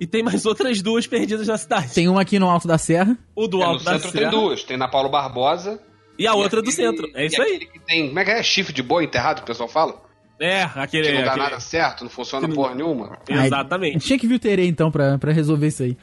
E 0.00 0.06
tem 0.06 0.22
mais 0.22 0.46
outras 0.46 0.80
duas 0.80 1.08
perdidas 1.08 1.48
na 1.48 1.58
cidade. 1.58 1.92
Tem 1.92 2.08
uma 2.08 2.20
aqui 2.20 2.38
no 2.38 2.48
Alto 2.48 2.68
da 2.68 2.78
Serra. 2.78 3.18
O 3.34 3.48
do 3.48 3.60
É, 3.60 3.64
Alto 3.64 3.78
no 3.80 3.84
da 3.84 3.92
centro 3.98 4.10
Serra. 4.12 4.30
tem 4.30 4.40
duas. 4.40 4.62
Tem 4.62 4.76
na 4.76 4.86
Paulo 4.86 5.08
Barbosa. 5.08 5.82
E 6.16 6.24
a 6.26 6.34
outra 6.34 6.62
do 6.62 6.70
aquele- 6.70 6.76
centro. 6.88 7.10
É 7.14 7.26
isso 7.26 7.42
e 7.42 7.44
aí. 7.44 7.68
tem, 7.84 8.06
como 8.06 8.18
é 8.20 8.24
que 8.24 8.30
é? 8.30 8.42
Chifre 8.44 8.72
de 8.72 8.82
boi 8.82 9.04
enterrado, 9.04 9.38
que 9.38 9.42
o 9.42 9.46
pessoal 9.46 9.68
fala? 9.68 10.00
É, 10.40 10.62
aquele. 10.62 11.08
Que 11.08 11.12
não 11.14 11.22
dá 11.24 11.30
aquele- 11.32 11.44
nada 11.46 11.60
certo, 11.60 12.04
não 12.04 12.10
funciona 12.10 12.46
não- 12.46 12.54
porra 12.54 12.74
nenhuma. 12.76 13.18
Exatamente. 13.28 13.98
Tinha 14.06 14.18
que 14.18 14.26
vir 14.28 14.34
o 14.34 14.38
Terê, 14.38 14.66
então, 14.66 14.90
pra, 14.90 15.18
pra 15.18 15.32
resolver 15.32 15.66
isso 15.66 15.82
aí. 15.82 15.96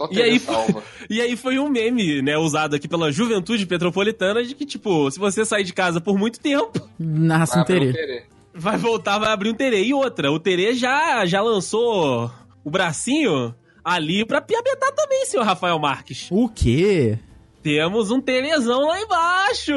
Só 0.00 0.08
E 0.10 0.22
aí, 0.22 0.38
salva. 0.38 0.82
e 1.10 1.20
aí 1.20 1.36
foi 1.36 1.58
um 1.58 1.68
meme, 1.68 2.22
né, 2.22 2.38
usado 2.38 2.74
aqui 2.74 2.88
pela 2.88 3.12
juventude 3.12 3.66
petropolitana 3.66 4.42
de 4.42 4.54
que, 4.54 4.64
tipo, 4.64 5.10
se 5.10 5.18
você 5.18 5.44
sair 5.44 5.62
de 5.64 5.74
casa 5.74 6.00
por 6.00 6.16
muito 6.16 6.40
tempo, 6.40 6.88
Nasce 6.98 7.58
um 7.58 7.64
Terê. 7.64 8.24
vai 8.54 8.78
voltar, 8.78 9.18
vai 9.18 9.30
abrir 9.30 9.50
um 9.50 9.54
Terê. 9.54 9.82
E 9.82 9.92
outra, 9.92 10.32
o 10.32 10.40
Terê 10.40 10.72
já, 10.74 11.26
já 11.26 11.42
lançou 11.42 12.30
o 12.64 12.70
bracinho 12.70 13.54
ali 13.84 14.24
pra 14.24 14.40
piabetar 14.40 14.90
também, 14.94 15.26
senhor 15.26 15.44
Rafael 15.44 15.78
Marques. 15.78 16.28
O 16.30 16.48
quê? 16.48 17.18
Temos 17.62 18.10
um 18.10 18.22
Terezão 18.22 18.86
lá 18.86 19.02
embaixo. 19.02 19.74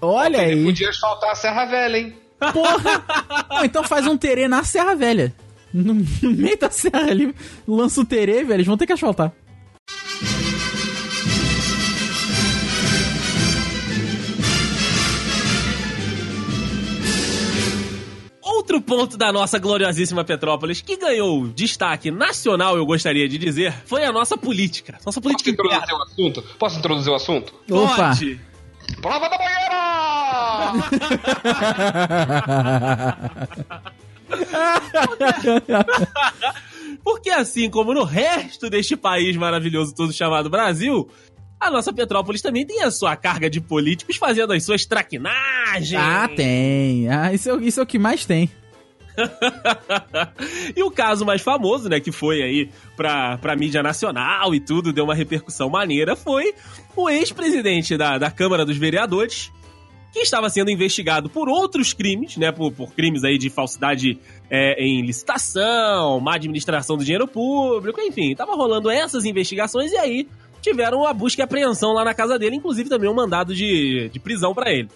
Olha 0.00 0.42
aí. 0.42 0.64
podia 0.64 0.90
asfaltar 0.90 1.32
a 1.32 1.34
Serra 1.34 1.64
Velha, 1.64 1.96
hein? 1.98 2.14
Porra! 2.52 3.04
Não, 3.50 3.64
então 3.64 3.82
faz 3.82 4.06
um 4.06 4.16
Terê 4.16 4.46
na 4.46 4.62
Serra 4.62 4.94
Velha. 4.94 5.34
No, 5.74 5.92
no 5.94 6.30
meio 6.30 6.56
da 6.56 6.70
serra 6.70 7.10
ali, 7.10 7.34
lança 7.66 8.00
o 8.00 8.04
Terê, 8.04 8.44
velho. 8.44 8.54
Eles 8.54 8.66
vão 8.66 8.76
ter 8.76 8.86
que 8.86 8.92
asfaltar. 8.92 9.32
Outro 18.66 18.80
ponto 18.80 19.16
da 19.16 19.32
nossa 19.32 19.60
gloriosíssima 19.60 20.24
Petrópolis 20.24 20.80
que 20.80 20.96
ganhou 20.96 21.46
destaque 21.46 22.10
nacional, 22.10 22.76
eu 22.76 22.84
gostaria 22.84 23.28
de 23.28 23.38
dizer, 23.38 23.72
foi 23.86 24.04
a 24.04 24.10
nossa 24.10 24.36
política. 24.36 24.94
Nossa 24.94 25.04
Posso 25.04 25.20
política 25.20 25.50
introduzir 25.50 25.84
interna. 25.84 26.00
o 26.00 26.02
assunto? 26.02 26.42
Posso 26.58 26.78
introduzir 26.80 27.12
o 27.12 27.14
assunto? 27.14 27.54
Opa! 27.70 28.08
Pode. 28.08 28.40
Prova 29.00 29.28
da 29.28 29.38
banheira! 29.38 30.72
Porque 37.04 37.30
assim 37.30 37.70
como 37.70 37.94
no 37.94 38.02
resto 38.02 38.68
deste 38.68 38.96
país 38.96 39.36
maravilhoso 39.36 39.94
todo 39.94 40.12
chamado 40.12 40.50
Brasil, 40.50 41.08
a 41.60 41.70
nossa 41.70 41.92
Petrópolis 41.92 42.42
também 42.42 42.66
tem 42.66 42.82
a 42.82 42.90
sua 42.90 43.16
carga 43.16 43.48
de 43.50 43.60
políticos 43.60 44.16
fazendo 44.16 44.52
as 44.52 44.62
suas 44.64 44.84
traquinagens. 44.84 45.94
ah, 46.00 46.28
tem. 46.28 47.08
Ah, 47.08 47.32
isso, 47.32 47.48
é, 47.48 47.54
o- 47.54 47.60
isso 47.62 47.80
é 47.80 47.82
o 47.82 47.86
que 47.86 47.98
mais 47.98 48.24
tem. 48.24 48.50
e 50.76 50.82
o 50.82 50.90
caso 50.90 51.24
mais 51.24 51.40
famoso, 51.40 51.88
né, 51.88 52.00
que 52.00 52.12
foi 52.12 52.42
aí 52.42 52.70
pra, 52.96 53.38
pra 53.38 53.56
mídia 53.56 53.82
nacional 53.82 54.54
e 54.54 54.60
tudo, 54.60 54.92
deu 54.92 55.04
uma 55.04 55.14
repercussão 55.14 55.68
maneira, 55.70 56.14
foi 56.14 56.52
o 56.94 57.08
ex-presidente 57.08 57.96
da, 57.96 58.18
da 58.18 58.30
Câmara 58.30 58.64
dos 58.64 58.76
Vereadores, 58.76 59.50
que 60.12 60.20
estava 60.20 60.48
sendo 60.48 60.70
investigado 60.70 61.28
por 61.28 61.48
outros 61.48 61.92
crimes, 61.92 62.36
né, 62.36 62.50
por, 62.52 62.72
por 62.72 62.92
crimes 62.92 63.24
aí 63.24 63.36
de 63.38 63.50
falsidade 63.50 64.18
é, 64.50 64.82
em 64.82 65.02
licitação, 65.02 66.20
má 66.20 66.34
administração 66.36 66.96
do 66.96 67.04
dinheiro 67.04 67.26
público, 67.26 68.00
enfim, 68.00 68.34
tava 68.34 68.54
rolando 68.54 68.90
essas 68.90 69.24
investigações 69.24 69.92
e 69.92 69.96
aí 69.96 70.28
tiveram 70.70 71.06
a 71.06 71.12
busca 71.12 71.40
e 71.40 71.44
apreensão 71.44 71.92
lá 71.92 72.04
na 72.04 72.12
casa 72.12 72.36
dele, 72.38 72.56
inclusive 72.56 72.88
também 72.88 73.08
um 73.08 73.14
mandado 73.14 73.54
de, 73.54 74.08
de 74.12 74.18
prisão 74.18 74.52
pra 74.52 74.72
ele. 74.72 74.88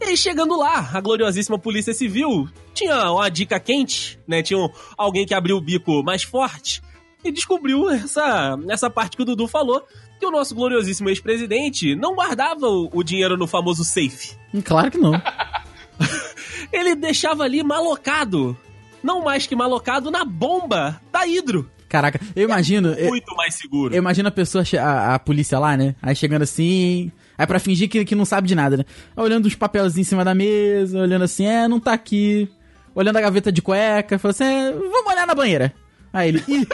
E 0.00 0.04
aí, 0.04 0.16
chegando 0.16 0.56
lá, 0.58 0.90
a 0.92 1.00
gloriosíssima 1.00 1.58
Polícia 1.58 1.92
Civil 1.92 2.48
tinha 2.72 3.10
uma 3.12 3.28
dica 3.28 3.60
quente, 3.60 4.18
né? 4.26 4.42
Tinha 4.42 4.58
um- 4.58 4.68
alguém 4.96 5.26
que 5.26 5.34
abriu 5.34 5.56
o 5.56 5.60
bico 5.60 6.02
mais 6.02 6.22
forte 6.22 6.82
e 7.22 7.30
descobriu 7.30 7.88
essa, 7.90 8.58
essa 8.68 8.88
parte 8.90 9.16
que 9.16 9.22
o 9.22 9.26
Dudu 9.26 9.46
falou, 9.46 9.82
que 10.18 10.26
o 10.26 10.30
nosso 10.30 10.54
gloriosíssimo 10.54 11.08
ex-presidente 11.10 11.94
não 11.94 12.14
guardava 12.14 12.66
o, 12.66 12.88
o 12.92 13.02
dinheiro 13.04 13.36
no 13.36 13.46
famoso 13.46 13.84
safe. 13.84 14.34
Claro 14.64 14.90
que 14.90 14.98
não. 14.98 15.12
Ele 16.72 16.94
deixava 16.94 17.44
ali 17.44 17.62
malocado, 17.62 18.56
não 19.02 19.22
mais 19.22 19.46
que 19.46 19.54
malocado, 19.54 20.10
na 20.10 20.24
bomba 20.24 21.00
da 21.12 21.26
Hidro. 21.26 21.70
Caraca, 21.94 22.18
eu 22.34 22.42
imagino. 22.42 22.88
Eu, 22.88 23.10
Muito 23.10 23.36
mais 23.36 23.54
seguro. 23.54 23.94
eu 23.94 23.98
imagino 23.98 24.26
a 24.26 24.32
pessoa, 24.32 24.64
a, 24.80 25.14
a 25.14 25.18
polícia 25.20 25.60
lá, 25.60 25.76
né? 25.76 25.94
Aí 26.02 26.16
chegando 26.16 26.42
assim. 26.42 27.12
Aí 27.38 27.46
pra 27.46 27.60
fingir 27.60 27.88
que, 27.88 28.04
que 28.04 28.16
não 28.16 28.24
sabe 28.24 28.48
de 28.48 28.54
nada, 28.56 28.78
né? 28.78 28.84
Olhando 29.14 29.46
uns 29.46 29.54
papelzinhos 29.54 30.08
em 30.08 30.10
cima 30.10 30.24
da 30.24 30.34
mesa, 30.34 30.98
olhando 30.98 31.22
assim, 31.22 31.46
é, 31.46 31.68
não 31.68 31.78
tá 31.78 31.92
aqui. 31.92 32.50
Olhando 32.96 33.16
a 33.16 33.20
gaveta 33.20 33.52
de 33.52 33.62
cueca, 33.62 34.18
falou 34.18 34.32
assim, 34.32 34.42
é, 34.42 34.72
vamos 34.72 35.06
olhar 35.06 35.24
na 35.24 35.36
banheira. 35.36 35.72
Aí 36.12 36.30
ele. 36.30 36.42
Ih, 36.48 36.66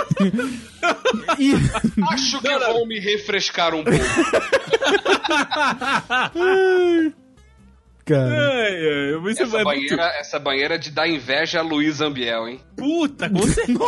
ih, 1.38 1.54
Acho 2.12 2.40
que 2.40 2.58
vão 2.58 2.86
me 2.86 2.98
refrescar 2.98 3.74
um 3.74 3.84
pouco. 3.84 4.00
cara. 8.10 8.28
Ai, 8.28 8.74
ai, 8.74 9.30
isso 9.30 9.42
Essa 9.42 9.60
é 9.60 9.64
banheira, 9.64 10.04
essa 10.18 10.38
banheira 10.38 10.78
de 10.78 10.90
dar 10.90 11.08
inveja 11.08 11.60
a 11.60 11.62
Luiz 11.62 12.00
Ambiel, 12.00 12.48
hein? 12.48 12.60
muito... 12.78 13.10
Puta, 13.10 13.28
com 13.30 13.42
certeza. 13.46 13.78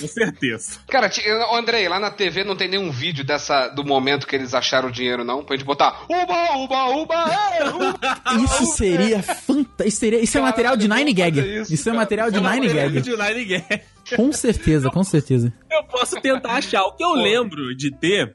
Com 0.00 0.06
certeza. 0.08 0.80
Cara, 0.88 1.10
Andrei, 1.52 1.88
lá 1.88 2.00
na 2.00 2.10
TV 2.10 2.44
não 2.44 2.56
tem 2.56 2.68
nenhum 2.68 2.90
vídeo 2.90 3.24
dessa 3.24 3.68
do 3.68 3.84
momento 3.84 4.26
que 4.26 4.34
eles 4.34 4.54
acharam 4.54 4.88
o 4.88 4.92
dinheiro, 4.92 5.24
não? 5.24 5.44
Pra 5.44 5.56
gente 5.56 5.66
botar 5.66 6.04
Uba, 6.08 6.56
Uba, 6.56 6.84
Uba, 6.96 7.14
é, 7.58 7.68
Uba. 7.68 8.00
Isso 8.44 8.66
seria 8.74 9.22
fantástico. 9.22 9.88
Isso, 9.88 9.98
seria, 9.98 10.20
isso 10.20 10.36
é 10.36 10.40
Caralho, 10.40 10.50
material 10.50 10.76
de 10.76 10.88
Nine 10.88 11.12
Gag. 11.12 11.40
Isso, 11.40 11.74
isso, 11.74 11.88
é 11.88 11.92
cara. 11.92 11.96
material 12.02 12.30
de 12.30 12.40
Pelo 12.40 12.50
Nine 12.50 12.68
Gag. 12.72 13.00
De 13.00 13.10
Nine 13.10 13.44
Gag. 13.44 13.82
Com 14.16 14.32
certeza, 14.32 14.90
com 14.90 15.04
certeza. 15.04 15.52
Eu 15.70 15.84
posso 15.84 16.20
tentar 16.20 16.52
achar. 16.52 16.82
O 16.82 16.92
que 16.92 17.04
eu 17.04 17.12
lembro 17.12 17.74
de 17.76 17.90
ter 17.90 18.34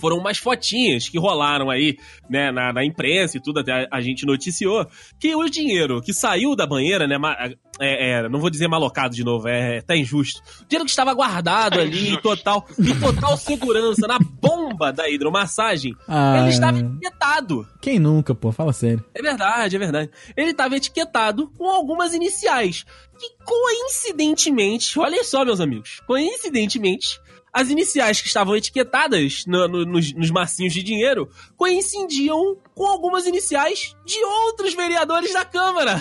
foram 0.00 0.16
umas 0.18 0.38
fotinhas 0.38 1.08
que 1.08 1.18
rolaram 1.18 1.70
aí, 1.70 1.96
né, 2.28 2.50
na, 2.50 2.72
na 2.72 2.84
imprensa 2.84 3.36
e 3.36 3.40
tudo, 3.40 3.60
até 3.60 3.72
a, 3.72 3.88
a 3.92 4.00
gente 4.00 4.24
noticiou, 4.26 4.86
que 5.18 5.34
o 5.34 5.48
dinheiro 5.48 6.00
que 6.02 6.12
saiu 6.12 6.54
da 6.56 6.66
banheira, 6.66 7.06
né, 7.06 7.18
ma- 7.18 7.36
é, 7.80 8.10
é, 8.10 8.28
não 8.28 8.40
vou 8.40 8.50
dizer 8.50 8.66
malocado 8.68 9.14
de 9.14 9.22
novo, 9.24 9.46
é, 9.48 9.80
tá 9.82 9.96
injusto. 9.96 10.40
O 10.62 10.66
dinheiro 10.68 10.84
que 10.84 10.90
estava 10.90 11.14
guardado 11.14 11.80
ali 11.80 12.10
em 12.10 12.20
total, 12.20 12.66
em 12.78 12.98
total 12.98 13.36
segurança, 13.38 14.06
na 14.06 14.18
bomba 14.18 14.92
da 14.92 15.08
hidromassagem, 15.08 15.94
Ah. 16.08 16.38
ele 16.40 16.48
estava 16.50 16.78
etiquetado. 16.78 17.66
Quem 17.80 17.98
nunca, 17.98 18.34
pô? 18.34 18.50
Fala 18.52 18.72
sério. 18.72 19.04
É 19.14 19.22
verdade, 19.22 19.76
é 19.76 19.78
verdade. 19.78 20.10
Ele 20.36 20.50
estava 20.50 20.76
etiquetado 20.76 21.48
com 21.56 21.68
algumas 21.70 22.12
iniciais. 22.14 22.84
Que 23.18 23.28
coincidentemente, 23.44 24.98
olha 24.98 25.22
só, 25.24 25.44
meus 25.44 25.60
amigos, 25.60 26.00
coincidentemente, 26.06 27.20
as 27.52 27.70
iniciais 27.70 28.20
que 28.20 28.26
estavam 28.28 28.54
etiquetadas 28.56 29.44
no- 29.46 29.66
no- 29.68 29.84
nos, 29.84 30.12
nos 30.12 30.30
massinhos 30.30 30.72
de 30.74 30.82
dinheiro 30.82 31.28
coincidiam 31.56 32.56
com 32.74 32.86
algumas 32.86 33.26
iniciais 33.26 33.94
de 34.04 34.18
outros 34.24 34.74
vereadores 34.74 35.32
da 35.32 35.44
Câmara. 35.44 36.00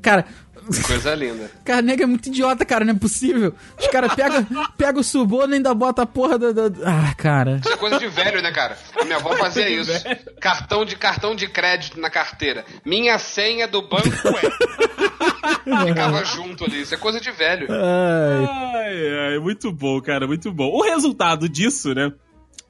Cara, 0.00 0.26
Coisa 0.86 1.14
linda. 1.14 1.50
cara, 1.64 1.82
nega 1.82 2.04
é 2.04 2.06
muito 2.06 2.26
idiota, 2.28 2.64
cara, 2.64 2.84
não 2.84 2.94
é 2.94 2.98
possível. 2.98 3.54
Os 3.78 3.86
caras 3.88 4.14
pegam 4.14 4.46
pega 4.78 4.98
o 4.98 5.04
suborno 5.04 5.52
e 5.54 5.56
ainda 5.56 5.74
bota 5.74 6.02
a 6.02 6.06
porra 6.06 6.38
da. 6.38 6.52
da- 6.52 6.70
Ah, 6.84 7.14
cara. 7.14 7.60
Isso 7.62 7.72
é 7.72 7.76
coisa 7.76 7.98
de 7.98 8.08
velho, 8.08 8.40
né, 8.42 8.50
cara? 8.52 8.76
A 9.00 9.04
minha 9.04 9.16
avó 9.16 9.34
fazia 9.36 9.68
isso. 9.68 9.92
Cartão 10.40 10.84
de 10.84 10.96
cartão 10.96 11.34
de 11.36 11.48
crédito 11.48 12.00
na 12.00 12.08
carteira. 12.10 12.64
Minha 12.84 13.18
senha 13.18 13.68
do 13.68 13.82
banco 13.82 14.08
é. 14.08 15.84
Ficava 15.86 16.24
junto 16.24 16.64
ali. 16.64 16.82
Isso 16.82 16.94
é 16.94 16.98
coisa 16.98 17.20
de 17.20 17.30
velho. 17.30 17.66
Ai, 17.70 18.44
Ai, 18.74 19.32
ai, 19.34 19.38
muito 19.38 19.72
bom, 19.72 20.00
cara, 20.00 20.26
muito 20.26 20.52
bom. 20.52 20.68
O 20.70 20.82
resultado 20.82 21.48
disso, 21.48 21.94
né? 21.94 22.12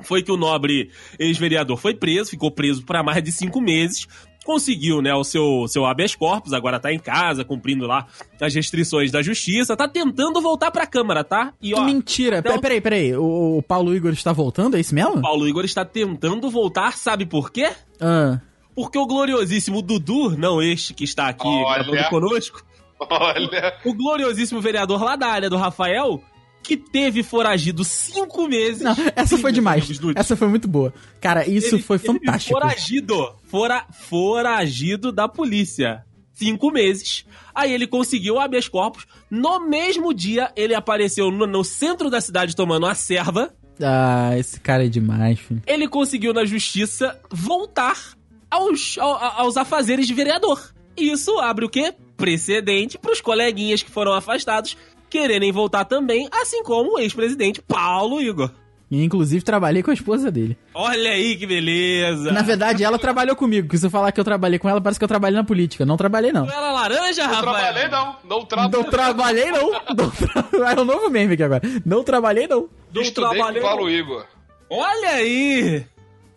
Foi 0.01 0.23
que 0.23 0.33
o 0.33 0.37
nobre 0.37 0.91
ex-vereador 1.19 1.77
foi 1.77 1.95
preso, 1.95 2.31
ficou 2.31 2.51
preso 2.51 2.85
por 2.85 3.01
mais 3.05 3.23
de 3.23 3.31
cinco 3.31 3.61
meses, 3.61 4.07
conseguiu, 4.45 5.01
né, 5.03 5.15
o 5.15 5.25
seu, 5.25 5.67
seu 5.69 5.85
habeas 5.87 6.15
corpus, 6.15 6.53
agora 6.53 6.79
tá 6.79 6.93
em 6.93 6.99
casa, 6.99 7.45
cumprindo 7.45 7.87
lá 7.87 8.07
as 8.41 8.55
restrições 8.55 9.11
da 9.11 9.23
justiça, 9.23 9.77
tá 9.77 9.89
tentando 9.89 10.41
voltar 10.41 10.71
pra 10.71 10.87
Câmara, 10.87 11.25
tá? 11.25 11.53
E 11.63 11.73
que 11.73 11.81
ó, 11.81 11.85
mentira. 11.85 12.39
então- 12.39 12.53
Pe- 12.55 12.61
Peraí, 12.61 12.81
peraí. 12.81 13.17
O, 13.17 13.59
o 13.59 13.63
Paulo 13.63 13.95
Igor 13.97 14.13
está 14.13 14.33
voltando? 14.33 14.77
É 14.77 14.81
isso 14.81 14.95
mesmo? 14.95 15.21
Paulo 15.23 15.49
Igor 15.49 15.65
está 15.65 15.85
tentando 15.85 16.49
voltar, 16.51 16.93
sabe 16.97 17.25
por 17.27 17.51
quê? 17.51 17.71
Ah. 18.01 18.39
Porque 18.75 18.99
o 18.99 19.07
gloriosíssimo 19.07 19.81
Dudu, 19.81 20.37
não 20.37 20.61
este 20.61 20.93
que 20.95 21.05
está 21.05 21.29
aqui 21.29 21.47
Olha. 21.47 21.83
gravando 21.85 22.09
conosco, 22.11 22.63
Olha. 23.11 23.75
O 23.85 23.93
gloriosíssimo 23.95 24.61
vereador 24.61 25.03
lá 25.03 25.17
da 25.17 25.27
área 25.27 25.51
do 25.51 25.57
Rafael, 25.57 26.23
que 26.65 26.77
teve 26.77 27.23
foragido 27.23 27.85
cinco 27.85 28.49
meses. 28.49 28.81
Não, 28.83 28.97
essa 29.15 29.37
foi 29.39 29.53
demais. 29.53 29.87
Essa 30.17 30.35
foi 30.35 30.49
muito 30.49 30.67
boa. 30.67 30.93
Cara, 31.21 31.47
isso 31.49 31.79
foi 31.79 31.97
ele 31.99 32.07
fantástico. 32.07 32.59
Foragido. 32.59 33.35
Fora, 33.45 33.85
foragido 33.93 35.13
da 35.13 35.29
polícia. 35.29 36.05
Cinco 36.33 36.71
meses. 36.73 37.25
Aí 37.55 37.73
ele 37.73 37.87
conseguiu 37.87 38.41
habeas 38.41 38.67
corpus. 38.69 39.07
No 39.31 39.61
mesmo 39.61 40.13
dia, 40.13 40.51
ele 40.57 40.75
apareceu 40.75 41.31
no, 41.31 41.47
no 41.47 41.63
centro 41.63 42.11
da 42.11 42.21
cidade 42.21 42.57
tomando 42.57 42.85
uma 42.87 42.95
serva. 42.95 43.55
Ah, 43.81 44.37
esse 44.37 44.59
cara 44.59 44.85
é 44.87 44.89
demais, 44.89 45.39
filho. 45.39 45.63
Ele 45.67 45.87
conseguiu 45.87 46.33
na 46.33 46.45
justiça 46.45 47.21
voltar 47.31 48.15
aos, 48.51 48.97
ao- 48.99 49.43
aos 49.43 49.57
afazeres 49.57 50.07
de 50.07 50.15
vereador. 50.15 50.73
E 50.97 51.11
Isso 51.13 51.39
abre 51.41 51.65
o 51.65 51.69
quê? 51.69 51.93
Precedente 52.17 52.97
pros 52.99 53.21
coleguinhas 53.21 53.83
que 53.83 53.91
foram 53.91 54.13
afastados 54.13 54.77
quererem 55.15 55.53
voltar 55.53 55.85
também, 55.85 56.29
assim 56.33 56.65
como 56.65 56.97
o 56.97 56.99
ex-presidente 56.99 57.63
Paulo 57.63 58.21
Igor. 58.21 58.51
E, 58.91 59.03
inclusive, 59.03 59.45
trabalhei 59.45 59.81
com 59.81 59.93
a 59.93 59.95
esposa 59.95 60.29
dele. 60.31 60.59
Olha 60.75 61.11
aí 61.11 61.37
que 61.37 61.47
beleza. 61.47 62.33
Na 62.33 62.43
verdade, 62.43 62.83
ela 62.83 62.99
trabalhou 62.99 63.37
comigo. 63.37 63.77
Se 63.77 63.87
eu 63.87 63.91
falar 63.91 64.11
que 64.11 64.19
eu 64.21 64.25
trabalhei 64.25 64.59
com 64.59 64.69
ela, 64.69 64.81
parece 64.81 64.99
que 64.99 65.05
eu 65.05 65.09
trabalhei 65.09 65.37
na 65.37 65.45
política. 65.45 65.87
Não 65.87 65.97
trabalhei, 65.97 66.33
não. 66.33 66.47
Não 66.47 66.53
era 66.53 66.73
laranja, 66.73 67.27
Não 67.27 67.35
Rafael? 67.35 67.55
trabalhei, 67.55 67.89
não. 67.89 68.17
Não 68.25 68.45
trabalhei. 68.45 68.73
Não 68.83 68.91
trabalhei, 68.91 69.51
não. 69.53 69.71
não 69.97 70.11
tra... 70.11 70.45
É 70.77 70.81
um 70.81 70.85
novo 70.85 71.09
meme 71.11 71.35
aqui 71.35 71.43
agora. 71.45 71.63
Não 71.87 72.03
trabalhei, 72.03 72.49
não. 72.49 72.69
Não 72.93 73.03
Estudei 73.03 73.31
com 73.31 73.35
trabalhei, 73.37 73.63
o 73.63 73.65
Paulo 73.65 73.83
não. 73.85 73.91
Igor. 73.91 74.27
Olha 74.69 75.11
aí! 75.11 75.87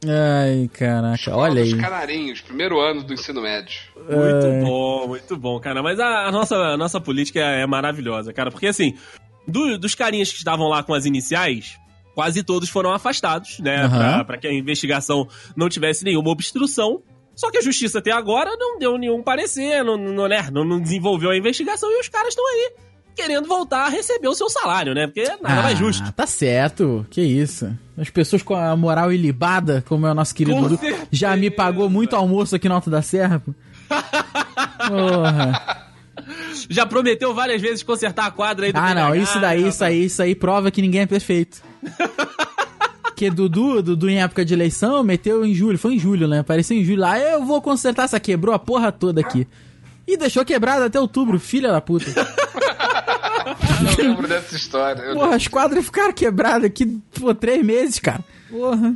Ai, 0.06 0.70
caraca. 0.74 1.36
Olha 1.36 1.64
Dos 1.64 1.74
aí. 1.74 1.80
Canarinhos, 1.80 2.42
primeiro 2.42 2.80
ano 2.80 3.04
do 3.04 3.14
ensino 3.14 3.42
médio. 3.42 3.80
Muito 3.96 4.46
É. 4.48 4.62
bom, 4.62 5.08
muito 5.08 5.36
bom, 5.38 5.60
cara. 5.60 5.82
Mas 5.82 6.00
a, 6.00 6.28
a 6.28 6.32
nossa, 6.32 6.56
a 6.56 6.78
nossa 6.78 7.00
política 7.02 7.40
é 7.40 7.66
maravilhosa, 7.66 8.32
cara. 8.32 8.52
Porque 8.52 8.68
assim, 8.68 8.94
do- 9.48 9.78
dos 9.78 9.96
carinhas 9.96 10.32
que 10.32 10.38
estavam 10.38 10.68
lá 10.68 10.84
com 10.84 10.94
as 10.94 11.06
iniciais, 11.06 11.78
quase 12.14 12.44
todos 12.44 12.70
foram 12.70 12.92
afastados, 12.94 13.60
né? 13.60 13.84
Aham. 13.86 13.98
Pra, 14.16 14.26
pra 14.26 14.38
que 14.38 14.48
a 14.48 14.54
investigação 14.54 15.28
não 15.56 15.68
tivesse 15.70 16.04
nenhuma 16.04 16.30
obstrução. 16.30 17.02
Só 17.36 17.52
que 17.52 17.58
a 17.60 17.62
justiça 17.62 18.00
até 18.00 18.12
agora 18.12 18.56
não 18.58 18.80
deu 18.80 18.98
nenhum 18.98 19.22
parecer, 19.22 19.84
não, 19.84 19.96
não, 19.96 20.28
né? 20.28 20.48
não, 20.52 20.64
não 20.64 20.80
desenvolveu 20.80 21.30
a 21.30 21.38
investigação 21.38 21.88
e 21.92 22.00
os 22.00 22.08
caras 22.10 22.30
estão 22.30 22.44
aí 22.48 22.72
querendo 23.18 23.48
voltar 23.48 23.88
a 23.88 23.90
receber 23.90 24.28
o 24.28 24.36
seu 24.36 24.48
salário, 24.50 24.94
né? 24.94 25.08
Porque 25.08 25.28
nada 25.42 25.64
mais 25.64 25.78
justo. 25.78 26.04
Ah, 26.08 26.12
tá 26.12 26.28
certo. 26.28 27.06
Que 27.10 27.22
isso. 27.22 27.76
As 27.98 28.10
pessoas 28.12 28.44
com 28.44 28.56
a 28.56 28.76
moral 28.76 29.12
ilibada, 29.12 29.84
como 29.88 30.06
é 30.06 30.12
o 30.12 30.14
nosso 30.14 30.36
querido 30.36 30.62
Dudu, 30.62 30.80
já 31.12 31.36
me 31.36 31.50
pagou 31.50 31.90
muito 31.90 32.16
almoço 32.16 32.56
aqui 32.56 32.70
no 32.70 32.76
Alto 32.76 32.92
da 32.92 33.02
Serra. 33.02 33.42
Porra. 34.88 35.88
Já 36.70 36.86
prometeu 36.86 37.34
várias 37.34 37.62
vezes 37.62 37.82
consertar 37.82 38.28
a 38.28 38.32
quadra 38.32 38.68
aí 38.68 38.72
do 38.72 38.78
Ah, 38.78 38.94
não. 38.94 39.16
Isso 39.16 39.40
daí, 39.40 39.68
isso 39.68 39.84
aí, 39.84 40.06
isso 40.06 40.22
aí 40.22 40.36
prova 40.36 40.70
que 40.70 40.82
ninguém 40.82 41.02
é 41.02 41.08
perfeito. 41.08 41.62
Porque 43.04 43.32
Dudu, 43.32 43.82
Dudu 43.82 44.10
em 44.10 44.22
época 44.22 44.46
de 44.46 44.54
eleição, 44.54 45.04
meteu 45.04 45.44
em 45.44 45.52
julho. 45.56 45.80
Foi 45.80 45.96
em 45.96 46.00
julho, 46.00 46.28
né? 46.28 46.40
Apareceu 46.40 46.78
em 46.78 46.84
julho 46.84 47.02
lá. 47.02 47.18
Eu 47.18 47.44
vou 47.44 47.60
consertar 47.64 48.04
essa 48.04 48.20
quebrou 48.20 48.54
a 48.54 48.60
porra 48.60 48.92
toda 48.92 49.20
aqui. 49.22 49.48
E 50.08 50.16
deixou 50.16 50.46
quebrado 50.46 50.86
até 50.86 51.00
outubro, 51.00 51.40
filha 51.40 51.72
da 51.72 51.82
puta. 51.82 52.06
Eu 53.98 54.10
lembro 54.10 54.28
dessa 54.28 54.56
história. 54.56 55.02
Eu 55.02 55.16
Porra, 55.16 55.36
as 55.36 55.48
quadras 55.48 55.86
ficaram 55.86 56.14
quebradas 56.14 56.66
aqui 56.66 56.86
por 57.20 57.36
três 57.36 57.64
meses, 57.64 58.00
cara. 58.00 58.24
Porra. 58.50 58.96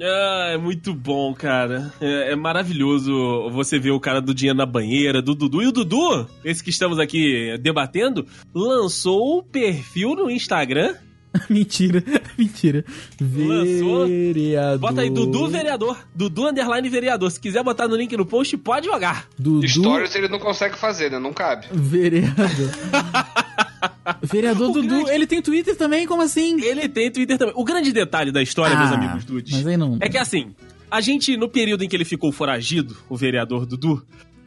Ah, 0.00 0.50
é 0.52 0.56
muito 0.56 0.94
bom, 0.94 1.34
cara. 1.34 1.92
É, 2.00 2.32
é 2.32 2.36
maravilhoso 2.36 3.50
você 3.50 3.78
ver 3.78 3.90
o 3.90 4.00
cara 4.00 4.20
do 4.20 4.32
Dinheiro 4.32 4.56
na 4.56 4.66
banheira, 4.66 5.20
do 5.20 5.34
Dudu. 5.34 5.62
E 5.62 5.66
o 5.66 5.72
Dudu, 5.72 6.28
esse 6.44 6.62
que 6.62 6.70
estamos 6.70 6.98
aqui 6.98 7.58
debatendo, 7.60 8.26
lançou 8.54 9.38
o 9.38 9.42
perfil 9.42 10.14
no 10.14 10.30
Instagram. 10.30 10.94
mentira, 11.50 12.02
mentira. 12.38 12.84
Lançou? 13.20 14.06
Vereador. 14.06 14.78
Bota 14.78 15.00
aí, 15.00 15.10
Dudu 15.10 15.48
Vereador. 15.48 15.98
Dudu 16.14 16.46
Underline 16.46 16.88
Vereador. 16.88 17.30
Se 17.30 17.40
quiser 17.40 17.64
botar 17.64 17.88
no 17.88 17.96
link 17.96 18.16
no 18.16 18.24
post, 18.24 18.56
pode 18.56 18.86
jogar. 18.86 19.26
Dudu 19.36 19.66
Stories 19.66 20.14
ele 20.14 20.28
não 20.28 20.38
consegue 20.38 20.78
fazer, 20.78 21.10
né? 21.10 21.18
Não 21.18 21.32
cabe. 21.32 21.66
Vereador. 21.72 22.38
Vereador 24.22 24.70
O 24.70 24.72
Dudu, 24.72 24.88
grande- 24.88 25.10
ele 25.10 25.26
tem 25.26 25.40
Twitter 25.42 25.76
também? 25.76 26.06
Como 26.06 26.22
assim? 26.22 26.60
Ele 26.62 26.88
tem 26.88 27.10
Twitter 27.10 27.36
também. 27.38 27.54
O 27.56 27.64
grande 27.64 27.92
detalhe 27.92 28.30
da 28.32 28.42
história, 28.42 28.76
meus 28.76 28.90
Ah, 28.90 28.94
amigos 28.94 29.24
dudes, 29.24 29.52
Mas 29.52 29.66
aí 29.66 29.76
não. 29.76 29.98
é 30.00 30.08
que 30.08 30.18
assim, 30.18 30.54
a 30.90 31.00
gente, 31.00 31.36
no 31.36 31.48
período 31.48 31.84
em 31.84 31.88
que 31.88 31.94
ele 31.96 32.04
ficou 32.04 32.32
foragido, 32.32 32.96
o 33.08 33.16
vereador 33.16 33.66
Dudu, 33.66 34.04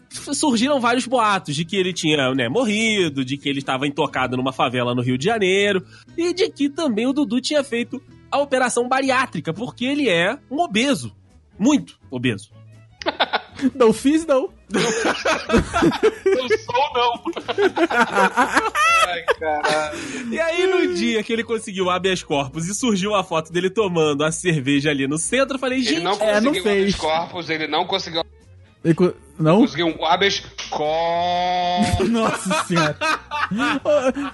surgiram 0.10 0.80
vários 0.80 1.06
boatos 1.08 1.56
de 1.56 1.64
que 1.64 1.76
ele 1.76 1.94
tinha 1.94 2.34
né, 2.36 2.50
morrido, 2.50 3.24
de 3.24 3.38
que 3.38 3.48
ele 3.48 3.60
estava 3.60 3.88
intocado 3.88 4.36
numa 4.36 4.52
favela 4.52 4.94
no 4.94 5.02
Rio 5.02 5.18
de 5.18 5.26
Janeiro, 5.26 5.86
e 6.18 6.34
de 6.34 6.50
que 6.50 6.70
também 6.70 7.08
o 7.08 7.14
Dudu 7.14 7.40
tinha 7.40 7.64
feito 7.64 8.02
a 8.30 8.38
operação 8.40 8.88
bariátrica, 8.90 9.54
porque 9.54 9.86
ele 9.86 10.10
é 10.10 10.38
um 10.50 10.60
obeso. 10.60 11.16
Muito 11.58 11.98
obeso. 12.10 12.50
Não 13.76 13.94
fiz, 13.94 14.26
não. 14.26 14.50
Não 14.74 16.48
sou, 16.50 16.94
não. 16.94 17.24
Ai, 19.08 19.24
caralho. 19.40 19.98
E 20.32 20.40
aí, 20.40 20.68
no 20.68 20.94
dia 20.96 21.24
que 21.24 21.34
ele 21.34 21.44
conseguiu 21.44 21.90
habeas 21.90 22.24
corpus 22.24 22.68
e 22.68 22.76
surgiu 22.76 23.14
a 23.16 23.24
foto 23.24 23.52
dele 23.52 23.70
tomando 23.70 24.24
a 24.24 24.32
cerveja 24.32 24.90
ali 24.90 25.08
no 25.08 25.18
centro, 25.18 25.56
eu 25.56 25.60
falei, 25.60 25.80
Ele 25.80 25.88
gente, 25.88 26.02
não 26.02 26.14
É, 26.14 26.40
não 26.42 26.52
conseguiu 26.52 26.64
fez. 26.64 26.78
habeas 26.80 26.96
corpus, 26.96 27.50
ele 27.50 27.68
não 27.68 27.86
conseguiu, 27.86 28.24
Ele 28.84 28.94
co- 28.94 29.14
Não? 29.40 29.60
conseguiu 29.62 29.88
um 29.88 30.06
habeas 30.06 30.40
corpus. 30.70 32.08
Nossa 32.10 32.64
senhora. 32.66 32.98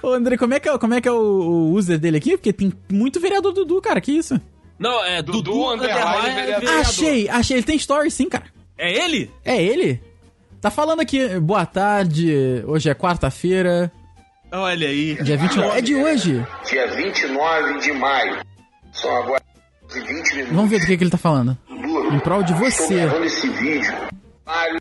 ô, 0.02 0.08
ô, 0.08 0.12
André, 0.14 0.36
como 0.36 0.54
é 0.54 0.60
que 0.60 0.68
é, 0.68 0.78
como 0.78 0.94
é, 0.94 1.00
que 1.00 1.08
é 1.08 1.12
o, 1.12 1.16
o 1.16 1.72
user 1.74 1.98
dele 1.98 2.16
aqui? 2.18 2.36
Porque 2.36 2.52
tem 2.52 2.72
muito 2.90 3.20
vereador 3.20 3.52
Dudu, 3.52 3.80
cara. 3.82 4.00
Que 4.00 4.12
isso? 4.12 4.40
não, 4.78 5.04
é 5.04 5.20
Dudu, 5.22 5.42
Dudu 5.42 5.72
underline 5.72 5.98
underline 6.00 6.34
vereador. 6.36 6.60
vereador. 6.68 6.80
Achei, 6.80 7.28
achei. 7.28 7.56
Ele 7.56 7.64
tem 7.66 7.76
story 7.76 8.10
sim, 8.10 8.28
cara. 8.28 8.44
É 8.76 8.92
ele? 9.04 9.28
É 9.44 9.60
ele? 9.60 10.00
Tá 10.60 10.70
falando 10.70 11.00
aqui, 11.00 11.38
boa 11.38 11.64
tarde, 11.64 12.64
hoje 12.66 12.90
é 12.90 12.94
quarta-feira, 12.94 13.92
Olha 14.50 14.88
aí. 14.88 15.14
dia 15.22 15.36
29. 15.36 15.78
É 15.78 15.80
de 15.80 15.94
hoje. 15.94 16.46
dia 16.68 16.86
29 16.88 17.78
de 17.80 17.92
maio. 17.92 18.40
São 18.92 19.14
agora 19.16 19.42
20 19.92 20.06
minutos. 20.32 20.54
Vamos 20.56 20.70
ver 20.70 20.80
do 20.80 20.86
que, 20.86 20.96
que 20.96 21.04
ele 21.04 21.10
tá 21.10 21.18
falando. 21.18 21.56
Duro. 21.68 22.12
Em 22.14 22.18
prol 22.18 22.42
de 22.42 22.54
você. 22.54 23.04
esse 23.24 23.48
vídeo. 23.50 23.92
Vários 24.44 24.80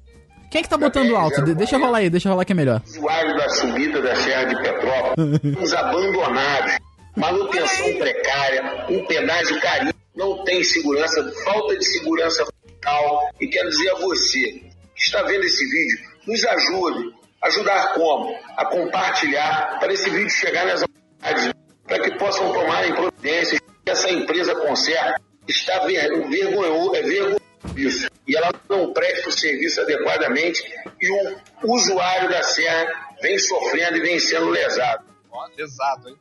Quem 0.49 0.59
é 0.59 0.63
que 0.63 0.69
tá 0.69 0.77
botando 0.77 1.15
alto? 1.15 1.43
De- 1.43 1.53
deixa 1.53 1.77
rolar 1.77 1.99
aí, 1.99 2.09
deixa 2.09 2.29
rolar 2.29 2.43
que 2.45 2.53
é 2.53 2.55
melhor. 2.55 2.81
usuários 2.87 3.35
da 3.37 3.49
subida 3.49 4.01
da 4.01 4.15
Serra 4.15 4.45
de 4.45 4.55
Petrópolis, 4.61 5.39
os 5.61 5.73
abandonados, 5.73 6.77
manutenção 7.15 7.93
precária, 7.99 8.85
um 8.89 9.05
pedágio 9.05 9.59
carinho, 9.59 9.93
não 10.15 10.43
tem 10.45 10.63
segurança, 10.63 11.31
falta 11.43 11.77
de 11.77 11.85
segurança 11.85 12.43
total. 12.45 13.29
E 13.39 13.47
quero 13.47 13.69
dizer 13.69 13.89
a 13.91 13.95
você 13.99 14.61
que 14.97 15.03
está 15.03 15.21
vendo 15.21 15.43
esse 15.43 15.63
vídeo, 15.63 15.99
nos 16.25 16.43
ajude. 16.43 17.15
Ajudar 17.43 17.93
como? 17.93 18.35
A 18.57 18.65
compartilhar 18.65 19.77
para 19.79 19.93
esse 19.93 20.09
vídeo 20.09 20.29
chegar 20.31 20.65
nas 20.65 20.81
autoridades, 20.81 21.53
para 21.85 21.99
que 22.01 22.17
possam 22.17 22.51
tomarem 22.51 22.95
providências. 22.95 23.61
que 23.85 23.91
Essa 23.91 24.09
empresa 24.09 24.55
conserta 24.55 25.21
está 25.47 25.85
ver, 25.85 26.09
vergonhoso, 26.27 26.95
é 26.95 27.01
vergonhoso 27.03 27.47
isso. 27.75 28.09
E 28.27 28.35
ela 28.35 28.51
não 28.67 28.91
presta 28.91 29.29
o 29.29 29.31
serviço 29.31 29.81
adequadamente 29.81 30.63
e 30.99 31.09
o 31.09 31.37
usuário 31.63 32.27
da 32.29 32.41
serra 32.41 33.13
vem 33.21 33.37
sofrendo 33.37 33.97
e 33.97 34.01
vem 34.01 34.19
sendo 34.19 34.49
lesado. 34.49 35.05
Ó, 35.31 35.47
Exato, 35.57 36.09
hein? 36.09 36.17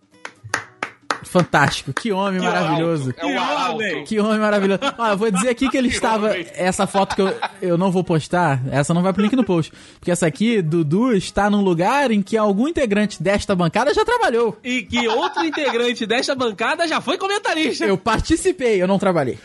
Fantástico, 1.28 1.92
que 1.92 2.12
homem 2.12 2.40
maravilhoso. 2.40 3.12
É 3.16 3.26
o 3.26 3.38
Arauto. 3.38 4.04
Que 4.06 4.20
homem 4.20 4.38
maravilhoso. 4.38 4.80
Olha, 4.96 5.12
eu 5.12 5.16
vou 5.18 5.30
dizer 5.30 5.48
aqui 5.48 5.68
que 5.68 5.76
ele 5.76 5.88
estava. 5.94 6.36
Essa 6.36 6.86
foto 6.86 7.14
que 7.16 7.22
eu, 7.22 7.34
eu 7.60 7.76
não 7.76 7.90
vou 7.90 8.02
postar, 8.04 8.62
essa 8.70 8.94
não 8.94 9.02
vai 9.02 9.12
pro 9.12 9.22
link 9.22 9.34
no 9.36 9.44
post. 9.44 9.72
Porque 9.98 10.10
essa 10.10 10.26
aqui, 10.26 10.62
Dudu, 10.62 11.12
está 11.12 11.50
num 11.50 11.60
lugar 11.62 12.10
em 12.10 12.22
que 12.22 12.36
algum 12.36 12.68
integrante 12.68 13.22
desta 13.22 13.54
bancada 13.54 13.92
já 13.92 14.04
trabalhou. 14.04 14.56
E 14.62 14.82
que 14.82 15.06
outro 15.08 15.44
integrante 15.44 16.06
desta 16.06 16.34
bancada 16.34 16.86
já 16.86 17.00
foi 17.00 17.18
comentarista. 17.18 17.84
Eu 17.84 17.98
participei, 17.98 18.80
eu 18.80 18.86
não 18.86 18.98
trabalhei. 18.98 19.38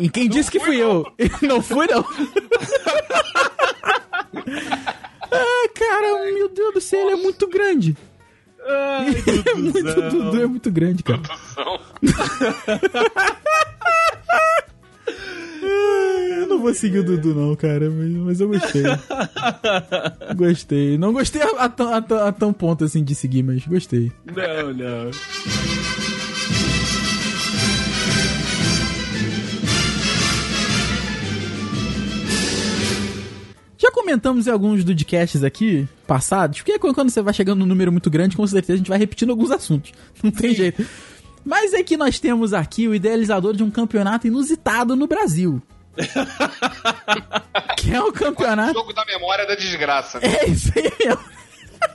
E 0.00 0.08
quem 0.08 0.28
disse 0.28 0.50
que 0.50 0.60
fui 0.60 0.76
eu? 0.76 1.06
Não 1.42 1.60
fui, 1.62 1.86
não. 1.86 2.04
ah, 5.30 5.68
cara, 5.74 6.32
meu 6.34 6.48
Deus 6.48 6.74
do 6.74 6.80
céu, 6.80 7.00
ele 7.00 7.12
é 7.12 7.16
muito 7.22 7.48
grande. 7.48 7.96
Ai, 8.66 9.08
É 9.46 9.54
muito, 9.54 9.82
Dudu 10.10 10.42
é 10.42 10.46
muito 10.46 10.70
grande, 10.70 11.02
cara. 11.02 11.20
Eu 15.62 16.46
não 16.48 16.58
vou 16.60 16.74
seguir 16.74 16.98
o 17.00 17.04
Dudu, 17.04 17.34
não, 17.34 17.54
cara, 17.56 17.88
mas, 17.90 18.40
eu 18.40 18.48
gostei. 18.48 18.82
Gostei. 20.36 20.98
Não 20.98 21.12
gostei 21.12 21.42
a, 21.42 21.64
a 21.64 21.68
tão- 21.68 21.94
a 21.94 22.02
tão- 22.02 22.26
a 22.26 22.32
tão 22.32 22.52
ponto 22.52 22.84
assim 22.84 23.02
de 23.04 23.14
seguir, 23.14 23.42
mas 23.42 23.66
gostei. 23.66 24.10
Não, 24.26 24.72
não. 24.74 25.10
Comentamos 33.92 34.46
em 34.46 34.50
alguns 34.50 34.82
podcasts 34.84 35.44
aqui, 35.44 35.86
passados, 36.06 36.58
porque 36.60 36.78
quando 36.78 37.10
você 37.10 37.22
vai 37.22 37.32
chegando 37.34 37.60
num 37.60 37.66
número 37.66 37.92
muito 37.92 38.10
grande, 38.10 38.36
com 38.36 38.46
certeza 38.46 38.74
a 38.74 38.76
gente 38.78 38.88
vai 38.88 38.98
repetindo 38.98 39.30
alguns 39.30 39.50
assuntos. 39.50 39.92
Não 40.22 40.30
tem 40.30 40.54
jeito. 40.54 40.84
Mas 41.44 41.72
é 41.74 41.82
que 41.82 41.96
nós 41.96 42.18
temos 42.20 42.52
aqui 42.52 42.86
o 42.88 42.94
idealizador 42.94 43.54
de 43.54 43.62
um 43.62 43.70
campeonato 43.70 44.26
inusitado 44.26 44.94
no 44.96 45.06
Brasil. 45.06 45.60
que 47.76 47.92
é 47.92 48.00
o 48.00 48.08
O 48.08 48.12
campeonato. 48.12 48.72
jogo 48.72 48.92
da 48.92 49.04
memória 49.04 49.46
da 49.46 49.54
desgraça. 49.54 50.18
né? 50.20 50.28
É 50.42 50.46
isso 50.48 50.72
aí 50.76 50.90
mesmo. 50.98 51.20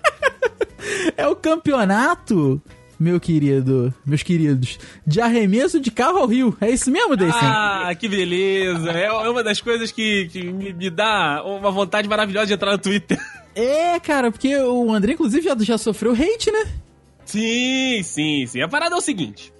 é 1.18 1.28
o 1.28 1.36
campeonato, 1.36 2.62
meu 3.00 3.20
querido, 3.20 3.93
meus 4.06 4.24
queridos, 4.24 4.80
de 5.06 5.22
arremesso 5.22 5.80
de 5.80 5.91
carro 5.91 6.18
ao 6.18 6.28
rio. 6.28 6.56
É 6.60 6.70
isso 6.70 6.89
mesmo, 6.91 7.16
Deicen? 7.16 7.39
Ah, 7.41 7.93
que 7.98 8.08
beleza. 8.08 8.91
É 8.91 9.06
é 9.06 9.30
uma 9.30 9.43
das 9.43 9.62
coisas 9.62 9.91
que, 9.91 10.28
que 10.32 10.43
me, 10.52 10.74
me 10.74 10.89
dá 10.89 11.43
uma 11.45 11.70
vontade 11.72 12.08
maravilhosa 12.08 12.48
de 12.48 12.54
entrar 12.54 12.72
no 12.72 12.78
Twitter. 12.78 13.18
É, 13.56 14.00
cara, 14.00 14.32
porque 14.32 14.56
o 14.58 14.91
André, 14.93 15.14
inclusive, 15.14 15.43
já, 15.45 15.56
já 15.60 15.78
sofreu 15.78 16.14
hate, 16.14 16.52
né? 16.52 16.66
Sim, 17.26 18.02
sim, 18.04 18.45
sim. 18.48 18.62
A 18.62 18.68
parada 18.68 18.95
é 18.95 18.98
o 18.98 19.02
seguinte. 19.02 19.52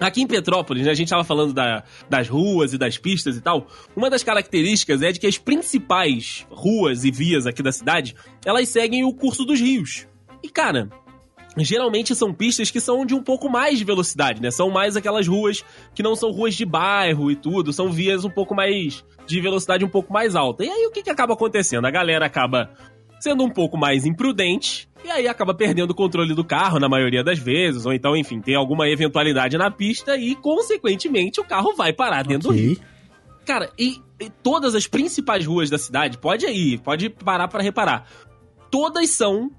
Aqui 0.00 0.22
em 0.22 0.26
Petrópolis, 0.26 0.84
né, 0.84 0.92
a 0.92 0.94
gente 0.94 1.08
tava 1.08 1.24
falando 1.24 1.52
da- 1.52 1.82
das 2.08 2.28
ruas 2.28 2.72
e 2.72 2.78
das 2.78 2.96
pistas 2.98 3.36
e 3.36 3.40
tal. 3.40 3.66
Uma 3.96 4.08
das 4.08 4.22
características 4.22 5.02
é 5.02 5.10
de 5.10 5.18
que 5.18 5.26
as 5.26 5.38
principais 5.38 6.46
ruas 6.50 7.04
e 7.04 7.10
vias 7.10 7.46
aqui 7.46 7.62
da 7.64 7.72
cidade, 7.72 8.14
elas 8.44 8.68
seguem 8.68 9.04
o 9.04 9.12
curso 9.12 9.44
dos 9.44 9.58
rios. 9.60 10.06
E, 10.42 10.48
cara, 10.48 10.88
geralmente 11.64 12.14
são 12.14 12.32
pistas 12.32 12.70
que 12.70 12.80
são 12.80 13.04
de 13.04 13.14
um 13.14 13.22
pouco 13.22 13.48
mais 13.48 13.78
de 13.78 13.84
velocidade, 13.84 14.40
né? 14.40 14.50
São 14.50 14.70
mais 14.70 14.96
aquelas 14.96 15.26
ruas 15.26 15.64
que 15.94 16.02
não 16.02 16.14
são 16.14 16.30
ruas 16.30 16.54
de 16.54 16.64
bairro 16.64 17.30
e 17.30 17.36
tudo, 17.36 17.72
são 17.72 17.90
vias 17.90 18.24
um 18.24 18.30
pouco 18.30 18.54
mais 18.54 19.04
de 19.26 19.40
velocidade 19.40 19.84
um 19.84 19.88
pouco 19.88 20.12
mais 20.12 20.34
alta. 20.34 20.64
E 20.64 20.70
aí 20.70 20.86
o 20.86 20.90
que, 20.90 21.02
que 21.02 21.10
acaba 21.10 21.34
acontecendo? 21.34 21.86
A 21.86 21.90
galera 21.90 22.26
acaba 22.26 22.70
sendo 23.20 23.44
um 23.44 23.50
pouco 23.50 23.76
mais 23.76 24.06
imprudente 24.06 24.88
e 25.04 25.10
aí 25.10 25.28
acaba 25.28 25.54
perdendo 25.54 25.90
o 25.90 25.94
controle 25.94 26.34
do 26.34 26.44
carro 26.44 26.78
na 26.78 26.88
maioria 26.88 27.22
das 27.22 27.38
vezes, 27.38 27.86
ou 27.86 27.92
então, 27.92 28.16
enfim, 28.16 28.40
tem 28.40 28.54
alguma 28.54 28.88
eventualidade 28.88 29.56
na 29.56 29.70
pista 29.70 30.16
e, 30.16 30.34
consequentemente, 30.34 31.40
o 31.40 31.44
carro 31.44 31.74
vai 31.74 31.92
parar 31.92 32.24
dentro 32.24 32.48
do 32.48 32.54
rio. 32.54 32.78
Cara, 33.44 33.70
e, 33.78 34.00
e 34.20 34.28
todas 34.42 34.74
as 34.74 34.86
principais 34.86 35.46
ruas 35.46 35.70
da 35.70 35.78
cidade, 35.78 36.18
pode 36.18 36.46
ir, 36.46 36.78
pode 36.80 37.08
parar 37.08 37.48
pra 37.48 37.62
reparar. 37.62 38.06
Todas 38.70 39.08
são 39.10 39.50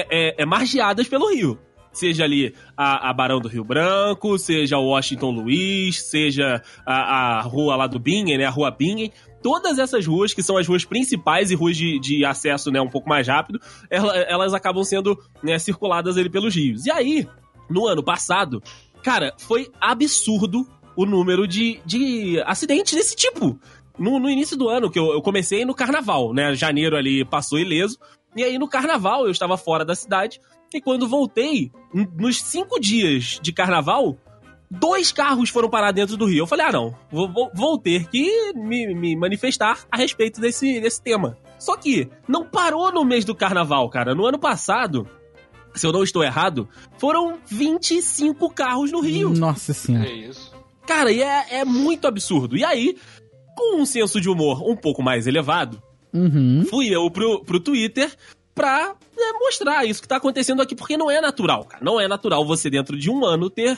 é, 0.00 0.06
é, 0.10 0.34
é, 0.42 0.44
margeadas 0.46 1.06
pelo 1.08 1.32
rio. 1.32 1.58
Seja 1.92 2.24
ali 2.24 2.52
a, 2.76 3.08
a 3.10 3.12
Barão 3.12 3.38
do 3.40 3.46
Rio 3.48 3.62
Branco, 3.62 4.36
seja 4.36 4.76
o 4.78 4.86
Washington 4.88 5.30
Luiz, 5.30 6.02
seja 6.02 6.60
a, 6.84 7.38
a 7.38 7.40
rua 7.42 7.76
lá 7.76 7.86
do 7.86 8.00
Bingen, 8.00 8.36
né? 8.38 8.44
A 8.46 8.50
rua 8.50 8.70
Bingen. 8.70 9.12
Todas 9.40 9.78
essas 9.78 10.04
ruas, 10.06 10.34
que 10.34 10.42
são 10.42 10.56
as 10.56 10.66
ruas 10.66 10.84
principais 10.84 11.50
e 11.50 11.54
ruas 11.54 11.76
de, 11.76 12.00
de 12.00 12.24
acesso 12.24 12.70
né, 12.72 12.80
um 12.80 12.88
pouco 12.88 13.08
mais 13.08 13.28
rápido, 13.28 13.60
ela- 13.90 14.16
elas 14.16 14.54
acabam 14.54 14.82
sendo 14.82 15.16
né, 15.42 15.56
circuladas 15.58 16.16
ali 16.16 16.28
pelos 16.30 16.54
rios. 16.56 16.84
E 16.86 16.90
aí, 16.90 17.28
no 17.70 17.86
ano 17.86 18.02
passado, 18.02 18.60
cara, 19.02 19.32
foi 19.38 19.70
absurdo 19.80 20.66
o 20.96 21.04
número 21.06 21.46
de, 21.46 21.78
de 21.86 22.42
acidentes 22.46 22.94
desse 22.94 23.14
tipo. 23.14 23.56
No, 23.96 24.18
no 24.18 24.28
início 24.28 24.56
do 24.56 24.68
ano, 24.68 24.90
que 24.90 24.98
eu, 24.98 25.12
eu 25.12 25.22
comecei 25.22 25.64
no 25.64 25.74
carnaval, 25.74 26.32
né? 26.32 26.54
Janeiro 26.56 26.96
ali 26.96 27.24
passou 27.24 27.58
ileso. 27.58 27.98
E 28.36 28.42
aí 28.42 28.58
no 28.58 28.68
carnaval 28.68 29.24
eu 29.24 29.30
estava 29.30 29.56
fora 29.56 29.84
da 29.84 29.94
cidade. 29.94 30.40
E 30.72 30.80
quando 30.80 31.08
voltei, 31.08 31.70
nos 32.16 32.40
cinco 32.42 32.80
dias 32.80 33.38
de 33.40 33.52
carnaval, 33.52 34.16
dois 34.70 35.12
carros 35.12 35.50
foram 35.50 35.70
parar 35.70 35.92
dentro 35.92 36.16
do 36.16 36.24
rio. 36.26 36.40
Eu 36.42 36.46
falei, 36.46 36.66
ah 36.66 36.72
não, 36.72 36.94
vou, 37.10 37.32
vou- 37.32 37.50
vou 37.54 37.78
ter 37.78 38.08
que 38.08 38.52
me, 38.54 38.92
me 38.94 39.14
manifestar 39.16 39.80
a 39.90 39.96
respeito 39.96 40.40
desse, 40.40 40.80
desse 40.80 41.00
tema. 41.00 41.38
Só 41.58 41.76
que 41.76 42.08
não 42.26 42.44
parou 42.44 42.90
no 42.92 43.04
mês 43.04 43.24
do 43.24 43.34
carnaval, 43.36 43.88
cara. 43.88 44.14
No 44.16 44.26
ano 44.26 44.38
passado, 44.38 45.08
se 45.74 45.86
eu 45.86 45.92
não 45.92 46.02
estou 46.02 46.24
errado, 46.24 46.68
foram 46.98 47.38
25 47.46 48.50
carros 48.50 48.90
no 48.90 49.00
rio. 49.00 49.30
Nossa 49.30 49.72
senhora. 49.72 50.08
É 50.08 50.12
isso. 50.12 50.52
Cara, 50.86 51.10
e 51.12 51.22
é, 51.22 51.60
é 51.60 51.64
muito 51.64 52.06
absurdo. 52.06 52.56
E 52.56 52.64
aí, 52.64 52.96
com 53.56 53.80
um 53.80 53.86
senso 53.86 54.20
de 54.20 54.28
humor 54.28 54.68
um 54.68 54.76
pouco 54.76 55.02
mais 55.02 55.26
elevado, 55.26 55.80
Uhum. 56.14 56.64
fui 56.70 56.88
eu 56.88 57.10
pro, 57.10 57.44
pro 57.44 57.58
Twitter 57.60 58.10
pra 58.54 58.94
né, 59.16 59.32
mostrar 59.40 59.84
isso 59.84 60.00
que 60.00 60.06
tá 60.06 60.16
acontecendo 60.16 60.62
aqui, 60.62 60.76
porque 60.76 60.96
não 60.96 61.10
é 61.10 61.20
natural, 61.20 61.64
cara. 61.64 61.84
Não 61.84 62.00
é 62.00 62.06
natural 62.06 62.46
você, 62.46 62.70
dentro 62.70 62.96
de 62.96 63.10
um 63.10 63.24
ano, 63.24 63.50
ter 63.50 63.76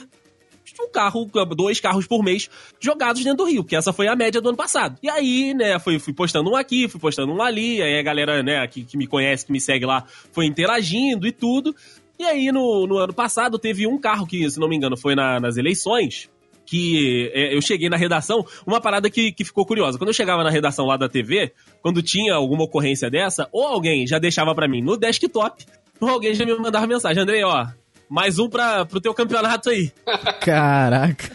um 0.79 0.91
carro, 0.91 1.27
dois 1.55 1.79
carros 1.79 2.05
por 2.05 2.23
mês 2.23 2.47
jogados 2.79 3.23
dentro 3.23 3.37
do 3.37 3.49
rio, 3.49 3.63
porque 3.63 3.75
essa 3.75 3.91
foi 3.91 4.07
a 4.07 4.15
média 4.15 4.39
do 4.39 4.49
ano 4.49 4.57
passado. 4.57 4.95
E 5.01 5.09
aí, 5.09 5.51
né, 5.55 5.79
fui, 5.79 5.97
fui 5.97 6.13
postando 6.13 6.51
um 6.51 6.55
aqui, 6.55 6.87
fui 6.87 6.99
postando 6.99 7.33
um 7.33 7.41
ali, 7.41 7.81
aí 7.81 7.97
a 7.97 8.03
galera, 8.03 8.43
né, 8.43 8.67
que, 8.67 8.83
que 8.83 8.95
me 8.95 9.07
conhece, 9.07 9.43
que 9.43 9.51
me 9.51 9.59
segue 9.59 9.85
lá, 9.87 10.03
foi 10.31 10.45
interagindo 10.45 11.25
e 11.25 11.31
tudo. 11.31 11.75
E 12.19 12.23
aí, 12.23 12.51
no, 12.51 12.85
no 12.85 12.97
ano 12.97 13.13
passado, 13.13 13.57
teve 13.57 13.87
um 13.87 13.97
carro 13.97 14.27
que, 14.27 14.47
se 14.51 14.59
não 14.59 14.67
me 14.69 14.75
engano, 14.75 14.95
foi 14.95 15.15
na- 15.15 15.39
nas 15.39 15.57
eleições, 15.57 16.29
que 16.67 17.31
é, 17.33 17.55
eu 17.55 17.61
cheguei 17.61 17.89
na 17.89 17.97
redação, 17.97 18.45
uma 18.65 18.81
parada 18.81 19.09
que, 19.09 19.31
que 19.31 19.45
ficou 19.45 19.65
curiosa. 19.65 19.97
Quando 19.97 20.09
eu 20.09 20.13
chegava 20.13 20.43
na 20.43 20.49
redação 20.49 20.85
lá 20.85 20.97
da 20.97 21.07
TV, 21.07 21.53
quando 21.81 22.03
tinha 22.03 22.35
alguma 22.35 22.65
ocorrência 22.65 23.09
dessa, 23.09 23.47
ou 23.51 23.65
alguém 23.65 24.05
já 24.05 24.19
deixava 24.19 24.53
pra 24.53 24.67
mim 24.67 24.81
no 24.81 24.97
desktop, 24.97 25.65
ou 25.99 26.09
alguém 26.09 26.33
já 26.33 26.45
me 26.45 26.53
mandava 26.55 26.85
mensagem. 26.85 27.23
Andrei, 27.23 27.41
ó, 27.43 27.65
mais 28.09 28.37
um 28.37 28.49
pra, 28.49 28.85
pro 28.85 28.99
teu 28.99 29.13
campeonato 29.13 29.69
aí. 29.69 29.91
Caraca. 30.43 31.31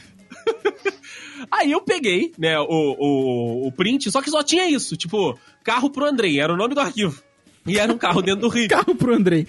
Aí 1.50 1.70
eu 1.70 1.82
peguei, 1.82 2.32
né, 2.38 2.58
o, 2.58 2.66
o, 2.66 3.66
o 3.66 3.72
print, 3.72 4.10
só 4.10 4.22
que 4.22 4.30
só 4.30 4.42
tinha 4.42 4.66
isso, 4.70 4.96
tipo, 4.96 5.38
carro 5.62 5.90
pro 5.90 6.06
Andrei, 6.06 6.40
era 6.40 6.52
o 6.52 6.56
nome 6.56 6.74
do 6.74 6.80
arquivo. 6.80 7.22
E 7.66 7.78
era 7.78 7.92
um 7.92 7.98
carro 7.98 8.22
dentro 8.22 8.40
do 8.40 8.48
rio. 8.48 8.66
Carro 8.70 8.94
pro 8.94 9.14
Andrei. 9.14 9.46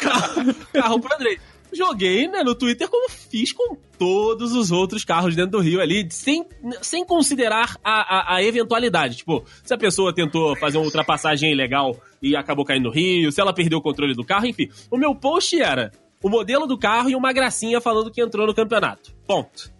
carro, 0.00 0.54
carro 0.72 1.00
pro 1.00 1.14
Andrei. 1.14 1.38
Joguei 1.76 2.26
né, 2.26 2.42
no 2.42 2.54
Twitter 2.54 2.88
como 2.88 3.10
fiz 3.10 3.52
com 3.52 3.76
todos 3.98 4.52
os 4.52 4.70
outros 4.70 5.04
carros 5.04 5.36
dentro 5.36 5.52
do 5.52 5.60
Rio 5.60 5.80
ali, 5.80 6.06
sem, 6.10 6.44
sem 6.80 7.04
considerar 7.04 7.76
a, 7.84 8.34
a, 8.34 8.36
a 8.36 8.42
eventualidade. 8.42 9.16
Tipo, 9.16 9.44
se 9.62 9.72
a 9.72 9.78
pessoa 9.78 10.14
tentou 10.14 10.56
fazer 10.56 10.78
uma 10.78 10.84
ultrapassagem 10.84 11.52
ilegal 11.52 11.96
e 12.22 12.34
acabou 12.34 12.64
caindo 12.64 12.84
no 12.84 12.90
Rio, 12.90 13.30
se 13.30 13.40
ela 13.40 13.52
perdeu 13.52 13.78
o 13.78 13.82
controle 13.82 14.14
do 14.14 14.24
carro, 14.24 14.46
enfim. 14.46 14.68
O 14.90 14.96
meu 14.96 15.14
post 15.14 15.60
era 15.60 15.92
o 16.22 16.28
modelo 16.28 16.66
do 16.66 16.78
carro 16.78 17.10
e 17.10 17.14
uma 17.14 17.32
gracinha 17.32 17.80
falando 17.80 18.10
que 18.10 18.20
entrou 18.20 18.46
no 18.46 18.54
campeonato. 18.54 19.14
Ponto. 19.26 19.75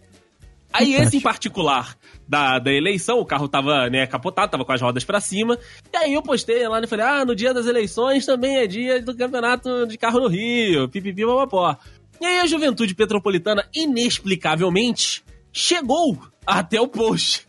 Aí 0.78 0.94
esse 0.94 1.16
em 1.16 1.20
particular 1.20 1.96
da, 2.28 2.58
da 2.58 2.72
eleição, 2.72 3.18
o 3.18 3.24
carro 3.24 3.48
tava, 3.48 3.88
né, 3.88 4.06
capotado, 4.06 4.50
tava 4.50 4.64
com 4.64 4.72
as 4.72 4.80
rodas 4.80 5.04
pra 5.04 5.20
cima. 5.20 5.58
E 5.92 5.96
aí 5.96 6.14
eu 6.14 6.22
postei 6.22 6.66
lá 6.68 6.80
e 6.80 6.86
falei: 6.86 7.06
"Ah, 7.06 7.24
no 7.24 7.34
dia 7.34 7.54
das 7.54 7.66
eleições 7.66 8.26
também 8.26 8.56
é 8.56 8.66
dia 8.66 9.00
do 9.00 9.16
campeonato 9.16 9.86
de 9.86 9.96
carro 9.96 10.20
no 10.20 10.28
Rio, 10.28 10.88
pipipi 10.88 11.24
papapó". 11.24 11.76
E 12.20 12.24
aí 12.24 12.38
a 12.40 12.46
Juventude 12.46 12.94
Petropolitana 12.94 13.66
inexplicavelmente 13.74 15.24
chegou 15.52 16.18
até 16.46 16.80
o 16.80 16.88
post. 16.88 17.46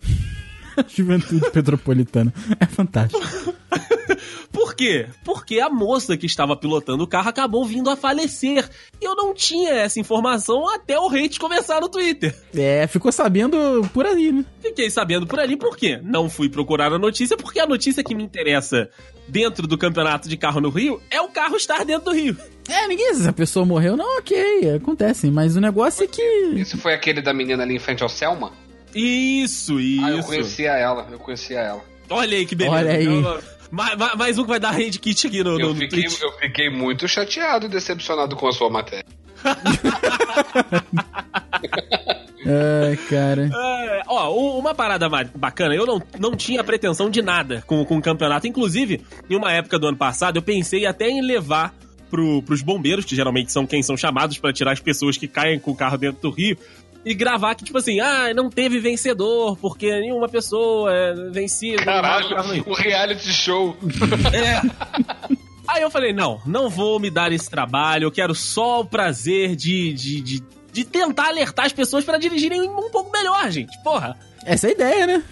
Juventude 0.88 1.49
Petropolitana. 1.51 2.34
É 2.59 2.65
fantástico. 2.65 3.21
Por 4.51 4.73
quê? 4.73 5.07
Porque 5.23 5.59
a 5.59 5.69
moça 5.69 6.17
que 6.17 6.25
estava 6.25 6.55
pilotando 6.55 7.03
o 7.03 7.07
carro 7.07 7.30
acabou 7.30 7.65
vindo 7.65 7.89
a 7.89 7.95
falecer. 7.95 8.67
E 8.99 9.05
eu 9.05 9.15
não 9.15 9.34
tinha 9.34 9.71
essa 9.71 9.99
informação 9.99 10.67
até 10.73 10.99
o 10.99 11.09
hate 11.09 11.39
começar 11.39 11.82
no 11.82 11.89
Twitter. 11.89 12.36
É, 12.55 12.88
ficou 12.88 13.11
sabendo 13.11 13.88
por 13.93 14.05
aí, 14.05 14.32
né? 14.32 14.45
Fiquei 14.61 14.89
sabendo 14.89 15.28
por 15.28 15.39
ali 15.39 15.55
por 15.55 15.78
quê? 15.78 15.99
Não 16.03 16.30
fui 16.30 16.49
procurar 16.49 16.91
a 16.91 16.97
notícia, 16.97 17.38
porque 17.38 17.59
a 17.59 17.67
notícia 17.67 18.03
que 18.03 18.15
me 18.15 18.23
interessa 18.23 18.89
dentro 19.28 19.67
do 19.67 19.78
campeonato 19.78 20.30
de 20.30 20.38
carro 20.38 20.61
no 20.61 20.69
Rio 20.69 21.01
é 21.11 21.21
o 21.21 21.30
carro 21.30 21.55
estar 21.55 21.84
dentro 21.84 22.05
do 22.05 22.13
Rio. 22.13 22.38
É, 22.69 22.88
ninguém 22.88 23.13
se 23.13 23.28
a 23.28 23.34
pessoa 23.34 23.65
morreu, 23.65 23.95
não, 23.95 24.17
ok, 24.17 24.75
acontece. 24.75 25.30
Mas 25.30 25.55
o 25.55 25.61
negócio 25.61 26.03
é 26.03 26.07
que. 26.07 26.21
Esse 26.55 26.78
foi 26.78 26.93
aquele 26.93 27.21
da 27.21 27.34
menina 27.34 27.63
ali 27.63 27.75
em 27.75 27.80
frente 27.80 28.03
ao 28.03 28.09
Selma? 28.09 28.51
Isso, 28.99 29.79
isso. 29.79 30.05
Ah, 30.05 30.09
eu 30.11 30.23
conhecia 30.23 30.71
ela, 30.71 31.07
eu 31.11 31.19
conhecia 31.19 31.59
ela. 31.59 31.81
Olha 32.09 32.37
aí 32.37 32.45
que 32.45 32.55
beleza. 32.55 32.75
Olha 32.77 32.91
aí. 32.91 33.05
Eu- 33.05 33.43
ma- 33.71 33.95
ma- 33.95 34.15
mais 34.15 34.37
um 34.37 34.43
que 34.43 34.49
vai 34.49 34.59
dar 34.59 34.71
hand 34.73 34.91
kit 34.99 35.27
aqui 35.27 35.43
no, 35.43 35.59
Eu 35.59 35.69
no, 35.69 35.75
fiquei, 35.75 36.03
Twitch. 36.03 36.21
eu 36.21 36.31
fiquei 36.39 36.69
muito 36.69 37.07
chateado 37.07 37.65
e 37.65 37.69
decepcionado 37.69 38.35
com 38.35 38.47
a 38.47 38.51
sua 38.51 38.69
matéria. 38.69 39.05
Ai, 42.49 42.95
cara. 43.09 43.49
É, 43.53 44.03
ó, 44.07 44.33
uma 44.57 44.73
parada 44.73 45.07
bacana, 45.35 45.75
eu 45.75 45.85
não, 45.85 46.01
não 46.19 46.35
tinha 46.35 46.63
pretensão 46.63 47.09
de 47.09 47.21
nada 47.21 47.63
com, 47.67 47.83
com 47.83 47.97
o 47.97 48.01
campeonato. 48.01 48.47
Inclusive, 48.47 49.01
em 49.29 49.35
uma 49.35 49.51
época 49.51 49.77
do 49.77 49.87
ano 49.87 49.97
passado, 49.97 50.37
eu 50.37 50.41
pensei 50.41 50.85
até 50.85 51.09
em 51.09 51.21
levar 51.21 51.73
pro, 52.09 52.41
pros 52.43 52.61
bombeiros, 52.61 53.03
que 53.03 53.15
geralmente 53.15 53.51
são 53.51 53.67
quem 53.67 53.83
são 53.83 53.97
chamados 53.97 54.37
pra 54.37 54.53
tirar 54.53 54.71
as 54.71 54.79
pessoas 54.79 55.17
que 55.17 55.27
caem 55.27 55.59
com 55.59 55.71
o 55.71 55.75
carro 55.75 55.97
dentro 55.97 56.21
do 56.21 56.29
rio, 56.29 56.57
e 57.08 57.14
gravar 57.14 57.55
que, 57.55 57.64
tipo 57.64 57.78
assim, 57.78 58.01
ah, 58.01 58.34
não 58.34 58.49
teve 58.49 58.80
vencedor, 58.80 59.58
porque 59.58 59.89
nenhuma 60.01 60.28
pessoa 60.28 60.93
é 60.93 61.14
vencida. 61.32 61.86
Caralho, 61.86 62.28
o 62.66 62.74
reality 62.74 63.32
show. 63.32 63.78
É. 64.34 64.62
Aí 65.66 65.82
eu 65.82 65.89
falei, 65.89 66.12
não, 66.12 66.41
não 66.45 66.70
vou 66.70 66.99
me 66.99 67.10
dar 67.10 67.32
esse 67.32 67.49
trabalho, 67.49 68.05
eu 68.05 68.12
quero 68.12 68.36
só 68.36 68.82
o 68.82 68.86
prazer 68.86 69.55
de, 69.55 69.93
de, 69.93 70.22
de, 70.22 70.43
de 70.72 70.84
tentar 70.84 71.30
alertar 71.30 71.66
as 71.66 71.74
pessoas 71.74 72.03
pra 72.03 72.18
dirigirem 72.18 72.62
um 72.62 72.89
pouco 72.89 73.10
melhor, 73.12 73.49
gente. 73.51 73.72
Porra. 73.84 74.18
Essa 74.45 74.68
é 74.68 74.70
a 74.70 74.74
ideia, 74.74 75.08
né? 75.08 75.24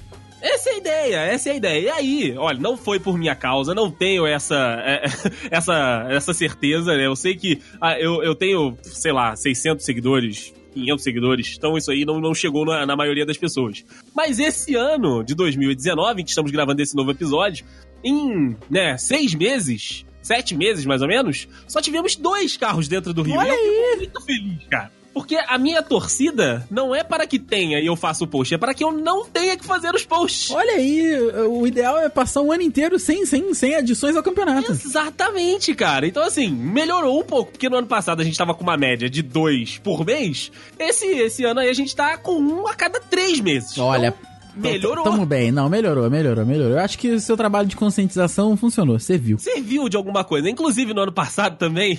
Essa 0.42 0.70
é 0.70 0.74
a 0.74 0.78
ideia, 0.78 1.18
essa 1.18 1.50
é 1.50 1.52
a 1.52 1.56
ideia. 1.56 1.80
E 1.80 1.90
aí, 1.90 2.38
olha, 2.38 2.60
não 2.60 2.78
foi 2.78 3.00
por 3.00 3.18
minha 3.18 3.36
causa, 3.36 3.74
não 3.74 3.92
tenho 3.92 4.26
essa 4.26 4.82
é, 4.86 5.04
essa, 5.52 6.08
essa 6.10 6.34
certeza, 6.34 6.96
né? 6.96 7.06
Eu 7.06 7.16
sei 7.16 7.36
que 7.36 7.62
ah, 7.82 8.00
eu, 8.00 8.24
eu 8.24 8.36
tenho, 8.36 8.78
sei 8.84 9.12
lá, 9.12 9.36
600 9.36 9.84
seguidores, 9.84 10.54
500 10.76 11.04
seguidores, 11.04 11.56
então 11.58 11.78
isso 11.78 11.90
aí 11.92 12.06
não, 12.06 12.20
não 12.20 12.34
chegou 12.34 12.66
na, 12.66 12.86
na 12.86 12.96
maioria 12.96 13.26
das 13.26 13.38
pessoas. 13.38 13.84
Mas 14.16 14.38
esse 14.40 14.76
ano 14.76 15.24
de 15.24 15.34
2019, 15.34 16.24
que 16.24 16.30
estamos 16.30 16.52
gravando 16.52 16.82
esse 16.82 16.96
novo 16.96 17.12
episódio, 17.12 17.66
em, 18.04 18.56
né, 18.70 18.98
seis 18.98 19.34
meses, 19.34 20.06
sete 20.22 20.56
meses 20.56 20.86
mais 20.86 21.02
ou 21.02 21.08
menos, 21.08 21.48
só 21.68 21.82
tivemos 21.82 22.16
dois 22.16 22.58
carros 22.58 22.88
dentro 22.88 23.14
do 23.14 23.24
Rio. 23.24 23.38
Olha 23.38 23.50
e 23.50 23.52
eu 23.52 23.56
aí. 23.56 24.00
fico 24.00 24.00
muito 24.00 24.22
feliz, 24.22 24.68
cara. 24.70 24.92
Porque 25.16 25.38
a 25.47 25.57
minha 25.57 25.82
torcida 25.82 26.68
não 26.70 26.93
é 26.93 27.01
para 27.01 27.26
que 27.26 27.39
tenha 27.39 27.80
e 27.80 27.86
eu 27.86 27.95
faça 27.95 28.26
o 28.26 28.28
post, 28.28 28.53
é 28.53 28.57
para 28.57 28.74
que 28.74 28.84
eu 28.84 28.91
não 28.91 29.26
tenha 29.26 29.55
que 29.55 29.63
fazer 29.63 29.95
os 29.95 30.03
posts. 30.05 30.51
Olha 30.51 30.74
aí, 30.74 31.18
o 31.47 31.66
ideal 31.66 31.97
é 31.97 32.09
passar 32.09 32.41
um 32.41 32.51
ano 32.51 32.63
inteiro 32.63 32.99
sem, 32.99 33.26
sem, 33.26 33.53
sem 33.53 33.76
adições 33.76 34.18
ao 34.18 34.22
campeonato. 34.22 34.74
Exatamente, 34.74 35.74
cara. 35.74 36.05
Então, 36.05 36.22
assim, 36.22 36.49
melhorou 36.51 37.18
um 37.18 37.24
pouco, 37.24 37.53
porque 37.53 37.70
no 37.70 37.78
ano 37.78 37.88
passado 37.88 38.20
a 38.22 38.26
gente 38.26 38.38
tava 38.38 38.53
com 38.53 38.61
uma 38.63 38.76
média 38.76 39.09
de 39.09 39.22
dois 39.22 39.78
por 39.78 40.05
mês. 40.05 40.51
Esse, 40.78 41.05
esse 41.05 41.45
ano 41.45 41.61
aí 41.61 41.70
a 41.70 41.74
gente 41.74 41.95
tá 41.95 42.18
com 42.18 42.34
um 42.38 42.68
a 42.68 42.74
cada 42.74 42.99
três 42.99 43.39
meses. 43.39 43.78
Olha, 43.78 44.13
Então, 44.57 44.70
melhorou. 44.72 45.03
Tamo 45.05 45.26
bem, 45.26 45.49
não, 45.49 45.70
melhorou, 45.70 46.09
melhorou, 46.09 46.45
melhorou. 46.45 46.74
Eu 46.74 46.80
acho 46.84 46.97
que 46.97 47.11
o 47.11 47.20
seu 47.22 47.38
trabalho 47.38 47.70
de 47.70 47.78
conscientização 47.78 48.57
funcionou, 48.57 48.99
você 48.99 49.18
viu. 49.18 49.38
serviu 49.38 49.88
de 49.88 49.95
alguma 49.95 50.26
coisa. 50.26 50.49
Inclusive, 50.49 50.93
no 50.93 51.01
ano 51.03 51.13
passado 51.13 51.57
também, 51.57 51.97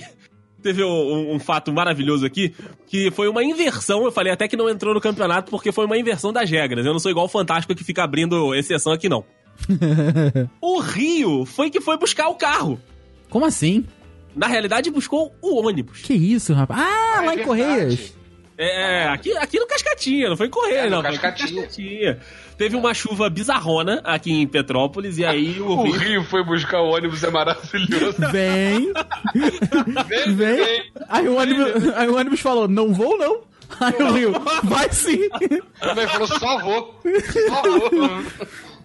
teve 0.61 0.83
um, 0.83 1.35
um- 1.35 1.39
fato 1.39 1.71
maravilhoso 1.71 2.25
aqui, 2.25 2.53
que 2.87 3.09
foi 3.11 3.27
uma 3.27 3.43
inversão. 3.43 4.03
Eu 4.03 4.11
falei 4.11 4.31
até 4.33 4.47
que 4.47 4.57
não 4.57 4.69
entrou 4.69 4.93
no 4.93 5.01
campeonato 5.01 5.49
porque 5.51 5.71
foi 5.71 5.85
uma 5.85 5.97
inversão 5.97 6.31
das 6.33 6.49
regras. 6.49 6.85
Eu 6.85 6.93
não 6.93 6.99
sou 6.99 7.11
igual 7.11 7.25
o 7.25 7.29
Fantástico 7.29 7.73
que 7.75 7.83
fica 7.83 8.03
abrindo 8.03 8.53
exceção 8.55 8.91
aqui, 8.93 9.07
não. 9.09 9.23
o 10.61 10.79
Rio 10.79 11.45
foi 11.45 11.69
que 11.69 11.81
foi 11.81 11.97
buscar 11.97 12.27
o 12.29 12.35
carro. 12.35 12.79
Como 13.29 13.45
assim? 13.45 13.85
Na 14.35 14.47
realidade, 14.47 14.91
buscou 14.91 15.33
o 15.41 15.55
ônibus. 15.65 16.01
Que 16.01 16.13
isso, 16.13 16.53
rapaz? 16.53 16.79
Ah, 16.79 17.15
Ah, 17.17 17.21
lá 17.21 17.31
é 17.31 17.33
em 17.33 17.37
verdade. 17.37 17.43
Correias. 17.45 18.16
É, 18.57 19.07
aqui, 19.09 19.37
aqui 19.37 19.59
no 19.59 19.67
Cascatinha, 19.67 20.29
não 20.29 20.35
foi 20.37 20.47
em 20.47 20.49
Correia, 20.49 20.79
É, 20.79 20.83
no 20.89 20.95
não. 20.95 21.03
Cascatinha. 21.03 21.61
Cascatinha. 21.63 22.19
Teve 22.57 22.75
uma 22.75 22.91
chuva 22.93 23.29
bizarrona 23.29 24.01
aqui 24.03 24.31
em 24.31 24.47
Petrópolis, 24.47 25.19
e 25.19 25.25
aí 25.25 25.59
o 25.61 25.67
O 25.67 25.83
Rio... 25.83 25.93
Rio 25.99 26.23
foi 26.23 26.43
buscar 26.43 26.81
o 26.81 26.89
ônibus, 26.89 27.23
é 27.23 27.29
maravilhoso. 27.29 28.15
Vem, 28.31 28.91
Vem, 30.07 30.35
vem. 30.35 30.91
Aí 31.07 31.27
o, 31.27 31.35
ônibus, 31.37 31.87
aí 31.95 32.07
o 32.09 32.15
ônibus 32.17 32.39
falou, 32.39 32.67
não 32.67 32.93
vou 32.93 33.17
não. 33.17 33.41
Aí 33.79 33.93
o 34.01 34.11
Rio, 34.13 34.31
vai 34.63 34.91
sim. 34.91 35.29
Também 35.79 36.07
falou, 36.07 36.27
só 36.27 36.59
vou. 36.59 36.99
Só 37.47 37.61
vou. 37.61 38.23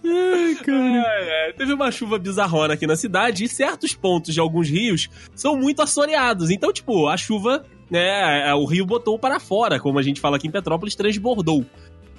Ai, 0.04 0.54
cara. 0.56 1.04
É, 1.06 1.48
é, 1.48 1.52
teve 1.52 1.72
uma 1.72 1.90
chuva 1.92 2.18
bizarrona 2.18 2.74
aqui 2.74 2.86
na 2.86 2.96
cidade 2.96 3.44
e 3.44 3.48
certos 3.48 3.94
pontos 3.94 4.34
de 4.34 4.40
alguns 4.40 4.68
rios 4.68 5.08
são 5.34 5.56
muito 5.56 5.80
assoreados. 5.80 6.50
Então, 6.50 6.72
tipo, 6.72 7.06
a 7.08 7.16
chuva, 7.16 7.64
né, 7.90 8.48
é, 8.48 8.54
o 8.54 8.64
rio 8.64 8.86
botou 8.86 9.18
para 9.18 9.38
fora, 9.40 9.78
como 9.80 9.98
a 9.98 10.02
gente 10.02 10.20
fala 10.20 10.36
aqui 10.36 10.48
em 10.48 10.50
Petrópolis, 10.50 10.94
transbordou. 10.94 11.64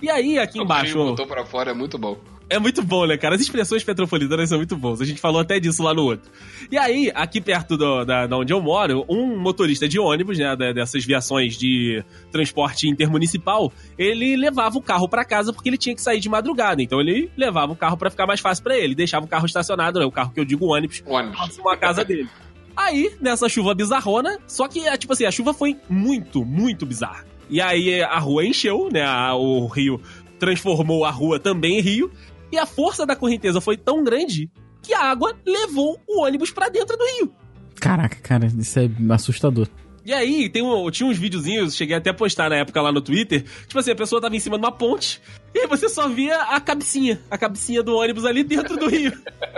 E 0.02 0.10
aí, 0.10 0.38
aqui 0.38 0.60
embaixo, 0.60 0.98
O 0.98 1.02
Rio 1.04 1.10
botou 1.12 1.26
pra 1.28 1.46
fora, 1.46 1.72
é 1.72 1.74
muito 1.74 1.98
bom. 1.98 2.18
é 2.50 2.60
muito 2.60 2.84
bom, 2.84 3.06
né, 3.08 3.16
cara? 3.18 3.36
As 3.36 3.42
expressões 3.42 3.86
petropolitanas 3.86 4.50
são 4.50 4.58
muito 4.58 4.76
boas. 4.76 5.00
A 5.00 5.06
gente 5.06 5.22
falou 5.22 5.40
até 5.40 5.62
disso 5.62 5.82
lá 5.82 5.94
no 5.94 6.04
outro. 6.04 6.30
E 6.70 6.78
aí, 6.78 7.10
aqui 7.16 7.40
perto 7.40 7.78
do- 7.78 8.04
da, 8.04 8.28
da 8.28 8.38
onde 8.38 8.52
eu 8.52 8.62
moro, 8.62 9.06
um 9.08 9.40
motorista 9.40 9.88
de 9.88 9.98
ônibus, 9.98 10.38
né, 10.38 10.54
dessas 10.74 11.06
viações 11.06 11.58
de 11.58 12.04
transporte 12.34 12.86
intermunicipal, 12.90 13.72
ele 13.98 14.36
levava 14.36 14.78
o 14.78 14.82
carro 14.82 15.08
pra 15.08 15.24
casa 15.24 15.54
porque 15.54 15.70
ele 15.70 15.78
tinha 15.78 15.96
que 15.96 16.02
sair 16.02 16.20
de 16.20 16.28
madrugada. 16.28 16.82
Então 16.84 17.00
ele 17.00 17.32
levava 17.38 17.72
o 17.72 17.76
carro 17.76 17.96
pra 17.96 18.10
ficar 18.10 18.28
mais 18.28 18.42
fácil 18.42 18.62
pra 18.64 18.78
ele. 18.78 18.94
Deixava 18.94 19.26
o 19.26 19.30
carro 19.30 19.46
estacionado, 19.46 20.00
né, 20.00 20.06
o 20.06 20.12
carro 20.12 20.32
que 20.34 20.40
eu 20.40 20.46
digo 20.46 20.66
ônibus, 20.74 21.02
Ônibus. 21.06 21.38
próximo 21.38 21.70
à 21.70 21.78
casa 21.78 22.04
dele. 22.04 22.28
Aí, 22.76 23.16
nessa 23.22 23.48
chuva 23.48 23.74
bizarrona, 23.74 24.40
só 24.48 24.68
que, 24.68 24.88
é, 24.88 24.98
tipo 24.98 25.14
assim, 25.14 25.26
a 25.26 25.32
chuva 25.32 25.54
foi 25.54 25.78
muito, 25.90 26.44
muito 26.44 26.86
bizarra. 26.86 27.26
E 27.50 27.62
aí 27.62 28.02
a 28.02 28.18
rua 28.20 28.46
encheu, 28.46 28.90
né? 28.92 29.06
o 29.34 29.68
rio 29.68 30.02
transformou 30.40 31.06
a 31.06 31.12
rua 31.12 31.40
também 31.40 31.78
em 31.78 31.82
rio. 31.82 32.12
E 32.52 32.58
a 32.58 32.66
força 32.66 33.06
da 33.06 33.16
correnteza 33.16 33.62
foi 33.62 33.78
tão 33.78 34.04
grande 34.04 34.50
que 34.82 34.94
a 34.94 35.02
água 35.02 35.36
levou 35.46 36.00
o 36.08 36.22
ônibus 36.22 36.52
pra 36.52 36.70
dentro 36.70 36.98
do 36.98 37.06
rio. 37.06 37.34
Caraca, 37.80 38.16
cara, 38.22 38.46
isso 38.46 38.80
é 38.80 38.90
assustador. 39.10 39.68
E 40.06 40.12
aí, 40.14 40.50
tem 40.50 40.62
um, 40.62 40.90
tinha 40.92 41.08
uns 41.08 41.18
videozinhos, 41.18 41.76
cheguei 41.76 41.96
até 41.96 42.10
a 42.10 42.14
postar 42.14 42.50
na 42.50 42.58
época 42.58 42.82
lá 42.82 42.92
no 42.92 43.02
Twitter. 43.02 43.44
Tipo 43.68 43.80
assim, 43.80 43.92
a 43.92 43.96
pessoa 43.96 44.20
tava 44.22 44.36
em 44.36 44.40
cima 44.40 44.58
de 44.58 44.66
uma 44.66 44.72
ponte 44.72 45.22
e 45.56 45.60
aí 45.60 45.68
você 45.68 45.88
só 45.88 46.10
via 46.10 46.36
a 46.42 46.60
cabecinha, 46.60 47.22
a 47.30 47.38
cabecinha 47.38 47.84
do 47.84 47.96
ônibus 47.96 48.26
ali 48.26 48.44
dentro 48.44 48.76
do 48.76 48.90
rio. 48.90 49.14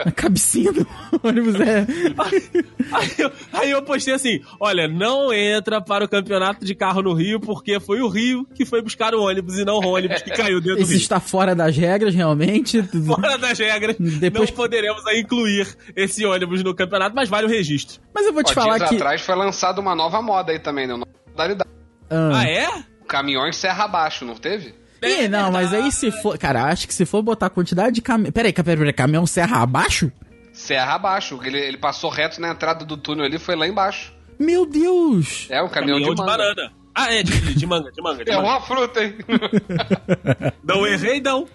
A 0.05 0.11
cabecinha 0.11 0.71
do 0.73 0.85
ônibus 1.23 1.55
é. 1.55 1.87
Aí 2.91 3.11
eu, 3.17 3.31
aí 3.53 3.71
eu 3.71 3.81
postei 3.81 4.13
assim: 4.13 4.41
olha, 4.59 4.87
não 4.87 5.33
entra 5.33 5.81
para 5.81 6.03
o 6.05 6.07
campeonato 6.09 6.65
de 6.65 6.75
carro 6.75 7.01
no 7.01 7.13
Rio, 7.13 7.39
porque 7.39 7.79
foi 7.79 8.01
o 8.01 8.07
Rio 8.07 8.45
que 8.53 8.65
foi 8.65 8.81
buscar 8.81 9.15
o 9.15 9.21
ônibus 9.23 9.57
e 9.57 9.65
não 9.65 9.75
o 9.79 9.87
ônibus 9.87 10.21
que 10.21 10.31
caiu 10.31 10.59
dentro 10.59 10.77
do 10.77 10.81
Esse 10.83 10.93
Rio. 10.93 11.01
está 11.01 11.19
fora 11.19 11.55
das 11.55 11.75
regras, 11.77 12.13
realmente. 12.13 12.83
Fora 12.83 13.37
das 13.37 13.57
regras, 13.57 13.95
Depois- 13.97 14.49
não 14.49 14.55
poderemos 14.55 15.05
aí 15.07 15.21
incluir 15.21 15.67
esse 15.95 16.25
ônibus 16.25 16.61
no 16.63 16.75
campeonato, 16.75 17.15
mas 17.15 17.29
vale 17.29 17.47
o 17.47 17.49
registro. 17.49 18.01
Mas 18.13 18.25
eu 18.25 18.33
vou 18.33 18.43
te 18.43 18.51
Ó, 18.51 18.53
falar 18.53 18.77
dias 18.77 18.89
que. 18.89 18.95
atrás 18.95 19.21
foi 19.21 19.35
lançada 19.35 19.79
uma 19.81 19.95
nova 19.95 20.21
moda 20.36 20.51
aí 20.51 20.59
também, 20.59 20.88
né? 20.88 20.93
Uma 20.93 21.07
modalidade. 21.27 21.69
Ah. 22.09 22.31
Ah, 22.33 22.49
é? 22.49 22.67
Caminhões 23.07 23.55
serra 23.55 23.86
abaixo, 23.86 24.25
não 24.25 24.36
teve? 24.36 24.73
Ih, 25.01 25.27
não, 25.27 25.51
mas 25.51 25.73
aí 25.73 25.91
se 25.91 26.11
for. 26.11 26.38
Cara, 26.38 26.65
acho 26.65 26.88
que 26.88 26.93
se 26.93 27.05
for 27.05 27.21
botar 27.21 27.47
a 27.47 27.49
quantidade 27.49 27.95
de 27.95 28.01
caminhão. 28.01 28.31
Peraí, 28.31 28.51
peraí, 28.51 28.77
peraí, 28.77 28.93
caminhão 28.93 29.25
serra 29.25 29.61
abaixo? 29.61 30.11
Serra 30.51 30.95
abaixo. 30.95 31.39
Ele, 31.43 31.59
ele 31.59 31.77
passou 31.77 32.09
reto 32.09 32.41
na 32.41 32.49
entrada 32.49 32.83
do 32.86 32.97
túnel 32.97 33.25
ali, 33.25 33.38
foi 33.38 33.55
lá 33.55 33.67
embaixo. 33.67 34.13
Meu 34.39 34.65
Deus! 34.65 35.47
É 35.49 35.61
um 35.61 35.69
caminhão, 35.69 35.99
Caminhão 35.99 36.15
de, 36.15 36.21
de, 36.21 36.25
banana. 36.25 36.71
Ah, 36.97 37.13
é, 37.13 37.21
de, 37.23 37.53
de 37.53 37.65
manga, 37.67 37.91
de 37.91 38.01
manga, 38.01 38.23
de 38.23 38.31
É 38.31 38.35
manga. 38.37 38.47
uma 38.47 38.61
fruta, 38.61 39.03
hein? 39.03 39.15
Não 40.63 40.87
errei, 40.87 41.19
não. 41.19 41.45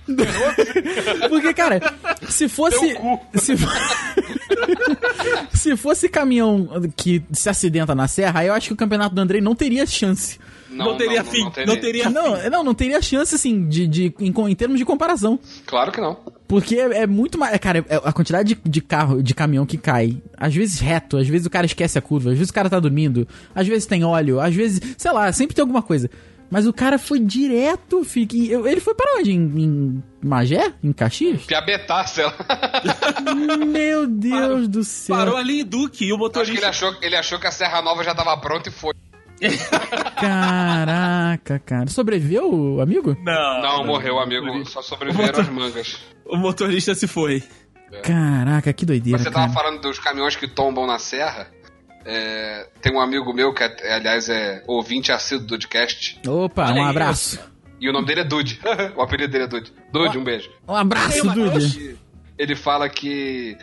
Porque, 1.30 1.54
cara, 1.54 1.80
se 2.28 2.46
fosse. 2.48 2.96
Se, 3.34 3.54
se 5.52 5.76
fosse 5.76 6.08
caminhão 6.08 6.68
que 6.94 7.22
se 7.32 7.48
acidenta 7.48 7.94
na 7.94 8.06
serra, 8.06 8.40
aí 8.40 8.48
eu 8.48 8.54
acho 8.54 8.68
que 8.68 8.74
o 8.74 8.76
campeonato 8.76 9.14
do 9.14 9.20
Andrei 9.20 9.40
não 9.40 9.54
teria 9.54 9.86
chance. 9.86 10.38
Não, 10.70 10.96
teria 10.96 11.24
fim, 11.24 11.42
não 11.66 11.76
teria, 11.76 12.08
Não, 12.10 12.36
fim. 12.36 12.48
não, 12.48 12.64
não 12.64 12.74
teria 12.74 13.02
chance, 13.02 13.34
assim, 13.34 13.66
de, 13.68 13.86
de, 13.86 14.14
em, 14.20 14.32
em 14.48 14.54
termos 14.54 14.78
de 14.78 14.84
comparação. 14.84 15.38
Claro 15.66 15.90
que 15.90 16.00
não. 16.00 16.16
Porque 16.46 16.76
é, 16.76 17.02
é 17.02 17.06
muito 17.06 17.38
mais. 17.38 17.56
Cara, 17.58 17.84
é- 17.88 17.96
a 18.04 18.12
quantidade 18.12 18.54
de, 18.54 18.70
de 18.70 18.80
carro, 18.80 19.22
de 19.22 19.34
caminhão 19.34 19.66
que 19.66 19.76
cai, 19.76 20.16
às 20.36 20.54
vezes 20.54 20.78
reto, 20.80 21.16
às 21.16 21.26
vezes 21.28 21.46
o 21.46 21.50
cara 21.50 21.66
esquece 21.66 21.98
a 21.98 22.02
curva, 22.02 22.30
às 22.30 22.36
vezes 22.38 22.50
o 22.50 22.54
cara 22.54 22.70
tá 22.70 22.78
dormindo, 22.80 23.26
às 23.54 23.66
vezes 23.66 23.86
tem 23.86 24.04
óleo, 24.04 24.40
às 24.40 24.54
vezes, 24.54 24.80
sei 24.96 25.12
lá, 25.12 25.30
sempre 25.32 25.54
tem 25.54 25.62
alguma 25.62 25.82
coisa. 25.82 26.08
Mas 26.52 26.66
o 26.66 26.72
cara 26.72 26.98
foi 26.98 27.20
direto, 27.20 28.04
eu- 28.48 28.66
Ele 28.66 28.80
foi 28.80 28.92
para 28.94 29.18
onde? 29.20 29.30
Em, 29.30 29.36
em 29.38 30.02
Magé? 30.20 30.72
Em 30.82 30.92
Caxias? 30.92 31.42
Piabetá, 31.42 32.04
sei 32.06 32.24
lá. 32.24 32.34
Meu 33.66 34.06
Deus 34.06 34.66
do 34.68 34.82
céu. 34.82 35.14
Parou 35.16 35.36
ali 35.36 35.60
em 35.60 35.64
Duque 35.64 36.04
e 36.06 36.12
o 36.12 36.16
Acho 36.16 36.30
que 36.32 36.40
ele 36.40 36.56
motorista... 36.56 36.68
achou, 36.68 36.94
ele 37.02 37.16
achou 37.16 37.38
que 37.38 37.46
a 37.46 37.52
Serra 37.52 37.80
Nova 37.82 38.02
já 38.02 38.14
tava 38.14 38.36
pronta 38.38 38.68
e 38.68 38.72
foi. 38.72 38.92
Caraca, 40.20 41.58
cara. 41.60 41.86
Sobreviveu 41.88 42.52
o 42.52 42.80
amigo? 42.80 43.16
Não, 43.24 43.62
Não, 43.62 43.84
morreu, 43.86 44.18
amigo. 44.18 44.64
Só 44.66 44.82
sobreviveram 44.82 45.40
as 45.40 45.48
mangas. 45.48 45.98
O 46.26 46.36
motorista 46.36 46.94
se 46.94 47.06
foi. 47.06 47.42
Caraca, 48.02 48.72
que 48.72 48.86
doideira, 48.86 49.18
Você 49.18 49.30
tava 49.30 49.52
cara. 49.52 49.52
falando 49.52 49.80
dos 49.82 49.98
caminhões 49.98 50.36
que 50.36 50.46
tombam 50.46 50.86
na 50.86 50.98
serra. 50.98 51.48
É, 52.04 52.68
tem 52.80 52.94
um 52.94 53.00
amigo 53.00 53.32
meu 53.34 53.52
que, 53.52 53.62
é- 53.64 53.94
aliás, 53.94 54.28
é 54.28 54.62
ouvinte 54.66 55.10
assíduo 55.12 55.46
do 55.46 55.50
podcast. 55.58 56.20
Opa, 56.26 56.66
Olha 56.68 56.82
um 56.82 56.84
aí, 56.84 56.90
abraço. 56.90 57.38
E 57.80 57.88
o 57.88 57.92
nome 57.92 58.06
dele 58.06 58.20
é 58.20 58.24
Dude. 58.24 58.60
o 58.96 59.02
apelido 59.02 59.32
dele 59.32 59.44
é 59.44 59.48
Dude. 59.48 59.72
Dude, 59.92 60.18
um 60.18 60.24
beijo. 60.24 60.50
Um 60.68 60.74
abraço, 60.74 61.28
Dude. 61.30 61.96
Ele 62.38 62.54
fala 62.54 62.88
que. 62.88 63.56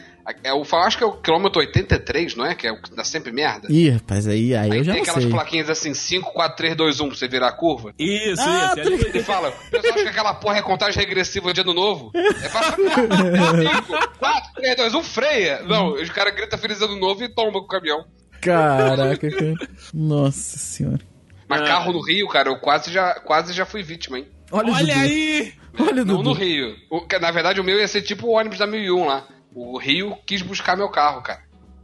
É 0.43 0.53
o, 0.53 0.61
acho 0.75 0.97
que 0.97 1.03
é 1.03 1.07
o 1.07 1.13
quilômetro 1.13 1.59
83, 1.59 2.35
não 2.35 2.45
é? 2.45 2.53
Que 2.53 2.67
é 2.67 2.71
o 2.71 2.81
que 2.81 2.93
dá 2.93 3.03
sempre 3.03 3.31
merda. 3.31 3.67
Ih, 3.71 3.89
rapaz, 3.91 4.27
aí, 4.27 4.53
aí, 4.55 4.71
Aí 4.71 4.77
eu 4.79 4.83
já 4.83 4.91
tem 4.93 5.01
não 5.01 5.03
aquelas 5.03 5.23
sei. 5.23 5.31
plaquinhas 5.31 5.69
assim, 5.69 5.93
5, 5.93 6.33
4, 6.33 6.57
3, 6.57 6.75
2, 6.75 6.99
1 6.99 7.07
pra 7.07 7.17
você 7.17 7.27
virar 7.27 7.47
a 7.47 7.51
curva. 7.53 7.93
Isso, 7.97 8.41
Ah, 8.41 8.73
isso. 8.77 8.89
tô 8.89 8.93
ali- 8.95 9.05
Ele 9.07 9.23
fala, 9.23 9.49
o 9.49 9.71
pessoal 9.71 9.93
acha 9.93 10.03
que 10.03 10.09
aquela 10.09 10.33
porra 10.33 10.57
é 10.57 10.61
contagem 10.61 10.99
regressiva 10.99 11.53
de 11.53 11.61
ano 11.61 11.73
novo. 11.73 12.11
É 12.13 12.49
pra 12.49 12.63
5, 12.63 14.17
4, 14.19 14.53
3, 14.55 14.75
2, 14.75 14.93
1, 14.93 15.03
freia. 15.03 15.61
Não, 15.63 15.93
os 15.93 16.09
caras 16.09 16.35
gritam 16.35 16.59
feliz 16.59 16.81
ano 16.81 16.97
novo 16.97 17.23
e 17.23 17.29
tomba 17.29 17.59
com 17.59 17.65
o 17.65 17.67
caminhão. 17.67 18.05
Caraca, 18.41 19.29
cara. 19.29 19.53
Nossa 19.93 20.57
senhora. 20.57 20.99
Mas 21.47 21.61
Ah. 21.61 21.65
carro 21.65 21.93
no 21.93 22.01
Rio, 22.01 22.27
cara, 22.27 22.49
eu 22.49 22.59
quase 22.59 22.91
já, 22.91 23.13
quase 23.21 23.53
já 23.53 23.65
fui 23.65 23.81
vítima, 23.81 24.19
hein? 24.19 24.27
Olha, 24.51 24.73
Olha 24.73 24.95
aí! 24.97 25.53
Olha 25.79 26.01
o 26.01 26.05
Não 26.05 26.17
Dudu. 26.17 26.29
no 26.29 26.33
Rio. 26.33 26.75
O- 26.89 27.01
que, 27.01 27.19
na 27.19 27.29
verdade, 27.31 27.61
o 27.61 27.63
meu 27.63 27.77
ia 27.79 27.87
ser 27.87 28.01
tipo 28.01 28.27
o 28.27 28.31
ônibus 28.31 28.57
da 28.57 28.65
1001 28.67 29.05
lá. 29.05 29.25
O 29.59 29.77
Rio 29.79 30.15
quis 30.25 30.41
buscar 30.43 30.77
meu 30.77 30.87
carro, 30.89 31.21
cara. 31.23 31.39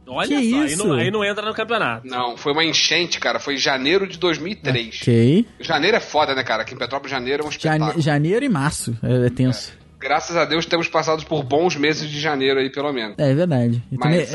Olha 0.06 0.28
Que 0.28 0.34
só, 0.50 0.56
Aí, 0.60 0.66
isso? 0.66 0.86
não, 0.86 0.94
aí 0.94 1.10
não 1.10 1.24
entra 1.24 1.44
no 1.44 1.54
campeonato. 1.54 2.06
Não, 2.06 2.36
foi 2.36 2.52
uma 2.52 2.62
enchente, 2.64 3.18
cara. 3.18 3.40
Foi 3.40 3.54
em 3.54 3.58
janeiro 3.58 4.06
de 4.06 4.16
2003. 4.18 5.00
Ok. 5.00 5.46
Janeiro 5.60 5.96
é 5.96 6.00
foda, 6.00 6.34
né, 6.34 6.44
cara? 6.44 6.62
Aqui 6.62 6.74
em 6.74 6.78
Petrópolis, 6.78 7.10
janeiro 7.10 7.42
é 7.42 7.46
um 7.46 7.48
espetáculo. 7.48 7.90
Jane- 7.90 8.02
janeiro 8.02 8.44
e 8.44 8.48
março. 8.48 8.96
É, 9.02 9.26
é 9.26 9.30
tenso. 9.30 9.72
Graças 9.98 10.36
a 10.36 10.44
Deus 10.44 10.66
temos 10.66 10.86
passado 10.86 11.24
por 11.24 11.42
bons 11.42 11.74
meses 11.76 12.08
de 12.10 12.20
janeiro 12.20 12.60
aí, 12.60 12.70
pelo 12.70 12.92
menos. 12.92 13.16
É 13.18 13.34
verdade. 13.34 13.82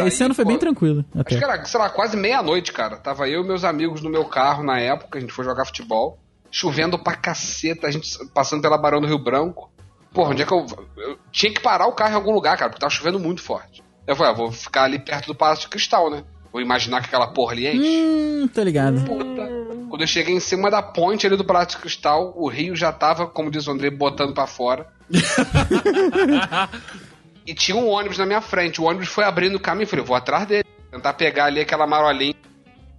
Esse 0.05 0.23
aí, 0.23 0.25
ano 0.25 0.33
foi 0.33 0.43
pô, 0.43 0.49
bem 0.49 0.57
tranquilo. 0.57 1.05
Até. 1.15 1.35
Acho 1.35 1.45
que 1.45 1.51
era, 1.51 1.63
sei 1.65 1.79
lá, 1.79 1.89
quase 1.91 2.17
meia-noite, 2.17 2.73
cara. 2.73 2.97
Tava 2.97 3.29
eu 3.29 3.43
e 3.43 3.47
meus 3.47 3.63
amigos 3.63 4.01
no 4.01 4.09
meu 4.09 4.25
carro 4.25 4.63
na 4.63 4.79
época, 4.79 5.17
a 5.19 5.21
gente 5.21 5.31
foi 5.31 5.45
jogar 5.45 5.63
futebol. 5.65 6.17
Chovendo 6.51 6.97
pra 6.97 7.15
caceta, 7.15 7.85
a 7.85 7.91
gente 7.91 8.09
passando 8.33 8.63
pela 8.63 8.77
Barão 8.77 8.99
do 8.99 9.05
Rio 9.07 9.19
Branco. 9.19 9.71
Porra, 10.13 10.31
onde 10.31 10.41
é 10.41 10.45
que 10.45 10.51
eu. 10.51 10.65
Eu 10.97 11.19
tinha 11.31 11.53
que 11.53 11.61
parar 11.61 11.87
o 11.87 11.93
carro 11.93 12.11
em 12.11 12.15
algum 12.15 12.31
lugar, 12.31 12.57
cara, 12.57 12.69
porque 12.69 12.81
tava 12.81 12.93
chovendo 12.93 13.19
muito 13.19 13.41
forte. 13.41 13.83
Eu 14.07 14.15
falei, 14.15 14.31
ah, 14.31 14.35
vou 14.35 14.51
ficar 14.51 14.83
ali 14.83 14.97
perto 14.97 15.27
do 15.27 15.35
Palácio 15.35 15.65
de 15.65 15.69
Cristal, 15.69 16.09
né? 16.09 16.23
Vou 16.51 16.61
imaginar 16.61 17.01
que 17.01 17.07
aquela 17.07 17.27
porra 17.27 17.53
ali 17.53 17.67
enche. 17.67 17.79
Hum, 17.79 18.49
tô 18.51 18.63
ligado. 18.63 19.05
Puta. 19.05 19.47
Quando 19.87 20.01
eu 20.01 20.07
cheguei 20.07 20.33
em 20.33 20.39
cima 20.39 20.71
da 20.71 20.81
ponte 20.81 21.27
ali 21.27 21.37
do 21.37 21.45
Palácio 21.45 21.77
de 21.77 21.83
Cristal, 21.83 22.33
o 22.35 22.47
rio 22.47 22.75
já 22.75 22.91
tava, 22.91 23.27
como 23.27 23.51
diz 23.51 23.67
o 23.67 23.71
André, 23.71 23.91
botando 23.91 24.33
pra 24.33 24.47
fora. 24.47 24.87
e 27.45 27.53
tinha 27.53 27.77
um 27.77 27.87
ônibus 27.87 28.17
na 28.17 28.25
minha 28.25 28.41
frente. 28.41 28.81
O 28.81 28.85
ônibus 28.85 29.09
foi 29.09 29.23
abrindo 29.23 29.55
o 29.55 29.59
caminho. 29.59 29.83
Eu 29.83 29.87
falei, 29.87 30.01
eu 30.01 30.07
vou 30.07 30.15
atrás 30.15 30.47
dele. 30.47 30.67
Tentar 30.91 31.13
pegar 31.13 31.45
ali 31.45 31.59
aquela 31.59 31.85
marolinha 31.85 32.33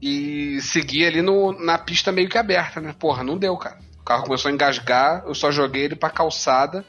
e 0.00 0.60
seguir 0.62 1.06
ali 1.06 1.22
no, 1.22 1.52
na 1.52 1.76
pista 1.76 2.12
meio 2.12 2.28
que 2.28 2.38
aberta, 2.38 2.80
né? 2.80 2.94
Porra, 2.98 3.22
não 3.22 3.36
deu, 3.36 3.56
cara. 3.56 3.78
O 4.00 4.04
carro 4.04 4.24
começou 4.24 4.48
a 4.48 4.54
engasgar, 4.54 5.24
eu 5.26 5.34
só 5.34 5.50
joguei 5.50 5.84
ele 5.84 5.96
pra 5.96 6.08
calçada. 6.08 6.84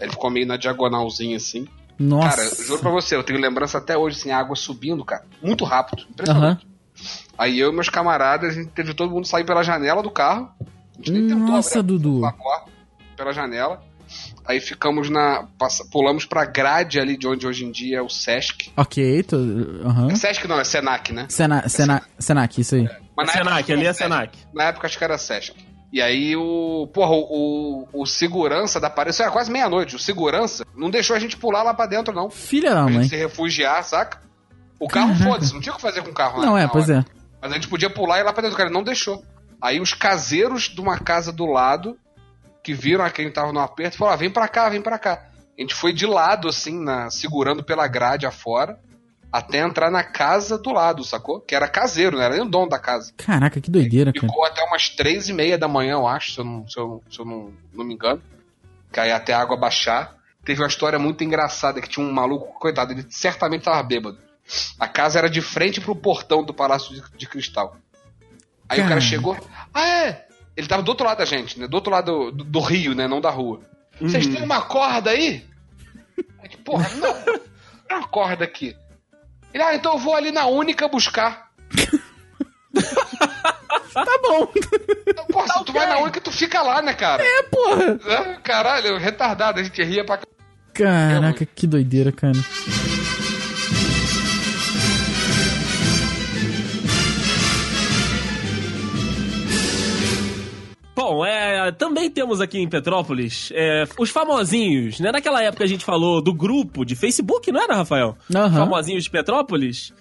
Ele 0.00 0.10
ficou 0.10 0.30
meio 0.30 0.46
na 0.46 0.56
diagonalzinha 0.56 1.36
assim. 1.36 1.66
Nossa. 1.98 2.36
Cara, 2.36 2.54
juro 2.64 2.80
pra 2.80 2.90
você, 2.90 3.14
eu 3.14 3.22
tenho 3.22 3.38
lembrança 3.40 3.78
até 3.78 3.96
hoje, 3.96 4.18
assim, 4.18 4.30
a 4.30 4.38
água 4.38 4.56
subindo, 4.56 5.04
cara. 5.04 5.24
Muito 5.42 5.64
rápido. 5.64 6.04
Impressionante. 6.10 6.66
Aham. 6.66 6.74
Aí 7.38 7.58
eu 7.58 7.70
e 7.70 7.74
meus 7.74 7.88
camaradas, 7.88 8.50
a 8.52 8.54
gente 8.60 8.70
teve 8.70 8.94
todo 8.94 9.10
mundo 9.10 9.26
sair 9.26 9.44
pela 9.44 9.62
janela 9.62 10.02
do 10.02 10.10
carro. 10.10 10.48
A 10.60 10.96
gente 10.98 11.12
nem 11.12 11.22
tentou 11.28 11.46
Nossa, 11.48 11.78
abrir 11.80 11.94
a 11.94 11.98
Dudu. 11.98 12.20
porta 12.20 12.70
pela 13.16 13.32
janela. 13.32 13.82
Aí 14.46 14.60
ficamos 14.60 15.08
na. 15.10 15.48
passa- 15.58 15.84
pulamos 15.90 16.24
pra 16.24 16.44
grade 16.44 17.00
ali 17.00 17.16
de 17.16 17.26
onde 17.26 17.46
hoje 17.46 17.64
em 17.64 17.70
dia 17.72 17.98
é 17.98 18.02
o 18.02 18.08
Sesc. 18.08 18.70
Ok, 18.76 19.22
tô. 19.24 19.36
Aham. 19.36 20.10
É 20.10 20.14
Sesc 20.14 20.46
não, 20.46 20.60
é 20.60 20.64
Senac, 20.64 21.12
né? 21.12 21.26
Sena, 21.28 21.68
Sena, 21.68 22.02
Senac, 22.18 22.60
isso 22.60 22.74
aí. 22.76 22.88
Mas 23.16 23.26
na 23.28 23.32
Senac, 23.32 23.58
época 23.60 23.72
ali 23.72 23.86
é 23.86 23.92
Senac. 23.92 24.38
Na 24.52 24.64
época 24.64 24.86
acho 24.86 24.98
que 24.98 25.04
era 25.04 25.16
Sesc. 25.18 25.54
E 25.94 26.02
aí 26.02 26.34
o. 26.34 26.88
Porra, 26.92 27.12
o, 27.12 27.86
o, 27.92 28.02
o 28.02 28.04
segurança 28.04 28.80
da 28.80 28.90
parede. 28.90 29.14
Isso 29.14 29.22
era 29.22 29.30
quase 29.30 29.48
meia-noite. 29.48 29.94
O 29.94 29.98
segurança 30.00 30.66
não 30.74 30.90
deixou 30.90 31.14
a 31.14 31.20
gente 31.20 31.36
pular 31.36 31.62
lá 31.62 31.72
pra 31.72 31.86
dentro, 31.86 32.12
não. 32.12 32.28
Filha 32.28 32.74
da 32.74 32.82
mãe. 32.82 33.08
se 33.08 33.14
refugiar, 33.14 33.80
saca? 33.84 34.20
O 34.80 34.88
carro, 34.88 35.14
foda-se, 35.14 35.54
não 35.54 35.60
tinha 35.60 35.72
o 35.72 35.76
que 35.76 35.80
fazer 35.80 36.02
com 36.02 36.10
o 36.10 36.12
carro 36.12 36.40
lá 36.40 36.46
Não, 36.46 36.58
é, 36.58 36.66
pois 36.66 36.90
hora. 36.90 37.06
é. 37.08 37.20
Mas 37.40 37.52
a 37.52 37.54
gente 37.54 37.68
podia 37.68 37.88
pular 37.88 38.18
e 38.18 38.22
ir 38.22 38.24
lá 38.24 38.32
pra 38.32 38.42
dentro, 38.42 38.56
cara, 38.56 38.68
ele 38.68 38.74
não 38.76 38.82
deixou. 38.82 39.24
Aí 39.62 39.80
os 39.80 39.94
caseiros 39.94 40.64
de 40.64 40.80
uma 40.80 40.98
casa 40.98 41.30
do 41.30 41.46
lado, 41.46 41.96
que 42.60 42.74
viram 42.74 43.04
a 43.04 43.10
quem 43.10 43.30
tava 43.30 43.52
no 43.52 43.60
aperto, 43.60 43.96
falaram: 43.96 44.16
ah, 44.16 44.18
vem 44.18 44.30
pra 44.30 44.48
cá, 44.48 44.68
vem 44.68 44.82
pra 44.82 44.98
cá. 44.98 45.28
A 45.56 45.60
gente 45.60 45.76
foi 45.76 45.92
de 45.92 46.06
lado, 46.06 46.48
assim, 46.48 46.76
na, 46.82 47.08
segurando 47.08 47.62
pela 47.62 47.86
grade 47.86 48.26
afora, 48.26 48.80
até 49.34 49.58
entrar 49.58 49.90
na 49.90 50.04
casa 50.04 50.56
do 50.56 50.70
lado, 50.70 51.02
sacou? 51.02 51.40
Que 51.40 51.56
era 51.56 51.66
caseiro, 51.66 52.16
não 52.16 52.22
era 52.22 52.34
nem 52.34 52.44
o 52.44 52.48
dono 52.48 52.68
da 52.68 52.78
casa. 52.78 53.12
Caraca, 53.16 53.60
que 53.60 53.68
doideira, 53.68 54.12
cara. 54.12 54.28
Ficou 54.28 54.44
até 54.44 54.62
umas 54.62 54.90
três 54.90 55.28
e 55.28 55.32
meia 55.32 55.58
da 55.58 55.66
manhã, 55.66 55.94
eu 55.94 56.06
acho, 56.06 56.34
se 56.34 56.38
eu 56.38 56.44
não, 56.44 56.68
se 56.68 56.78
eu, 56.78 57.02
se 57.10 57.18
eu 57.18 57.24
não, 57.24 57.52
não 57.72 57.84
me 57.84 57.94
engano. 57.94 58.22
Que 58.92 59.00
aí 59.00 59.10
até 59.10 59.32
a 59.32 59.40
água 59.40 59.56
baixar. 59.56 60.14
Teve 60.44 60.62
uma 60.62 60.68
história 60.68 61.00
muito 61.00 61.24
engraçada, 61.24 61.80
que 61.80 61.88
tinha 61.88 62.06
um 62.06 62.12
maluco, 62.12 62.56
coitado, 62.60 62.92
ele 62.92 63.04
certamente 63.10 63.64
tava 63.64 63.82
bêbado. 63.82 64.18
A 64.78 64.86
casa 64.86 65.18
era 65.18 65.28
de 65.28 65.40
frente 65.40 65.80
pro 65.80 65.96
portão 65.96 66.44
do 66.44 66.54
Palácio 66.54 66.94
de, 66.94 67.02
de 67.18 67.26
Cristal. 67.26 67.76
Aí 68.68 68.80
o 68.82 68.88
cara 68.88 69.00
chegou, 69.00 69.36
ah 69.74 69.88
é? 69.88 70.28
Ele 70.56 70.68
tava 70.68 70.84
do 70.84 70.90
outro 70.90 71.04
lado 71.04 71.18
da 71.18 71.24
gente, 71.24 71.58
né? 71.58 71.66
Do 71.66 71.74
outro 71.74 71.90
lado 71.90 72.30
do, 72.30 72.44
do 72.44 72.60
rio, 72.60 72.94
né? 72.94 73.08
Não 73.08 73.20
da 73.20 73.30
rua. 73.30 73.62
Vocês 74.00 74.28
têm 74.28 74.44
uma 74.44 74.62
corda 74.62 75.10
aí? 75.10 75.44
Aí, 76.38 76.48
tipo, 76.48 76.62
porra, 76.62 76.88
não. 76.90 77.14
Tem 77.88 77.98
uma 77.98 78.06
corda 78.06 78.44
aqui. 78.44 78.76
Ele, 79.54 79.62
ah, 79.62 79.74
então 79.74 79.92
eu 79.92 79.98
vou 79.98 80.16
ali 80.16 80.32
na 80.32 80.46
única 80.46 80.88
buscar. 80.88 81.48
Tá 83.94 84.18
bom. 84.20 84.50
Então, 85.06 85.24
Porra, 85.26 85.46
se 85.46 85.64
tu 85.64 85.72
vai 85.72 85.86
na 85.86 85.98
única, 85.98 86.20
tu 86.20 86.32
fica 86.32 86.60
lá, 86.62 86.82
né, 86.82 86.92
cara? 86.94 87.22
É, 87.22 87.42
porra. 87.44 88.00
Ah, 88.08 88.40
Caralho, 88.42 88.98
retardado, 88.98 89.60
a 89.60 89.62
gente 89.62 89.80
ria 89.84 90.04
pra. 90.04 90.18
Caraca, 90.72 91.46
que 91.46 91.64
doideira, 91.64 92.10
cara. 92.10 92.34
Bom, 100.94 101.24
é, 101.24 101.72
também 101.72 102.08
temos 102.08 102.40
aqui 102.40 102.58
em 102.58 102.68
Petrópolis 102.68 103.50
é, 103.52 103.84
os 103.98 104.10
famosinhos, 104.10 105.00
né? 105.00 105.10
Naquela 105.10 105.42
época 105.42 105.64
a 105.64 105.66
gente 105.66 105.84
falou 105.84 106.22
do 106.22 106.32
grupo 106.32 106.84
de 106.84 106.94
Facebook, 106.94 107.50
não 107.50 107.60
era, 107.60 107.74
Rafael? 107.74 108.16
Aham. 108.32 108.50
Famosinhos 108.50 109.04
de 109.04 109.10
Petrópolis. 109.10 109.92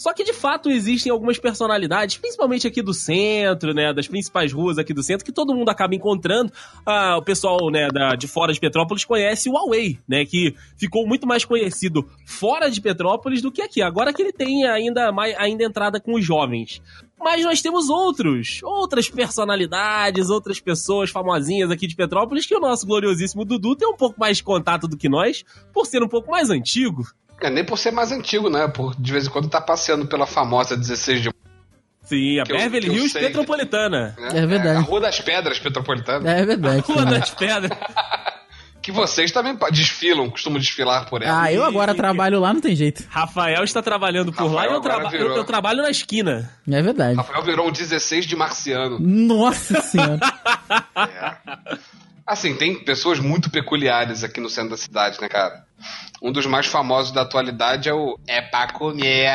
Só 0.00 0.14
que 0.14 0.24
de 0.24 0.32
fato 0.32 0.70
existem 0.70 1.12
algumas 1.12 1.38
personalidades, 1.38 2.16
principalmente 2.16 2.66
aqui 2.66 2.80
do 2.80 2.94
centro, 2.94 3.74
né? 3.74 3.92
Das 3.92 4.08
principais 4.08 4.50
ruas 4.50 4.78
aqui 4.78 4.94
do 4.94 5.02
centro, 5.02 5.26
que 5.26 5.30
todo 5.30 5.54
mundo 5.54 5.68
acaba 5.68 5.94
encontrando. 5.94 6.50
Ah, 6.86 7.18
o 7.18 7.22
pessoal, 7.22 7.70
né, 7.70 7.86
da, 7.92 8.14
de 8.14 8.26
fora 8.26 8.50
de 8.50 8.58
Petrópolis 8.58 9.04
conhece 9.04 9.50
o 9.50 9.52
Huawei, 9.52 9.98
né? 10.08 10.24
Que 10.24 10.54
ficou 10.78 11.06
muito 11.06 11.26
mais 11.26 11.44
conhecido 11.44 12.08
fora 12.24 12.70
de 12.70 12.80
Petrópolis 12.80 13.42
do 13.42 13.52
que 13.52 13.60
aqui. 13.60 13.82
Agora 13.82 14.10
que 14.10 14.22
ele 14.22 14.32
tem 14.32 14.64
ainda, 14.66 15.12
mais, 15.12 15.36
ainda 15.36 15.64
entrada 15.64 16.00
com 16.00 16.14
os 16.14 16.24
jovens. 16.24 16.80
Mas 17.20 17.44
nós 17.44 17.60
temos 17.60 17.90
outros, 17.90 18.60
outras 18.62 19.10
personalidades, 19.10 20.30
outras 20.30 20.58
pessoas 20.58 21.10
famosinhas 21.10 21.70
aqui 21.70 21.86
de 21.86 21.94
Petrópolis 21.94 22.46
que 22.46 22.56
o 22.56 22.60
nosso 22.60 22.86
gloriosíssimo 22.86 23.44
Dudu 23.44 23.76
tem 23.76 23.86
um 23.86 23.96
pouco 23.96 24.18
mais 24.18 24.38
de 24.38 24.42
contato 24.42 24.88
do 24.88 24.96
que 24.96 25.08
nós, 25.08 25.44
por 25.72 25.86
ser 25.86 26.02
um 26.02 26.08
pouco 26.08 26.30
mais 26.30 26.48
antigo. 26.48 27.04
É, 27.40 27.50
nem 27.50 27.64
por 27.64 27.78
ser 27.78 27.90
mais 27.90 28.10
antigo, 28.10 28.48
né? 28.48 28.68
Por 28.68 28.94
de 28.96 29.12
vez 29.12 29.26
em 29.26 29.30
quando 29.30 29.48
tá 29.48 29.60
passeando 29.60 30.06
pela 30.06 30.26
famosa 30.26 30.76
16 30.76 31.22
de 31.22 31.30
Sim, 32.02 32.40
a 32.40 32.44
Que 32.44 32.52
Beverly 32.52 32.88
eu 32.88 32.94
Hills 32.94 33.12
sei. 33.12 33.22
Metropolitana. 33.22 34.16
né? 34.18 34.28
É 34.34 34.46
verdade. 34.46 34.78
a 34.78 34.80
Rua 34.80 35.00
das 35.00 35.20
Pedras 35.20 35.58
Petropolitana. 35.58 36.28
É 36.28 36.44
verdade. 36.44 36.82
Rua 36.88 37.04
cara. 37.04 37.18
das 37.18 37.30
Pedras. 37.30 37.78
Que 38.90 38.96
vocês 38.96 39.30
também 39.30 39.56
desfilam, 39.72 40.28
costumam 40.30 40.58
desfilar 40.58 41.06
por 41.08 41.22
ela. 41.22 41.42
Ah, 41.44 41.52
eu 41.52 41.64
agora 41.64 41.94
trabalho 41.94 42.40
lá, 42.40 42.52
não 42.52 42.60
tem 42.60 42.74
jeito. 42.74 43.04
Rafael 43.08 43.62
está 43.64 43.80
trabalhando 43.82 44.32
por 44.32 44.44
lá 44.52 44.64
e 44.66 44.68
Rafael 44.68 44.72
eu, 44.74 44.80
traba- 44.80 45.10
virou. 45.10 45.28
eu- 45.30 45.36
eu 45.36 45.44
trabalho 45.44 45.82
na 45.82 45.90
esquina. 45.90 46.50
É 46.70 46.82
verdade. 46.82 47.16
Rafael 47.16 47.42
virou 47.42 47.68
um 47.68 47.72
16 47.72 48.26
de 48.26 48.34
marciano. 48.36 48.98
Nossa 49.00 49.80
senhora. 49.80 50.18
Assim, 52.26 52.54
tem 52.54 52.76
pessoas 52.84 53.18
muito 53.18 53.50
peculiares 53.50 54.22
aqui 54.22 54.40
no 54.40 54.48
centro 54.48 54.70
da 54.70 54.76
cidade, 54.76 55.20
né, 55.20 55.28
cara? 55.28 55.64
Um 56.22 56.30
dos 56.30 56.46
mais 56.46 56.66
famosos 56.66 57.10
da 57.10 57.22
atualidade 57.22 57.88
é 57.88 57.92
o 57.94 58.16
É 58.26 58.40
pra 58.40 58.68
comer. 58.72 59.28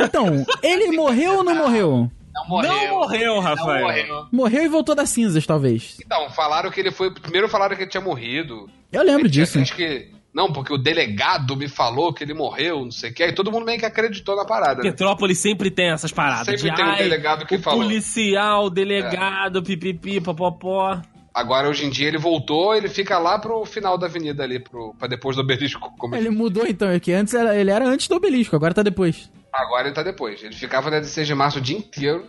Então, 0.00 0.44
ele 0.62 0.90
morreu 0.96 1.36
ou 1.36 1.44
não 1.44 1.54
morreu? 1.54 2.10
Não 2.34 2.48
morreu. 2.48 2.72
Não 2.72 2.88
morreu, 2.88 3.40
Rafael. 3.40 3.80
Não 3.80 3.86
morreu. 3.86 4.26
Morreu 4.32 4.62
e 4.64 4.68
voltou 4.68 4.94
das 4.94 5.10
cinzas, 5.10 5.46
talvez. 5.46 5.98
Então, 6.04 6.30
falaram 6.30 6.70
que 6.70 6.80
ele 6.80 6.90
foi. 6.90 7.12
Primeiro 7.12 7.48
falaram 7.48 7.76
que 7.76 7.82
ele 7.82 7.90
tinha 7.90 8.00
morrido. 8.00 8.68
Eu 8.90 9.02
lembro 9.02 9.28
tinha 9.30 9.44
disso. 9.44 9.58
gente 9.58 9.74
que. 9.74 10.10
Não, 10.34 10.50
porque 10.50 10.72
o 10.72 10.78
delegado 10.78 11.54
me 11.54 11.68
falou 11.68 12.10
que 12.12 12.24
ele 12.24 12.32
morreu, 12.32 12.84
não 12.84 12.90
sei 12.90 13.10
o 13.10 13.14
que. 13.14 13.22
Aí 13.22 13.34
todo 13.34 13.52
mundo 13.52 13.66
meio 13.66 13.78
que 13.78 13.84
acreditou 13.84 14.34
na 14.34 14.46
parada. 14.46 14.82
né? 14.82 14.90
Petrópolis 14.90 15.38
sempre 15.38 15.70
tem 15.70 15.90
essas 15.90 16.10
paradas. 16.10 16.46
Sempre 16.46 16.70
de, 16.70 16.76
tem 16.76 16.84
um 16.86 16.96
delegado 16.96 17.44
que 17.44 17.56
o 17.56 17.60
falou. 17.60 17.80
Policial, 17.82 18.70
delegado, 18.70 19.62
pipipi, 19.62 20.22
popopó. 20.22 21.02
Agora, 21.34 21.68
hoje 21.68 21.86
em 21.86 21.90
dia, 21.90 22.08
ele 22.08 22.18
voltou, 22.18 22.74
ele 22.74 22.88
fica 22.88 23.18
lá 23.18 23.38
pro 23.38 23.64
final 23.64 23.96
da 23.96 24.06
avenida 24.06 24.42
ali, 24.42 24.58
pro, 24.58 24.94
pra 24.98 25.08
depois 25.08 25.36
do 25.36 25.42
obelisco. 25.42 25.92
Como 25.98 26.14
Ele 26.14 26.28
mudou 26.30 26.66
então, 26.66 26.88
é 26.88 27.00
que 27.00 27.12
antes 27.12 27.32
era, 27.32 27.56
ele 27.56 27.70
era 27.70 27.86
antes 27.86 28.06
do 28.08 28.16
obelisco, 28.16 28.54
agora 28.54 28.74
tá 28.74 28.82
depois. 28.82 29.30
Agora 29.52 29.86
ele 29.88 29.94
tá 29.94 30.02
depois. 30.02 30.42
Ele 30.42 30.54
ficava 30.54 30.90
na 30.90 30.98
16 31.00 31.26
de 31.26 31.34
março 31.34 31.58
o 31.58 31.60
dia 31.60 31.76
inteiro. 31.76 32.26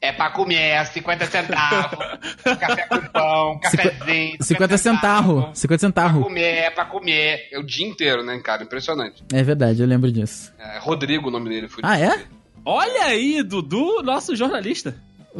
É 0.00 0.12
pra 0.12 0.30
comer, 0.30 0.84
50 0.86 1.26
centavos. 1.26 1.98
café 2.60 2.86
com 2.86 3.00
pão, 3.08 3.58
cafezinho. 3.58 4.36
50 4.40 4.78
centavos. 4.78 5.58
50 5.58 5.66
Pra 5.66 5.78
centavos. 5.88 6.22
comer, 6.22 6.42
é 6.58 6.70
pra 6.70 6.84
comer. 6.84 7.48
É 7.50 7.58
o 7.58 7.64
dia 7.64 7.86
inteiro, 7.88 8.22
né, 8.22 8.38
cara? 8.38 8.62
Impressionante. 8.62 9.24
É 9.32 9.42
verdade, 9.42 9.80
eu 9.82 9.88
lembro 9.88 10.12
disso. 10.12 10.52
É, 10.58 10.78
Rodrigo 10.78 11.28
o 11.28 11.30
nome 11.32 11.48
dele. 11.48 11.68
Foi 11.68 11.82
Ah, 11.84 11.98
é? 11.98 12.22
Olha 12.64 13.04
aí, 13.06 13.42
Dudu, 13.42 14.02
nosso 14.04 14.36
jornalista. 14.36 14.94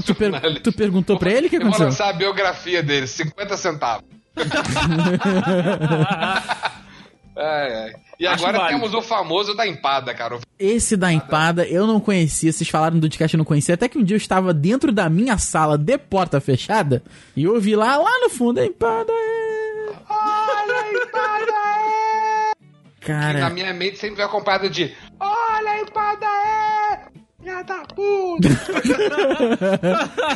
Tu, 0.04 0.14
per- 0.14 0.60
tu 0.62 0.72
perguntou 0.72 1.18
pra 1.18 1.30
ele 1.30 1.46
o 1.46 1.50
que 1.50 1.56
Eu 1.56 1.60
vou 1.60 1.68
aconteceu? 1.68 1.86
lançar 1.86 2.08
a 2.08 2.12
biografia 2.12 2.82
dele, 2.82 3.06
50 3.06 3.56
centavos. 3.56 4.04
É, 7.36 7.90
é. 7.90 7.92
E 8.18 8.26
Acho 8.26 8.44
agora 8.44 8.58
válido. 8.58 8.80
temos 8.80 8.94
o 8.94 9.02
famoso 9.02 9.54
da 9.54 9.66
empada, 9.66 10.12
cara. 10.12 10.40
Esse 10.58 10.96
da 10.96 11.12
empada 11.12 11.64
eu 11.64 11.86
não 11.86 12.00
conhecia, 12.00 12.52
vocês 12.52 12.68
falaram 12.68 12.98
do 12.98 13.02
podcast 13.02 13.34
eu 13.34 13.38
não 13.38 13.44
conhecia, 13.44 13.74
até 13.74 13.88
que 13.88 13.96
um 13.96 14.02
dia 14.02 14.16
eu 14.16 14.18
estava 14.18 14.52
dentro 14.52 14.90
da 14.90 15.08
minha 15.08 15.38
sala 15.38 15.78
de 15.78 15.96
porta 15.96 16.40
fechada 16.40 17.00
e 17.36 17.44
eu 17.44 17.54
ouvi 17.54 17.76
lá, 17.76 17.96
lá 17.96 18.10
no 18.20 18.28
fundo, 18.28 18.58
a 18.58 18.66
empada 18.66 19.12
é... 19.12 19.92
Olha 20.10 20.80
a 20.80 20.92
empada 20.92 21.52
é! 21.52 22.52
Que 23.00 23.12
na 23.12 23.20
Cara, 23.20 23.50
minha 23.50 23.72
mente 23.72 23.98
sempre 23.98 24.16
vem 24.16 24.24
acompanhado 24.24 24.68
de 24.68 24.92
Olha 25.20 25.70
a 25.70 25.80
empada 25.80 26.26
é! 26.26 27.18
Filha 27.48 27.62
da 27.62 27.82
puta! 27.94 28.48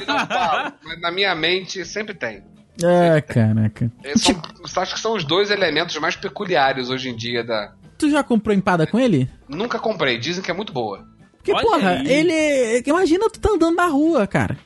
Não 0.06 0.72
mas 0.84 1.00
na 1.00 1.10
minha 1.10 1.34
mente 1.34 1.84
sempre 1.84 2.14
tem. 2.14 2.42
Ah, 2.82 3.20
caraca. 3.20 3.90
É, 4.02 4.16
São, 4.16 4.40
acho 4.82 4.94
que 4.94 5.00
são 5.00 5.14
os 5.14 5.24
dois 5.24 5.50
elementos 5.50 5.96
mais 5.98 6.16
peculiares 6.16 6.88
hoje 6.90 7.08
em 7.10 7.16
dia 7.16 7.44
da. 7.44 7.72
Tu 7.98 8.10
já 8.10 8.22
comprou 8.22 8.54
empada 8.54 8.86
com 8.86 8.98
ele? 8.98 9.28
Nunca 9.48 9.78
comprei, 9.78 10.18
dizem 10.18 10.42
que 10.42 10.50
é 10.50 10.54
muito 10.54 10.72
boa. 10.72 11.06
Porque, 11.36 11.52
Olha 11.52 11.62
porra, 11.62 11.90
aí. 11.98 12.08
ele. 12.10 12.82
Imagina 12.86 13.28
tu 13.28 13.38
tá 13.40 13.50
andando 13.50 13.76
na 13.76 13.86
rua, 13.86 14.26
cara. 14.26 14.56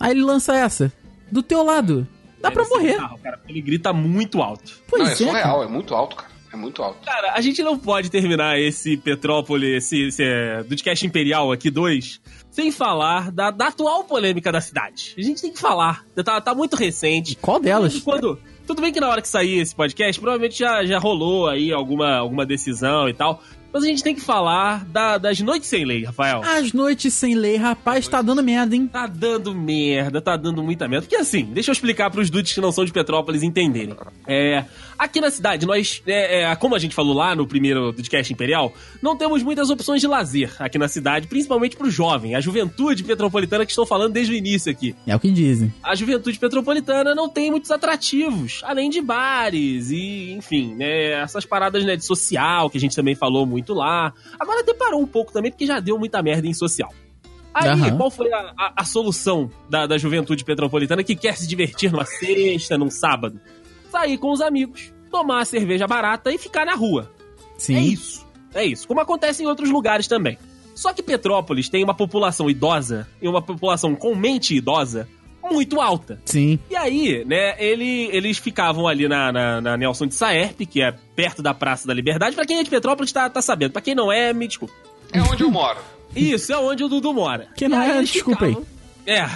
Aí 0.00 0.12
ele 0.12 0.22
lança 0.22 0.54
essa. 0.56 0.92
Do 1.30 1.42
teu 1.42 1.62
lado. 1.62 2.06
Dá 2.40 2.50
pra 2.50 2.62
Deve 2.62 2.74
ser 2.74 2.80
morrer. 2.80 2.92
bizarro, 2.94 3.18
cara, 3.18 3.40
ele 3.48 3.60
grita 3.60 3.92
muito 3.92 4.42
alto. 4.42 4.72
Pois 4.88 5.02
não, 5.02 5.08
é 5.08 5.12
é. 5.12 5.16
surreal, 5.16 5.58
cara. 5.58 5.64
é 5.64 5.72
muito 5.72 5.94
alto, 5.94 6.16
cara. 6.16 6.32
É 6.52 6.56
muito 6.56 6.82
alto. 6.82 6.98
Cara, 7.04 7.32
a 7.34 7.40
gente 7.40 7.62
não 7.62 7.78
pode 7.78 8.10
terminar 8.10 8.58
esse 8.58 8.96
Petrópolis, 8.96 9.84
esse, 9.84 10.08
esse 10.08 10.22
é, 10.22 10.62
Dudcast 10.64 11.06
Imperial 11.06 11.50
aqui, 11.52 11.70
dois, 11.70 12.20
sem 12.52 12.70
falar 12.70 13.32
da, 13.32 13.50
da 13.50 13.68
atual 13.68 14.04
polêmica 14.04 14.52
da 14.52 14.60
cidade. 14.60 15.14
A 15.16 15.22
gente 15.22 15.40
tem 15.40 15.50
que 15.50 15.58
falar. 15.58 16.04
Tá, 16.22 16.38
tá 16.38 16.54
muito 16.54 16.76
recente. 16.76 17.34
Qual 17.34 17.58
delas? 17.58 17.98
Quando, 17.98 18.38
tudo 18.66 18.82
bem 18.82 18.92
que 18.92 19.00
na 19.00 19.08
hora 19.08 19.22
que 19.22 19.28
sair 19.28 19.58
esse 19.58 19.74
podcast, 19.74 20.20
provavelmente 20.20 20.58
já, 20.58 20.84
já 20.84 20.98
rolou 20.98 21.48
aí 21.48 21.72
alguma, 21.72 22.14
alguma 22.18 22.44
decisão 22.44 23.08
e 23.08 23.14
tal. 23.14 23.42
Mas 23.72 23.84
a 23.84 23.86
gente 23.86 24.02
tem 24.02 24.14
que 24.14 24.20
falar 24.20 24.84
da- 24.86 25.18
das 25.18 25.40
noites 25.40 25.68
sem 25.68 25.84
lei, 25.84 26.04
Rafael. 26.04 26.42
As 26.44 26.72
noites 26.72 27.14
sem 27.14 27.34
lei, 27.34 27.56
rapaz, 27.56 28.06
tá 28.06 28.20
dando 28.20 28.42
merda, 28.42 28.74
hein? 28.76 28.86
Tá 28.86 29.06
dando 29.06 29.54
merda, 29.54 30.20
tá 30.20 30.36
dando 30.36 30.62
muita 30.62 30.86
merda. 30.88 31.06
Porque 31.06 31.16
assim, 31.16 31.44
deixa 31.44 31.70
eu 31.70 31.72
explicar 31.72 32.10
pros 32.10 32.28
dudes 32.30 32.52
que 32.52 32.60
não 32.60 32.70
são 32.72 32.84
de 32.84 32.92
Petrópolis 32.92 33.42
entenderem. 33.42 33.94
É, 34.26 34.64
aqui 34.98 35.20
na 35.20 35.30
cidade, 35.30 35.64
nós, 35.66 36.02
é, 36.06 36.42
é, 36.42 36.56
como 36.56 36.74
a 36.74 36.78
gente 36.78 36.94
falou 36.94 37.14
lá 37.14 37.34
no 37.34 37.46
primeiro 37.46 37.92
Dudcast 37.92 38.32
Imperial, 38.32 38.72
não 39.00 39.16
temos 39.16 39.42
muitas 39.42 39.70
opções 39.70 40.00
de 40.00 40.06
lazer 40.06 40.52
aqui 40.58 40.76
na 40.78 40.88
cidade, 40.88 41.26
principalmente 41.26 41.76
pro 41.76 41.90
jovem, 41.90 42.34
a 42.34 42.40
juventude 42.40 43.02
petropolitana 43.04 43.64
que 43.64 43.72
estou 43.72 43.86
falando 43.86 44.12
desde 44.12 44.32
o 44.32 44.36
início 44.36 44.70
aqui. 44.70 44.94
É 45.06 45.16
o 45.16 45.20
que 45.20 45.30
dizem. 45.30 45.72
A 45.82 45.94
juventude 45.94 46.38
petropolitana 46.38 47.14
não 47.14 47.28
tem 47.28 47.50
muitos 47.50 47.70
atrativos, 47.70 48.60
além 48.64 48.90
de 48.90 49.00
bares 49.00 49.90
e, 49.90 50.32
enfim, 50.32 50.74
né, 50.74 51.22
essas 51.22 51.44
paradas 51.46 51.84
né, 51.84 51.96
de 51.96 52.04
social 52.04 52.68
que 52.68 52.76
a 52.76 52.80
gente 52.80 52.94
também 52.96 53.14
falou 53.14 53.46
muito 53.46 53.61
lá. 53.70 54.12
Agora 54.38 54.60
até 54.60 54.74
parou 54.74 55.00
um 55.00 55.06
pouco 55.06 55.32
também, 55.32 55.50
porque 55.50 55.66
já 55.66 55.78
deu 55.80 55.98
muita 55.98 56.22
merda 56.22 56.46
em 56.46 56.54
social. 56.54 56.92
Aí, 57.54 57.68
Aham. 57.68 57.96
qual 57.98 58.10
foi 58.10 58.32
a, 58.32 58.38
a- 58.58 58.72
a 58.78 58.84
solução 58.84 59.50
da, 59.68 59.86
da 59.86 59.98
juventude 59.98 60.42
petropolitana 60.44 61.04
que 61.04 61.14
quer 61.14 61.36
se 61.36 61.46
divertir 61.46 61.92
numa 61.92 62.04
sexta, 62.06 62.78
num 62.78 62.90
sábado? 62.90 63.38
Sair 63.90 64.16
com 64.16 64.32
os 64.32 64.40
amigos, 64.40 64.92
tomar 65.10 65.34
uma 65.36 65.44
cerveja 65.44 65.86
barata 65.86 66.32
e 66.32 66.38
ficar 66.38 66.64
na 66.64 66.74
rua. 66.74 67.10
Sim. 67.58 67.76
É 67.76 67.80
isso. 67.82 68.26
É 68.54 68.64
isso. 68.64 68.88
Como 68.88 69.00
acontece 69.00 69.42
em 69.42 69.46
outros 69.46 69.70
lugares 69.70 70.06
também. 70.08 70.38
Só 70.74 70.94
que 70.94 71.02
Petrópolis 71.02 71.68
tem 71.68 71.84
uma 71.84 71.92
população 71.94 72.48
idosa 72.48 73.06
e 73.20 73.28
uma 73.28 73.42
população 73.42 73.94
com 73.94 74.14
mente 74.16 74.54
idosa 74.56 75.06
muito 75.42 75.80
alta. 75.80 76.20
Sim. 76.24 76.58
E 76.70 76.76
aí, 76.76 77.24
né, 77.24 77.54
ele, 77.58 78.08
eles 78.12 78.38
ficavam 78.38 78.86
ali 78.86 79.08
na, 79.08 79.32
na, 79.32 79.60
na 79.60 79.76
Nelson 79.76 80.06
de 80.06 80.14
Saerp, 80.14 80.60
que 80.60 80.82
é 80.82 80.94
perto 81.14 81.42
da 81.42 81.52
Praça 81.52 81.86
da 81.86 81.94
Liberdade. 81.94 82.34
Pra 82.34 82.46
quem 82.46 82.58
é 82.58 82.62
de 82.62 82.70
Petrópolis 82.70 83.12
tá, 83.12 83.28
tá 83.28 83.42
sabendo. 83.42 83.72
Pra 83.72 83.82
quem 83.82 83.94
não 83.94 84.10
é, 84.10 84.32
me 84.32 84.46
desculpa. 84.46 84.74
É 85.12 85.20
onde 85.20 85.42
eu 85.42 85.50
moro. 85.50 85.78
Isso, 86.14 86.52
é 86.52 86.58
onde 86.58 86.84
o 86.84 86.88
Dudu 86.88 87.12
mora. 87.12 87.48
Quem 87.56 87.68
não 87.68 87.80
é, 87.80 88.02
desculpa 88.02 88.44
aí. 88.46 88.56
É. 89.06 89.28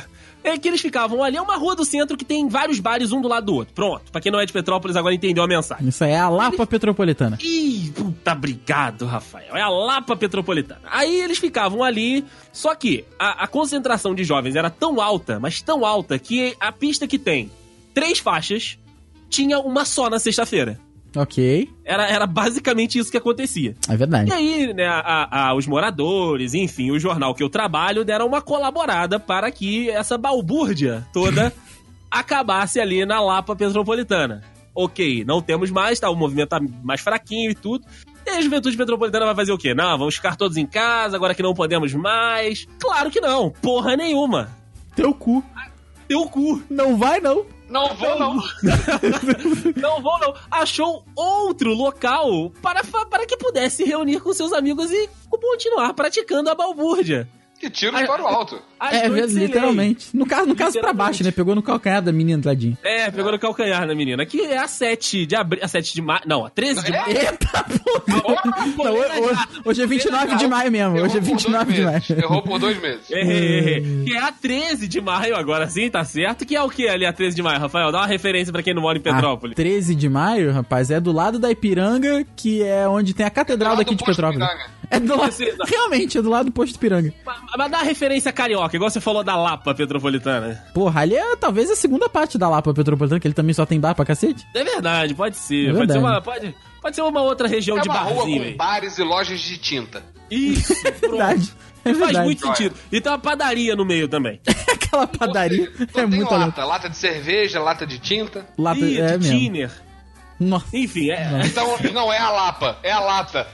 É 0.47 0.57
que 0.57 0.68
eles 0.68 0.80
ficavam 0.80 1.24
ali, 1.24 1.36
é 1.36 1.42
uma 1.42 1.57
rua 1.57 1.74
do 1.74 1.84
centro 1.84 2.16
que 2.16 2.24
tem 2.24 2.49
vários 2.49 2.78
bares 2.78 3.11
um 3.11 3.20
do 3.20 3.26
lado 3.26 3.47
do 3.47 3.55
outro. 3.57 3.74
Pronto. 3.74 4.12
Pra 4.12 4.20
quem 4.20 4.30
não 4.30 4.38
é 4.38 4.47
de 4.47 4.53
Petrópolis, 4.53 4.97
agora 4.97 5.12
entendeu 5.12 5.42
a 5.42 5.49
mensagem. 5.49 5.88
Isso 5.88 6.05
aí 6.05 6.12
é 6.12 6.18
a 6.18 6.28
Lapa 6.28 6.64
Petropolitana. 6.64 7.36
Ih, 7.42 7.92
puta, 7.92 8.32
obrigado, 8.32 9.07
Rafael. 9.07 9.57
É 9.57 9.61
a 9.61 9.68
Lapa 9.68 10.14
Petropolitana. 10.14 10.82
Aí 10.88 11.20
eles 11.20 11.38
ficavam 11.38 11.82
ali, 11.82 12.24
só 12.53 12.76
que 12.76 13.05
a, 13.18 13.42
a 13.42 13.47
concentração 13.49 14.14
de 14.14 14.22
jovens 14.22 14.55
era 14.55 14.70
tão 14.70 15.01
alta, 15.01 15.40
mas 15.40 15.61
tão 15.61 15.84
alta, 15.84 16.16
que 16.16 16.55
a 16.61 16.70
pista 16.70 17.09
que 17.09 17.18
tem 17.18 17.51
três 17.92 18.20
faixas 18.20 18.78
tinha 19.28 19.59
uma 19.59 19.84
só 19.84 20.09
na 20.09 20.20
sexta-feira. 20.20 20.78
Ok. 21.16 21.70
Era, 21.84 22.06
era 22.08 22.26
basicamente 22.26 22.98
isso 22.98 23.10
que 23.10 23.16
acontecia. 23.16 23.74
É 23.88 23.96
verdade. 23.96 24.30
E 24.30 24.32
aí, 24.34 24.74
né, 24.74 24.86
a- 24.86 25.48
a- 25.48 25.54
os 25.54 25.66
moradores, 25.66 26.52
enfim, 26.54 26.90
o 26.90 26.98
jornal 26.98 27.34
que 27.34 27.42
eu 27.42 27.48
trabalho 27.48 28.04
deram 28.04 28.26
uma 28.26 28.42
colaborada 28.42 29.18
para 29.18 29.50
que 29.50 29.88
essa 29.90 30.18
balbúrdia 30.18 31.06
toda 31.12 31.52
acabasse 32.10 32.78
ali 32.80 33.04
na 33.06 33.20
Lapa 33.20 33.56
Petropolitana. 33.56 34.42
Ok, 34.74 35.24
não 35.24 35.40
temos 35.40 35.70
mais, 35.70 35.98
tá? 35.98 36.10
O 36.10 36.14
movimento 36.14 36.50
tá 36.50 36.60
mais 36.84 37.00
fraquinho 37.00 37.50
e 37.50 37.54
tudo. 37.54 37.84
E 38.26 38.30
a 38.30 38.40
juventude 38.42 38.76
metropolitana 38.76 39.24
vai 39.24 39.34
fazer 39.34 39.52
o 39.52 39.58
quê? 39.58 39.72
Não, 39.72 39.96
vamos 39.96 40.16
ficar 40.16 40.36
todos 40.36 40.56
em 40.56 40.66
casa, 40.66 41.16
agora 41.16 41.34
que 41.34 41.42
não 41.42 41.54
podemos 41.54 41.94
mais. 41.94 42.66
Claro 42.78 43.10
que 43.10 43.20
não, 43.20 43.50
porra 43.50 43.96
nenhuma. 43.96 44.50
Teu 44.94 45.14
cu. 45.14 45.42
Teu 46.06 46.26
cu. 46.26 46.62
Não 46.68 46.96
vai, 46.96 47.20
não. 47.20 47.46
Não 47.68 47.94
vou, 47.94 48.18
não. 48.18 48.34
Não 49.76 50.00
vou, 50.00 50.18
não. 50.20 50.34
Achou 50.50 51.04
outro 51.16 51.74
local 51.74 52.50
para, 52.62 52.82
para 52.84 53.26
que 53.26 53.36
pudesse 53.36 53.78
se 53.78 53.84
reunir 53.84 54.20
com 54.20 54.32
seus 54.32 54.52
amigos 54.52 54.90
e 54.92 55.08
continuar 55.28 55.92
praticando 55.94 56.48
a 56.48 56.54
balbúrdia. 56.54 57.28
E 57.62 57.70
tiros 57.70 58.00
para 58.02 58.22
o 58.22 58.26
alto. 58.26 58.61
As 58.78 58.92
é, 58.92 59.09
lei. 59.09 59.24
literalmente. 59.26 60.09
No 60.14 60.26
caso, 60.26 60.46
no 60.46 60.54
caso 60.54 60.78
pra 60.78 60.92
baixo, 60.92 61.24
né? 61.24 61.30
Pegou 61.30 61.54
no 61.54 61.62
calcanhar 61.62 62.02
da 62.02 62.12
menina, 62.12 62.42
tadinho. 62.42 62.76
É, 62.84 63.11
pegou 63.11 63.32
no 63.32 63.38
calcanhar 63.38 63.86
na 63.86 63.94
menina. 63.94 64.26
Que 64.26 64.42
é 64.42 64.59
a 64.59 64.68
7 64.68 65.24
de 65.24 65.34
abril. 65.34 65.64
A 65.64 65.68
7 65.68 65.94
de 65.94 66.02
maio. 66.02 66.20
Não, 66.26 66.44
a 66.44 66.50
13 66.50 66.84
de 66.84 66.92
maio. 66.92 67.16
Eita, 67.16 67.64
porra! 68.22 68.57
Não, 68.76 68.94
hoje, 68.94 69.48
hoje 69.64 69.82
é 69.82 69.86
29 69.86 70.36
de 70.36 70.46
maio 70.46 70.70
mesmo. 70.70 70.96
Hoje 71.00 71.16
é 71.16 71.20
Errou 71.20 71.20
por 71.20 71.24
29 71.24 71.64
dois 71.64 71.76
de 71.76 71.84
maio. 71.84 72.24
Errou 72.24 72.42
por 72.42 72.59
dois 72.59 72.80
meses. 72.80 73.11
Errei, 73.11 73.59
errei. 73.59 74.04
Que 74.04 74.14
é 74.14 74.18
a 74.18 74.32
13 74.32 74.88
de 74.88 75.00
maio, 75.00 75.36
agora 75.36 75.66
sim, 75.68 75.88
tá 75.88 76.04
certo? 76.04 76.44
Que 76.44 76.54
é 76.54 76.62
o 76.62 76.68
que 76.68 76.86
ali 76.88 77.07
a 77.07 77.12
13 77.12 77.36
de 77.36 77.42
maio, 77.42 77.59
Rafael? 77.59 77.90
Dá 77.90 77.98
uma 77.98 78.07
referência 78.07 78.52
pra 78.52 78.62
quem 78.62 78.74
não 78.74 78.82
mora 78.82 78.98
em 78.98 79.00
Petrópolis. 79.00 79.52
Ah, 79.52 79.57
13 79.57 79.94
de 79.94 80.09
maio, 80.09 80.52
rapaz, 80.52 80.90
é 80.90 81.00
do 81.00 81.12
lado 81.12 81.38
da 81.38 81.50
Ipiranga, 81.50 82.26
que 82.36 82.62
é 82.62 82.86
onde 82.86 83.14
tem 83.14 83.24
a 83.24 83.30
catedral 83.30 83.74
É 83.74 83.76
daqui 83.78 83.94
de 83.94 84.04
Petrópolis. 84.04 84.46
É 84.91 85.01
do 85.01 85.16
lado. 85.16 85.34
Realmente, 85.66 86.18
é 86.18 86.22
do 86.22 86.30
lado 86.30 86.47
do 86.47 86.53
posto 86.53 86.78
Piranga. 86.78 87.12
Mas, 87.24 87.37
mas 87.57 87.70
dá 87.70 87.78
uma 87.78 87.84
referência 87.84 88.32
carioca, 88.32 88.76
igual 88.76 88.91
você 88.91 89.01
falou 89.01 89.22
da 89.24 89.37
Lapa 89.37 89.74
Petropolitana. 89.74 90.62
Porra, 90.72 91.01
ali 91.03 91.14
é 91.16 91.37
talvez 91.37 91.70
a 91.70 91.76
segunda 91.76 92.09
parte 92.09 92.39
da 92.39 92.49
Lapa 92.49 92.72
Petropolitana, 92.72 93.20
que 93.20 93.26
ele 93.26 93.34
também 93.34 93.55
só 93.55 93.66
tem 93.66 93.80
bar 93.80 93.95
pra 93.95 94.05
cacete. 94.05 94.47
É 94.55 94.62
verdade, 94.64 95.14
pode 95.14 95.37
ser. 95.37 95.70
É 95.70 95.72
pode, 95.72 95.93
ser 95.93 95.99
verdade. 95.99 95.99
uma, 95.99 96.20
pode, 96.20 96.55
pode 96.80 96.97
ser 96.97 97.03
uma 97.03 97.22
outra 97.22 97.49
região 97.49 97.78
É 97.78 97.80
de 97.82 97.89
uma 97.89 97.99
rua 97.99 98.14
barzinho 98.16 98.39
com 98.41 98.45
aí. 98.49 98.55
bares 98.55 98.99
e 98.99 99.03
lojas 99.03 99.41
de 99.41 99.59
tinta. 99.59 100.03
Isso, 100.30 100.74
pronto. 101.01 101.01
Verdade. 101.16 101.53
É 101.84 101.89
Faz 101.95 101.99
verdade. 101.99 102.24
muito 102.24 102.45
sentido. 102.45 102.74
E 102.91 103.01
tem 103.01 103.12
uma 103.12 103.18
padaria 103.18 103.76
no 103.76 103.84
meio 103.84 104.09
também. 104.09 104.41
Aquela 104.68 105.07
padaria 105.07 105.70
é 105.80 105.87
tem 105.87 106.05
muito 106.07 106.32
lata. 106.34 106.64
Lata 106.64 106.89
de 106.91 106.97
cerveja, 106.97 107.61
lata 107.61 107.87
de 107.87 108.01
tinta. 108.01 108.45
Lata, 108.59 108.80
Ih, 108.80 109.01
é 109.01 109.16
de. 109.16 109.28
Tiner. 109.30 109.70
Nossa. 110.39 110.66
Enfim, 110.76 111.11
é. 111.11 111.43
Então, 111.45 111.76
não 111.93 112.12
é 112.12 112.18
a 112.18 112.30
Lapa, 112.30 112.78
é 112.82 112.93
a 112.93 113.01
lata. 113.01 113.47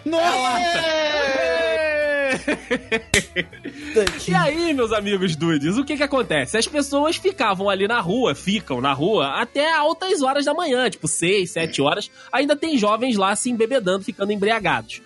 E 4.26 4.34
aí, 4.34 4.72
meus 4.72 4.92
amigos 4.92 5.36
dudes, 5.36 5.76
o 5.76 5.84
que 5.84 5.96
que 5.96 6.02
acontece? 6.02 6.56
As 6.56 6.66
pessoas 6.66 7.16
ficavam 7.16 7.68
ali 7.68 7.86
na 7.86 8.00
rua, 8.00 8.34
ficam 8.34 8.80
na 8.80 8.92
rua 8.92 9.40
até 9.40 9.70
altas 9.72 10.22
horas 10.22 10.44
da 10.44 10.54
manhã, 10.54 10.88
tipo 10.88 11.06
6, 11.06 11.50
7 11.50 11.82
horas. 11.82 12.10
Ainda 12.32 12.56
tem 12.56 12.78
jovens 12.78 13.16
lá 13.16 13.34
se 13.36 13.50
embebedando, 13.50 14.04
ficando 14.04 14.32
embriagados. 14.32 15.02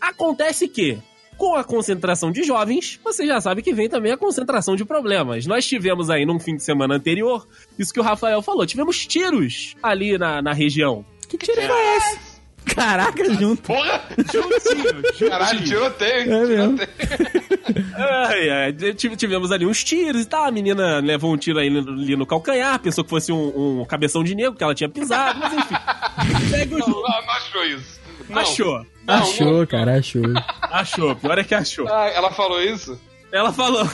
Acontece 0.00 0.66
que, 0.68 0.98
com 1.36 1.54
a 1.54 1.64
concentração 1.64 2.32
de 2.32 2.42
jovens, 2.42 2.98
você 3.04 3.26
já 3.26 3.40
sabe 3.40 3.62
que 3.62 3.74
vem 3.74 3.88
também 3.88 4.12
a 4.12 4.16
concentração 4.16 4.74
de 4.74 4.84
problemas. 4.84 5.46
Nós 5.46 5.66
tivemos 5.66 6.08
aí 6.08 6.24
num 6.24 6.40
fim 6.40 6.56
de 6.56 6.62
semana 6.62 6.94
anterior, 6.94 7.46
isso 7.78 7.92
que 7.92 8.00
o 8.00 8.04
Rafael 8.04 8.40
falou, 8.40 8.66
tivemos 8.66 9.06
tiros 9.06 9.76
ali 9.82 10.16
na, 10.16 10.40
na 10.40 10.52
região. 10.52 11.04
Que 11.30 11.38
tiro 11.38 11.62
foi 11.62 11.96
esse? 11.96 12.30
Caraca, 12.74 13.24
junto. 13.34 13.62
Porra! 13.62 14.02
Juntinho, 14.30 15.30
Caralho, 15.30 15.64
tiroteio. 15.64 16.32
É 16.34 16.44
mesmo. 16.46 16.78
Ai, 17.96 18.50
ai, 18.50 18.72
tive- 18.94 19.16
tivemos 19.16 19.50
ali 19.52 19.64
uns 19.66 19.82
tiros 19.84 20.22
e 20.22 20.24
tal. 20.26 20.44
A 20.44 20.50
menina 20.50 20.98
levou 21.00 21.32
um 21.32 21.36
tiro 21.36 21.58
no- 21.70 21.92
ali 21.92 22.16
no 22.16 22.26
calcanhar, 22.26 22.78
pensou 22.80 23.02
que 23.04 23.10
fosse 23.10 23.32
um, 23.32 23.80
um 23.80 23.84
cabeção 23.84 24.22
de 24.24 24.34
negro 24.34 24.54
que 24.54 24.62
ela 24.64 24.74
tinha 24.74 24.88
pisado, 24.88 25.38
mas 25.38 25.52
enfim. 25.54 25.74
Segue 26.50 26.74
o 26.74 26.78
Não, 26.78 26.86
jogo. 26.86 27.02
não, 27.02 27.22
não 27.26 27.30
achou 27.32 27.64
isso. 27.64 28.00
Não. 28.28 28.38
Achou. 28.40 28.86
Não, 29.06 29.14
achou, 29.14 29.52
não. 29.58 29.66
cara, 29.66 29.98
achou. 29.98 30.22
Achou. 30.62 31.16
Pior 31.16 31.38
é 31.38 31.44
que 31.44 31.54
achou. 31.54 31.88
Ah, 31.88 32.08
ela 32.08 32.30
falou 32.30 32.60
isso? 32.62 33.00
Ela 33.32 33.52
falou. 33.52 33.88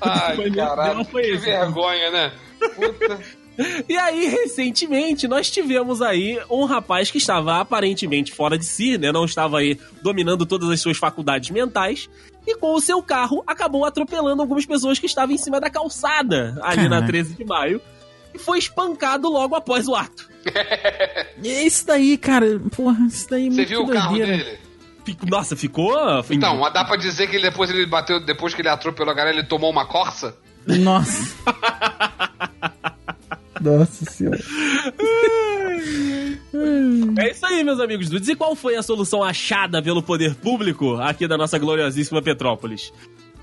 Ai, 0.00 0.50
caralho, 0.50 1.04
que 1.04 1.18
esse. 1.20 1.44
vergonha, 1.44 2.10
né? 2.10 2.32
Puta. 2.74 3.18
E 3.88 3.96
aí, 3.98 4.26
recentemente, 4.28 5.28
nós 5.28 5.50
tivemos 5.50 6.00
aí 6.00 6.40
um 6.50 6.64
rapaz 6.64 7.10
que 7.10 7.18
estava 7.18 7.60
aparentemente 7.60 8.32
fora 8.32 8.56
de 8.56 8.64
si, 8.64 8.96
né? 8.96 9.12
Não 9.12 9.24
estava 9.24 9.58
aí 9.58 9.78
dominando 10.02 10.46
todas 10.46 10.68
as 10.70 10.80
suas 10.80 10.96
faculdades 10.96 11.50
mentais. 11.50 12.08
E 12.46 12.56
com 12.56 12.74
o 12.74 12.80
seu 12.80 13.02
carro 13.02 13.42
acabou 13.46 13.84
atropelando 13.84 14.40
algumas 14.42 14.64
pessoas 14.66 14.98
que 14.98 15.06
estavam 15.06 15.34
em 15.34 15.38
cima 15.38 15.60
da 15.60 15.70
calçada 15.70 16.58
ali 16.62 16.84
na 16.84 16.96
Caraca. 16.96 17.06
13 17.06 17.34
de 17.34 17.44
maio. 17.44 17.80
E 18.34 18.38
foi 18.38 18.58
espancado 18.58 19.28
logo 19.28 19.54
após 19.54 19.86
o 19.86 19.94
ato. 19.94 20.28
E 21.44 21.66
Isso 21.66 21.86
daí, 21.86 22.16
cara, 22.16 22.60
porra, 22.74 23.06
isso 23.06 23.28
daí 23.30 23.46
é 23.46 23.50
Você 23.50 23.56
muito 23.56 23.68
viu 23.68 23.82
o 23.82 23.88
carro 23.88 24.16
dele? 24.16 24.58
Fico- 25.04 25.26
Nossa, 25.26 25.54
ficou. 25.56 25.94
Então, 26.30 26.56
mas 26.58 26.72
dá 26.72 26.84
pra 26.84 26.96
dizer 26.96 27.28
que 27.28 27.36
ele 27.36 27.50
depois 27.50 27.68
ele 27.70 27.84
bateu, 27.86 28.18
depois 28.24 28.54
que 28.54 28.62
ele 28.62 28.68
atropelou 28.68 29.12
a 29.12 29.14
galera, 29.14 29.36
ele 29.36 29.46
tomou 29.46 29.70
uma 29.70 29.84
corsa? 29.86 30.36
Nossa. 30.66 31.34
Nossa 33.62 34.04
senhora. 34.10 34.38
É 37.18 37.30
isso 37.30 37.46
aí, 37.46 37.64
meus 37.64 37.80
amigos 37.80 38.08
dudes. 38.08 38.28
E 38.28 38.36
qual 38.36 38.54
foi 38.54 38.76
a 38.76 38.82
solução 38.82 39.22
achada 39.22 39.82
pelo 39.82 40.02
poder 40.02 40.34
público 40.34 40.94
aqui 40.96 41.26
da 41.26 41.36
nossa 41.36 41.58
gloriosíssima 41.58 42.20
Petrópolis? 42.22 42.92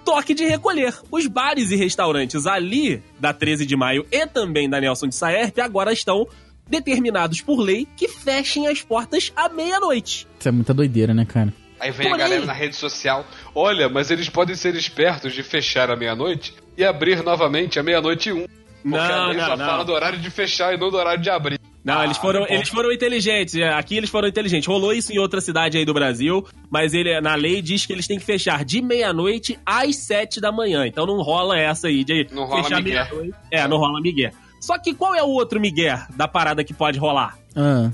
Toque 0.06 0.34
de 0.34 0.46
recolher. 0.46 0.94
Os 1.12 1.28
bares 1.28 1.72
e 1.72 1.76
restaurantes 1.76 2.46
ali 2.46 3.02
da 3.20 3.34
13 3.34 3.66
de 3.66 3.76
maio 3.76 4.06
e 4.12 4.26
também 4.28 4.70
da 4.70 4.80
Nelson 4.80 5.08
de 5.08 5.16
Saerp 5.16 5.58
agora 5.60 5.92
estão 5.94 6.28
determinados 6.68 7.42
por 7.42 7.60
lei 7.60 7.88
que 7.98 8.08
fechem 8.08 8.68
as 8.68 8.82
portas 8.82 9.32
à 9.36 9.50
meia-noite. 9.50 10.28
Isso 10.40 10.48
é 10.48 10.52
muita 10.52 10.74
doideira, 10.74 11.14
né, 11.14 11.26
cara? 11.26 11.54
Aí 11.80 11.92
vem 11.92 12.10
Porém- 12.10 12.14
a 12.14 12.28
galera 12.28 12.46
na 12.46 12.54
rede 12.54 12.76
social. 12.76 13.26
Olha, 13.56 13.88
mas 13.90 14.12
eles 14.12 14.30
podem 14.30 14.56
ser 14.56 14.76
espertos 14.76 15.34
de 15.34 15.42
fechar 15.44 15.90
à 15.90 15.96
meia-noite 15.96 16.54
e 16.78 16.84
abrir 16.84 17.24
novamente 17.24 17.80
à 17.80 17.84
meia-noite 17.84 18.30
e 18.30 18.34
um. 18.34 18.46
Não, 18.84 19.34
não, 19.34 19.46
só 19.46 19.58
não. 19.58 19.66
fala 19.66 19.84
do 19.86 19.92
horário 19.92 20.20
de 20.20 20.30
fechar 20.30 20.74
e 20.74 20.78
não 20.78 20.90
do 20.90 20.98
horário 20.98 21.22
de 21.22 21.30
abrir. 21.30 21.60
Não, 21.84 22.00
Ah, 22.00 22.06
eles 22.06 22.18
foram, 22.18 22.46
eles 22.48 22.68
foram 22.70 22.92
inteligentes. 22.92 23.56
é, 23.56 23.70
Aqui 23.70 23.96
eles 23.98 24.10
foram 24.10 24.28
inteligentes. 24.28 24.68
Rolou 24.68 24.94
isso 24.94 25.12
em 25.14 25.18
outra 25.18 25.40
cidade 25.42 25.78
aí 25.78 25.86
do 25.86 25.94
Brasil, 25.94 26.46
mas 26.70 26.94
ele 26.94 27.20
na 27.22 27.36
lei 27.36 27.62
diz 27.62 27.86
que 27.86 27.94
eles 27.94 28.06
têm 28.06 28.20
que 28.20 28.26
fechar 28.26 28.64
de 28.66 28.82
meia-noite 28.82 29.58
às 29.66 29.96
sete 29.96 30.42
da 30.42 30.52
manhã. 30.52 30.86
Então 30.86 31.06
não 31.06 31.22
rola 31.22 31.58
essa 31.58 31.88
aí 31.88 32.04
de 32.04 32.28
Não 32.32 32.44
rola 32.46 32.64
fechar 32.64 32.76
migué. 32.82 32.92
meia-noite. 33.04 33.34
É, 33.52 33.68
não 33.68 33.78
rola 33.78 34.02
migué. 34.02 34.32
Só 34.62 34.78
que 34.78 34.94
qual 34.94 35.16
é 35.16 35.24
o 35.24 35.30
outro 35.30 35.60
migué 35.60 36.06
da 36.18 36.28
parada 36.28 36.64
que 36.64 36.74
pode 36.74 37.00
rolar? 37.00 37.38
Ah, 37.56 37.90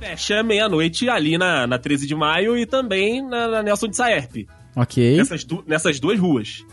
Fecha 0.00 0.42
meia-noite 0.42 1.08
ali 1.08 1.38
na, 1.38 1.66
na 1.66 1.78
13 1.78 2.06
de 2.06 2.14
maio 2.14 2.56
e 2.58 2.66
também 2.66 3.22
na, 3.26 3.48
na 3.48 3.62
Nelson 3.62 3.88
de 3.88 3.96
Saerp. 3.96 4.46
ok. 4.74 5.16
Nessas, 5.16 5.44
du- 5.44 5.64
nessas 5.66 5.98
duas 6.00 6.18
ruas. 6.18 6.64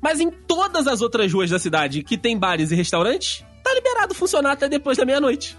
Mas 0.00 0.20
em 0.20 0.30
todas 0.30 0.86
as 0.86 1.00
outras 1.00 1.32
ruas 1.32 1.50
da 1.50 1.58
cidade 1.58 2.02
que 2.02 2.16
tem 2.16 2.38
bares 2.38 2.70
e 2.70 2.74
restaurantes, 2.76 3.44
tá 3.62 3.72
liberado 3.74 4.14
funcionar 4.14 4.52
até 4.52 4.68
depois 4.68 4.96
da 4.98 5.04
meia-noite. 5.04 5.56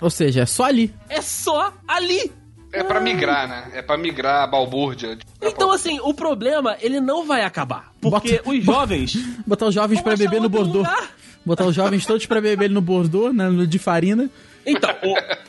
Ou 0.00 0.10
seja, 0.10 0.42
é 0.42 0.46
só 0.46 0.64
ali. 0.64 0.94
É 1.08 1.20
só 1.20 1.72
ali. 1.86 2.32
É 2.72 2.82
pra 2.82 2.98
migrar, 3.00 3.46
né? 3.48 3.70
É 3.74 3.82
pra 3.82 3.96
migrar 3.96 4.42
a 4.42 4.46
balbúrdia. 4.48 5.16
Então, 5.40 5.70
assim, 5.70 6.00
o 6.02 6.12
problema, 6.12 6.76
ele 6.80 7.00
não 7.00 7.24
vai 7.24 7.42
acabar. 7.44 7.92
Porque 8.00 8.38
Bota- 8.38 8.50
os 8.50 8.64
jovens. 8.64 9.16
Botar 9.46 9.66
os 9.66 9.74
jovens 9.74 10.00
achar 10.00 10.16
beber 10.16 10.40
no 10.40 10.48
Bordeaux. 10.48 10.78
lugar. 10.88 11.10
Botar 11.46 11.66
os 11.66 11.74
jovens 11.74 12.04
todos 12.04 12.26
pra 12.26 12.40
beber 12.40 12.70
no 12.70 12.80
Bordeaux, 12.80 13.32
né, 13.34 13.48
no 13.48 13.64
de 13.66 13.78
farina. 13.78 14.28
Então, 14.66 14.90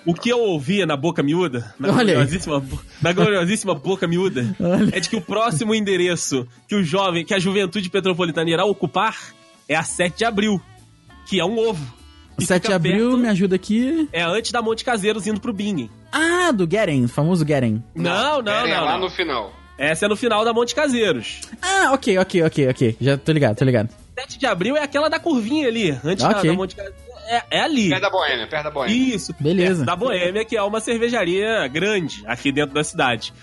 o, 0.05 0.11
o 0.11 0.13
que 0.13 0.29
eu 0.29 0.39
ouvia 0.39 0.85
na 0.85 0.95
boca 0.97 1.23
miúda, 1.23 1.73
na 1.79 1.89
Olha 1.89 2.13
gloriosíssima, 2.13 2.59
bo- 2.59 2.81
na 3.01 3.11
gloriosíssima 3.13 3.73
boca 3.75 4.07
miúda, 4.07 4.55
Olha. 4.59 4.89
é 4.95 4.99
de 4.99 5.09
que 5.09 5.15
o 5.15 5.21
próximo 5.21 5.73
endereço 5.73 6.47
que 6.67 6.75
o 6.75 6.83
jovem, 6.83 7.23
que 7.25 7.33
a 7.33 7.39
juventude 7.39 7.89
petropolitana 7.89 8.49
irá 8.49 8.65
ocupar 8.65 9.15
é 9.67 9.75
a 9.75 9.83
7 9.83 10.17
de 10.19 10.25
abril, 10.25 10.61
que 11.27 11.39
é 11.39 11.45
um 11.45 11.57
ovo. 11.57 11.85
que 12.37 12.45
7 12.45 12.67
de 12.67 12.73
abril, 12.73 13.09
perto- 13.11 13.17
me 13.17 13.27
ajuda 13.29 13.55
aqui. 13.55 14.09
É 14.11 14.21
antes 14.23 14.51
da 14.51 14.61
Monte 14.61 14.83
Caseiros 14.83 15.25
indo 15.25 15.39
pro 15.39 15.53
Bingen. 15.53 15.89
Ah, 16.11 16.51
do 16.51 16.67
Geren, 16.69 17.05
o 17.05 17.07
famoso 17.07 17.45
Geren. 17.47 17.81
Não, 17.95 18.41
não, 18.41 18.43
Querem 18.43 18.73
não. 18.73 18.83
lá 18.85 18.93
não. 18.93 18.99
no 19.01 19.09
final. 19.09 19.53
Essa 19.77 20.05
é 20.05 20.09
no 20.09 20.15
final 20.15 20.45
da 20.45 20.53
Monte 20.53 20.73
Caseiros. 20.75 21.41
Ah, 21.61 21.91
ok, 21.93 22.17
ok, 22.17 22.43
ok, 22.43 22.69
ok. 22.69 22.97
Já 23.01 23.17
tô 23.17 23.31
ligado, 23.31 23.57
tô 23.57 23.65
ligado. 23.65 23.89
7 24.17 24.39
de 24.39 24.45
abril 24.45 24.77
é 24.77 24.83
aquela 24.83 25.09
da 25.09 25.19
curvinha 25.19 25.67
ali, 25.67 25.91
antes 26.03 26.23
da, 26.23 26.29
Ok. 26.37 26.49
da 26.49 26.55
Monte 26.55 26.75
Caseiros. 26.75 27.04
É, 27.25 27.43
é 27.51 27.59
ali. 27.61 27.89
Perto 27.89 28.01
da 28.01 28.09
Boêmia, 28.09 28.47
perto 28.47 28.63
da 28.63 28.71
Boêmia. 28.71 29.15
Isso. 29.15 29.35
Beleza. 29.39 29.83
É, 29.83 29.85
da 29.85 29.95
Boêmia, 29.95 30.45
que 30.45 30.55
é 30.55 30.61
uma 30.61 30.79
cervejaria 30.79 31.67
grande 31.67 32.23
aqui 32.25 32.51
dentro 32.51 32.73
da 32.73 32.83
cidade. 32.83 33.33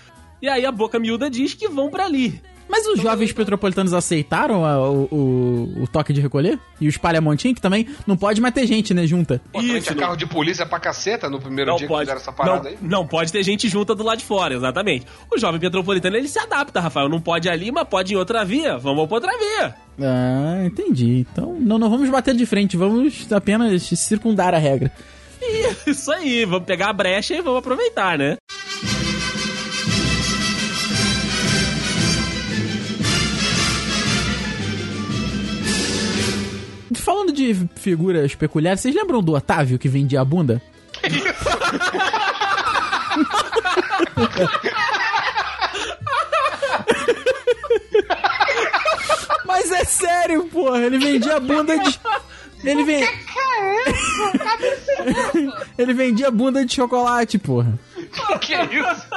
E 0.41 0.49
aí 0.49 0.65
a 0.65 0.71
Boca 0.71 0.99
Miúda 0.99 1.29
diz 1.29 1.53
que 1.53 1.69
vão 1.69 1.89
pra 1.89 2.05
ali. 2.05 2.41
Mas 2.69 2.87
os 2.87 2.99
jovens 3.01 3.31
petropolitanos 3.31 3.93
aceitaram 3.93 4.65
a- 4.65 4.89
o, 4.89 5.03
o, 5.11 5.83
o 5.83 5.87
toque 5.87 6.11
de 6.13 6.21
recolher? 6.21 6.57
E 6.81 6.87
o 6.87 6.89
espalha-montinho, 6.89 7.53
que 7.53 7.61
também 7.61 7.87
não 8.07 8.17
pode 8.17 8.41
mais 8.41 8.53
ter 8.53 8.65
gente, 8.65 8.93
né, 8.93 9.05
junta. 9.05 9.41
Pô, 9.51 9.61
Isso, 9.61 9.81
tinha 9.81 9.95
não- 9.95 10.01
carro 10.03 10.15
de 10.15 10.25
polícia 10.25 10.65
pra 10.65 10.79
caceta 10.79 11.29
no 11.29 11.39
primeiro 11.39 11.71
Não 11.71 11.77
dia 11.77 11.87
que 11.87 11.93
pode, 11.93 12.01
fizeram 12.05 12.21
essa 12.21 12.31
parada 12.31 12.63
não, 12.63 12.69
aí. 12.69 12.77
não 12.81 13.07
pode 13.07 13.31
ter 13.31 13.43
gente 13.43 13.67
junta 13.69 13.93
do 13.93 14.03
lado 14.03 14.17
de 14.19 14.25
fora, 14.25 14.53
exatamente. 14.55 15.05
O 15.33 15.37
jovem 15.37 15.59
petropolitano 15.59 16.15
ele 16.17 16.27
se 16.27 16.39
adapta, 16.39 16.79
Rafael. 16.79 17.07
Não 17.09 17.21
pode 17.21 17.47
ali, 17.49 17.71
mas 17.71 17.87
pode 17.87 18.13
ir 18.13 18.15
em 18.15 18.19
outra 18.19 18.43
via. 18.43 18.77
Vamos 18.77 19.05
pra 19.07 19.15
outra 19.15 19.31
via. 19.37 19.75
Ah, 20.01 20.63
entendi. 20.65 21.19
Então 21.31 21.55
não, 21.59 21.77
não 21.77 21.89
vamos 21.89 22.09
bater 22.09 22.33
de 22.35 22.45
frente, 22.45 22.75
vamos 22.75 23.31
apenas 23.31 23.83
circundar 23.83 24.53
a 24.53 24.57
regra. 24.57 24.91
Isso 25.85 26.11
aí, 26.11 26.45
vamos 26.45 26.65
pegar 26.65 26.89
a 26.89 26.93
brecha 26.93 27.35
e 27.35 27.41
vamos 27.41 27.59
aproveitar, 27.59 28.17
né? 28.17 28.37
Falando 37.03 37.33
de 37.33 37.53
figuras 37.75 38.33
peculiares, 38.33 38.79
vocês 38.79 38.95
lembram 38.95 39.21
do 39.21 39.33
Otávio 39.33 39.77
que 39.77 39.89
vendia 39.89 40.21
a 40.21 40.25
bunda? 40.25 40.61
Mas 49.45 49.69
é 49.73 49.83
sério, 49.83 50.45
porra, 50.45 50.79
ele 50.79 50.97
vendia 50.97 51.35
a 51.35 51.41
bunda 51.41 51.77
de. 51.77 51.99
Ele 52.63 52.85
vem. 52.85 53.05
ele 55.77 55.93
vendia 55.93 56.31
bunda 56.31 56.65
de 56.65 56.73
chocolate, 56.73 57.37
porra. 57.37 57.77
que 58.39 58.53
isso? 58.53 59.07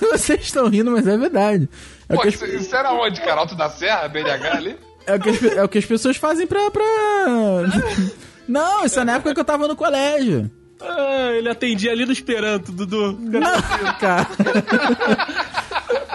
Vocês 0.12 0.40
estão 0.40 0.68
rindo, 0.68 0.90
mas 0.90 1.06
é 1.06 1.16
verdade. 1.16 1.68
É 2.08 2.14
o, 2.14 2.16
Pô, 2.16 2.22
que 2.22 2.28
as, 2.28 2.40
isso, 2.42 2.74
era 2.74 2.92
onde, 2.92 3.20
cara? 3.20 3.40
Alto 3.40 3.54
da 3.54 3.68
Serra, 3.68 4.08
BNH 4.08 4.52
ali? 4.52 4.76
é 5.06 5.14
o 5.14 5.20
que 5.20 5.28
as 5.30 5.42
é 5.42 5.64
o 5.64 5.68
que 5.68 5.78
as 5.78 5.86
pessoas 5.86 6.16
fazem 6.16 6.46
pra, 6.46 6.70
pra. 6.70 6.84
Não, 8.46 8.84
isso 8.84 8.98
é 8.98 9.04
na 9.04 9.16
época 9.16 9.34
que 9.34 9.40
eu 9.40 9.44
tava 9.44 9.68
no 9.68 9.76
colégio. 9.76 10.50
Ah, 10.80 11.32
ele 11.32 11.48
atendia 11.48 11.90
ali 11.90 12.06
no 12.06 12.12
Esperanto, 12.12 12.70
Dudu. 12.72 13.18
Não, 13.20 13.62
cara. 13.98 14.28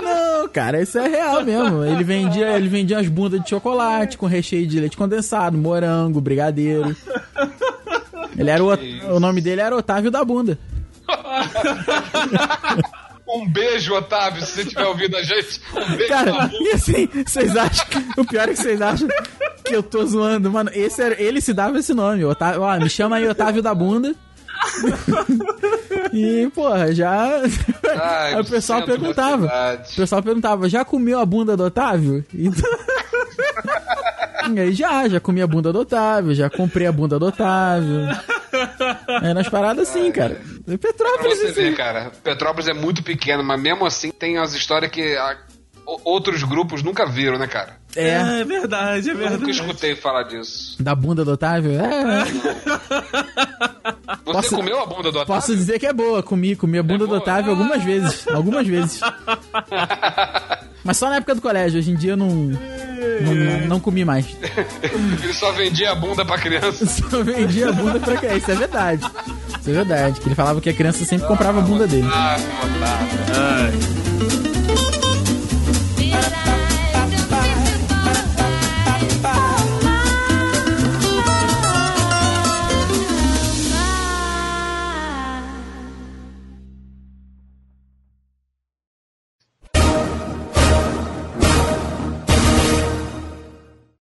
Não, 0.01 0.47
cara, 0.47 0.81
isso 0.81 0.97
é 0.97 1.07
real 1.07 1.43
mesmo. 1.43 1.83
Ele 1.83 2.03
vendia, 2.03 2.55
ele 2.57 2.69
vendia 2.69 2.97
as 2.97 3.07
bundas 3.07 3.41
de 3.41 3.49
chocolate 3.49 4.17
com 4.17 4.25
recheio 4.25 4.65
de 4.65 4.79
leite 4.79 4.97
condensado, 4.97 5.57
morango, 5.57 6.21
brigadeiro. 6.21 6.95
Ele 8.37 8.49
era 8.49 8.63
o, 8.63 8.69
o 9.15 9.19
nome 9.19 9.41
dele 9.41 9.61
era 9.61 9.75
Otávio 9.75 10.09
da 10.09 10.23
Bunda. 10.23 10.57
Um 13.33 13.47
beijo, 13.47 13.95
Otávio, 13.95 14.45
se 14.45 14.51
você 14.51 14.61
estiver 14.61 14.85
ouvindo 14.85 15.17
a 15.17 15.23
gente. 15.23 15.59
Um 15.73 15.97
beijo 15.97 16.07
Cara, 16.07 16.51
e 16.53 16.71
assim, 16.71 17.09
vocês 17.25 17.57
acham. 17.57 17.85
O 18.15 18.25
pior 18.25 18.47
é 18.47 18.53
que 18.53 18.59
vocês 18.59 18.79
acham 18.79 19.07
que 19.65 19.75
eu 19.75 19.81
tô 19.81 20.05
zoando. 20.05 20.51
Mano, 20.51 20.69
esse 20.73 21.01
era, 21.01 21.19
ele 21.19 21.41
se 21.41 21.51
dava 21.51 21.79
esse 21.79 21.93
nome. 21.95 22.23
Otávio, 22.23 22.61
ó, 22.61 22.77
me 22.77 22.89
chama 22.89 23.15
aí 23.15 23.27
Otávio 23.27 23.61
da 23.63 23.73
Bunda. 23.73 24.15
e, 26.13 26.49
porra, 26.53 26.93
já. 26.93 27.41
Ai, 27.99 28.33
aí 28.35 28.39
o 28.41 28.45
pessoal 28.45 28.83
perguntava. 28.83 29.45
O 29.91 29.95
pessoal 29.95 30.21
perguntava, 30.23 30.69
já 30.69 30.83
comeu 30.85 31.19
a 31.19 31.25
bunda 31.25 31.55
do 31.57 31.63
Otávio? 31.65 32.23
Então... 32.33 32.69
E 34.53 34.59
aí 34.59 34.73
já, 34.73 35.07
já 35.07 35.19
comi 35.19 35.41
a 35.41 35.47
bunda 35.47 35.71
do 35.71 35.79
Otávio, 35.79 36.33
já 36.35 36.49
comprei 36.49 36.87
a 36.87 36.91
bunda 36.91 37.17
do 37.17 37.27
Otávio. 37.27 38.07
É 39.23 39.33
nas 39.33 39.49
paradas 39.49 39.89
assim, 39.89 40.11
cara. 40.11 40.39
Pra 40.65 40.77
Petrópolis, 40.77 41.39
você 41.39 41.45
assim. 41.45 41.53
ver, 41.53 41.75
cara, 41.75 42.11
Petrópolis 42.23 42.67
é 42.67 42.73
muito 42.73 43.01
pequeno, 43.03 43.43
mas 43.43 43.59
mesmo 43.61 43.85
assim 43.85 44.11
tem 44.11 44.37
umas 44.37 44.53
histórias 44.53 44.91
que 44.91 45.15
o- 45.85 45.99
outros 46.11 46.43
grupos 46.43 46.83
nunca 46.83 47.05
viram, 47.05 47.37
né, 47.37 47.47
cara? 47.47 47.77
É, 47.95 48.39
É 48.41 48.43
verdade, 48.43 49.09
é 49.09 49.11
Eu 49.13 49.15
nunca 49.17 49.29
verdade. 49.29 49.51
escutei 49.51 49.95
falar 49.95 50.23
disso. 50.23 50.75
da 50.81 50.95
bunda 50.95 51.23
do 51.23 51.31
Otávio? 51.33 51.73
É, 51.79 52.25
Você 54.25 54.31
Posso- 54.31 54.55
comeu 54.55 54.79
a 54.81 54.85
bunda 54.85 55.03
do 55.11 55.19
Otávio? 55.19 55.25
posso 55.27 55.55
dizer 55.55 55.77
que 55.79 55.85
é 55.85 55.93
boa. 55.93 56.23
Comi, 56.23 56.55
comi 56.55 56.79
a 56.79 56.83
bunda 56.83 56.99
do 56.99 57.07
boa? 57.07 57.19
Otávio 57.19 57.51
algumas 57.51 57.83
vezes. 57.83 58.27
Algumas 58.27 58.65
vezes. 58.67 58.99
Mas 60.83 60.97
só 60.97 61.09
na 61.09 61.17
época 61.17 61.35
do 61.35 61.41
colégio. 61.41 61.79
Hoje 61.79 61.91
em 61.91 61.95
dia 61.95 62.11
eu 62.13 62.17
não, 62.17 62.27
não, 62.29 63.67
não 63.67 63.79
comi 63.79 64.03
mais. 64.03 64.25
Ele 65.23 65.33
só 65.33 65.51
vendia 65.51 65.91
a 65.91 65.95
bunda 65.95 66.25
pra 66.25 66.37
criança. 66.37 66.85
Só 67.09 67.23
vendia 67.23 67.69
a 67.69 67.71
bunda 67.71 67.99
pra 67.99 68.17
criança. 68.17 68.37
Isso 68.37 68.51
é 68.51 68.55
verdade. 68.55 69.05
Isso 69.61 69.69
é 69.69 69.73
verdade. 69.73 70.19
Que 70.19 70.27
ele 70.27 70.35
falava 70.35 70.59
que 70.59 70.69
a 70.69 70.73
criança 70.73 71.05
sempre 71.05 71.27
comprava 71.27 71.59
a 71.59 71.61
bunda 71.61 71.87
dele. 71.87 72.07
Ah, 72.11 72.35
que 72.37 72.65
otário. 72.65 73.07
Ai. 73.37 73.71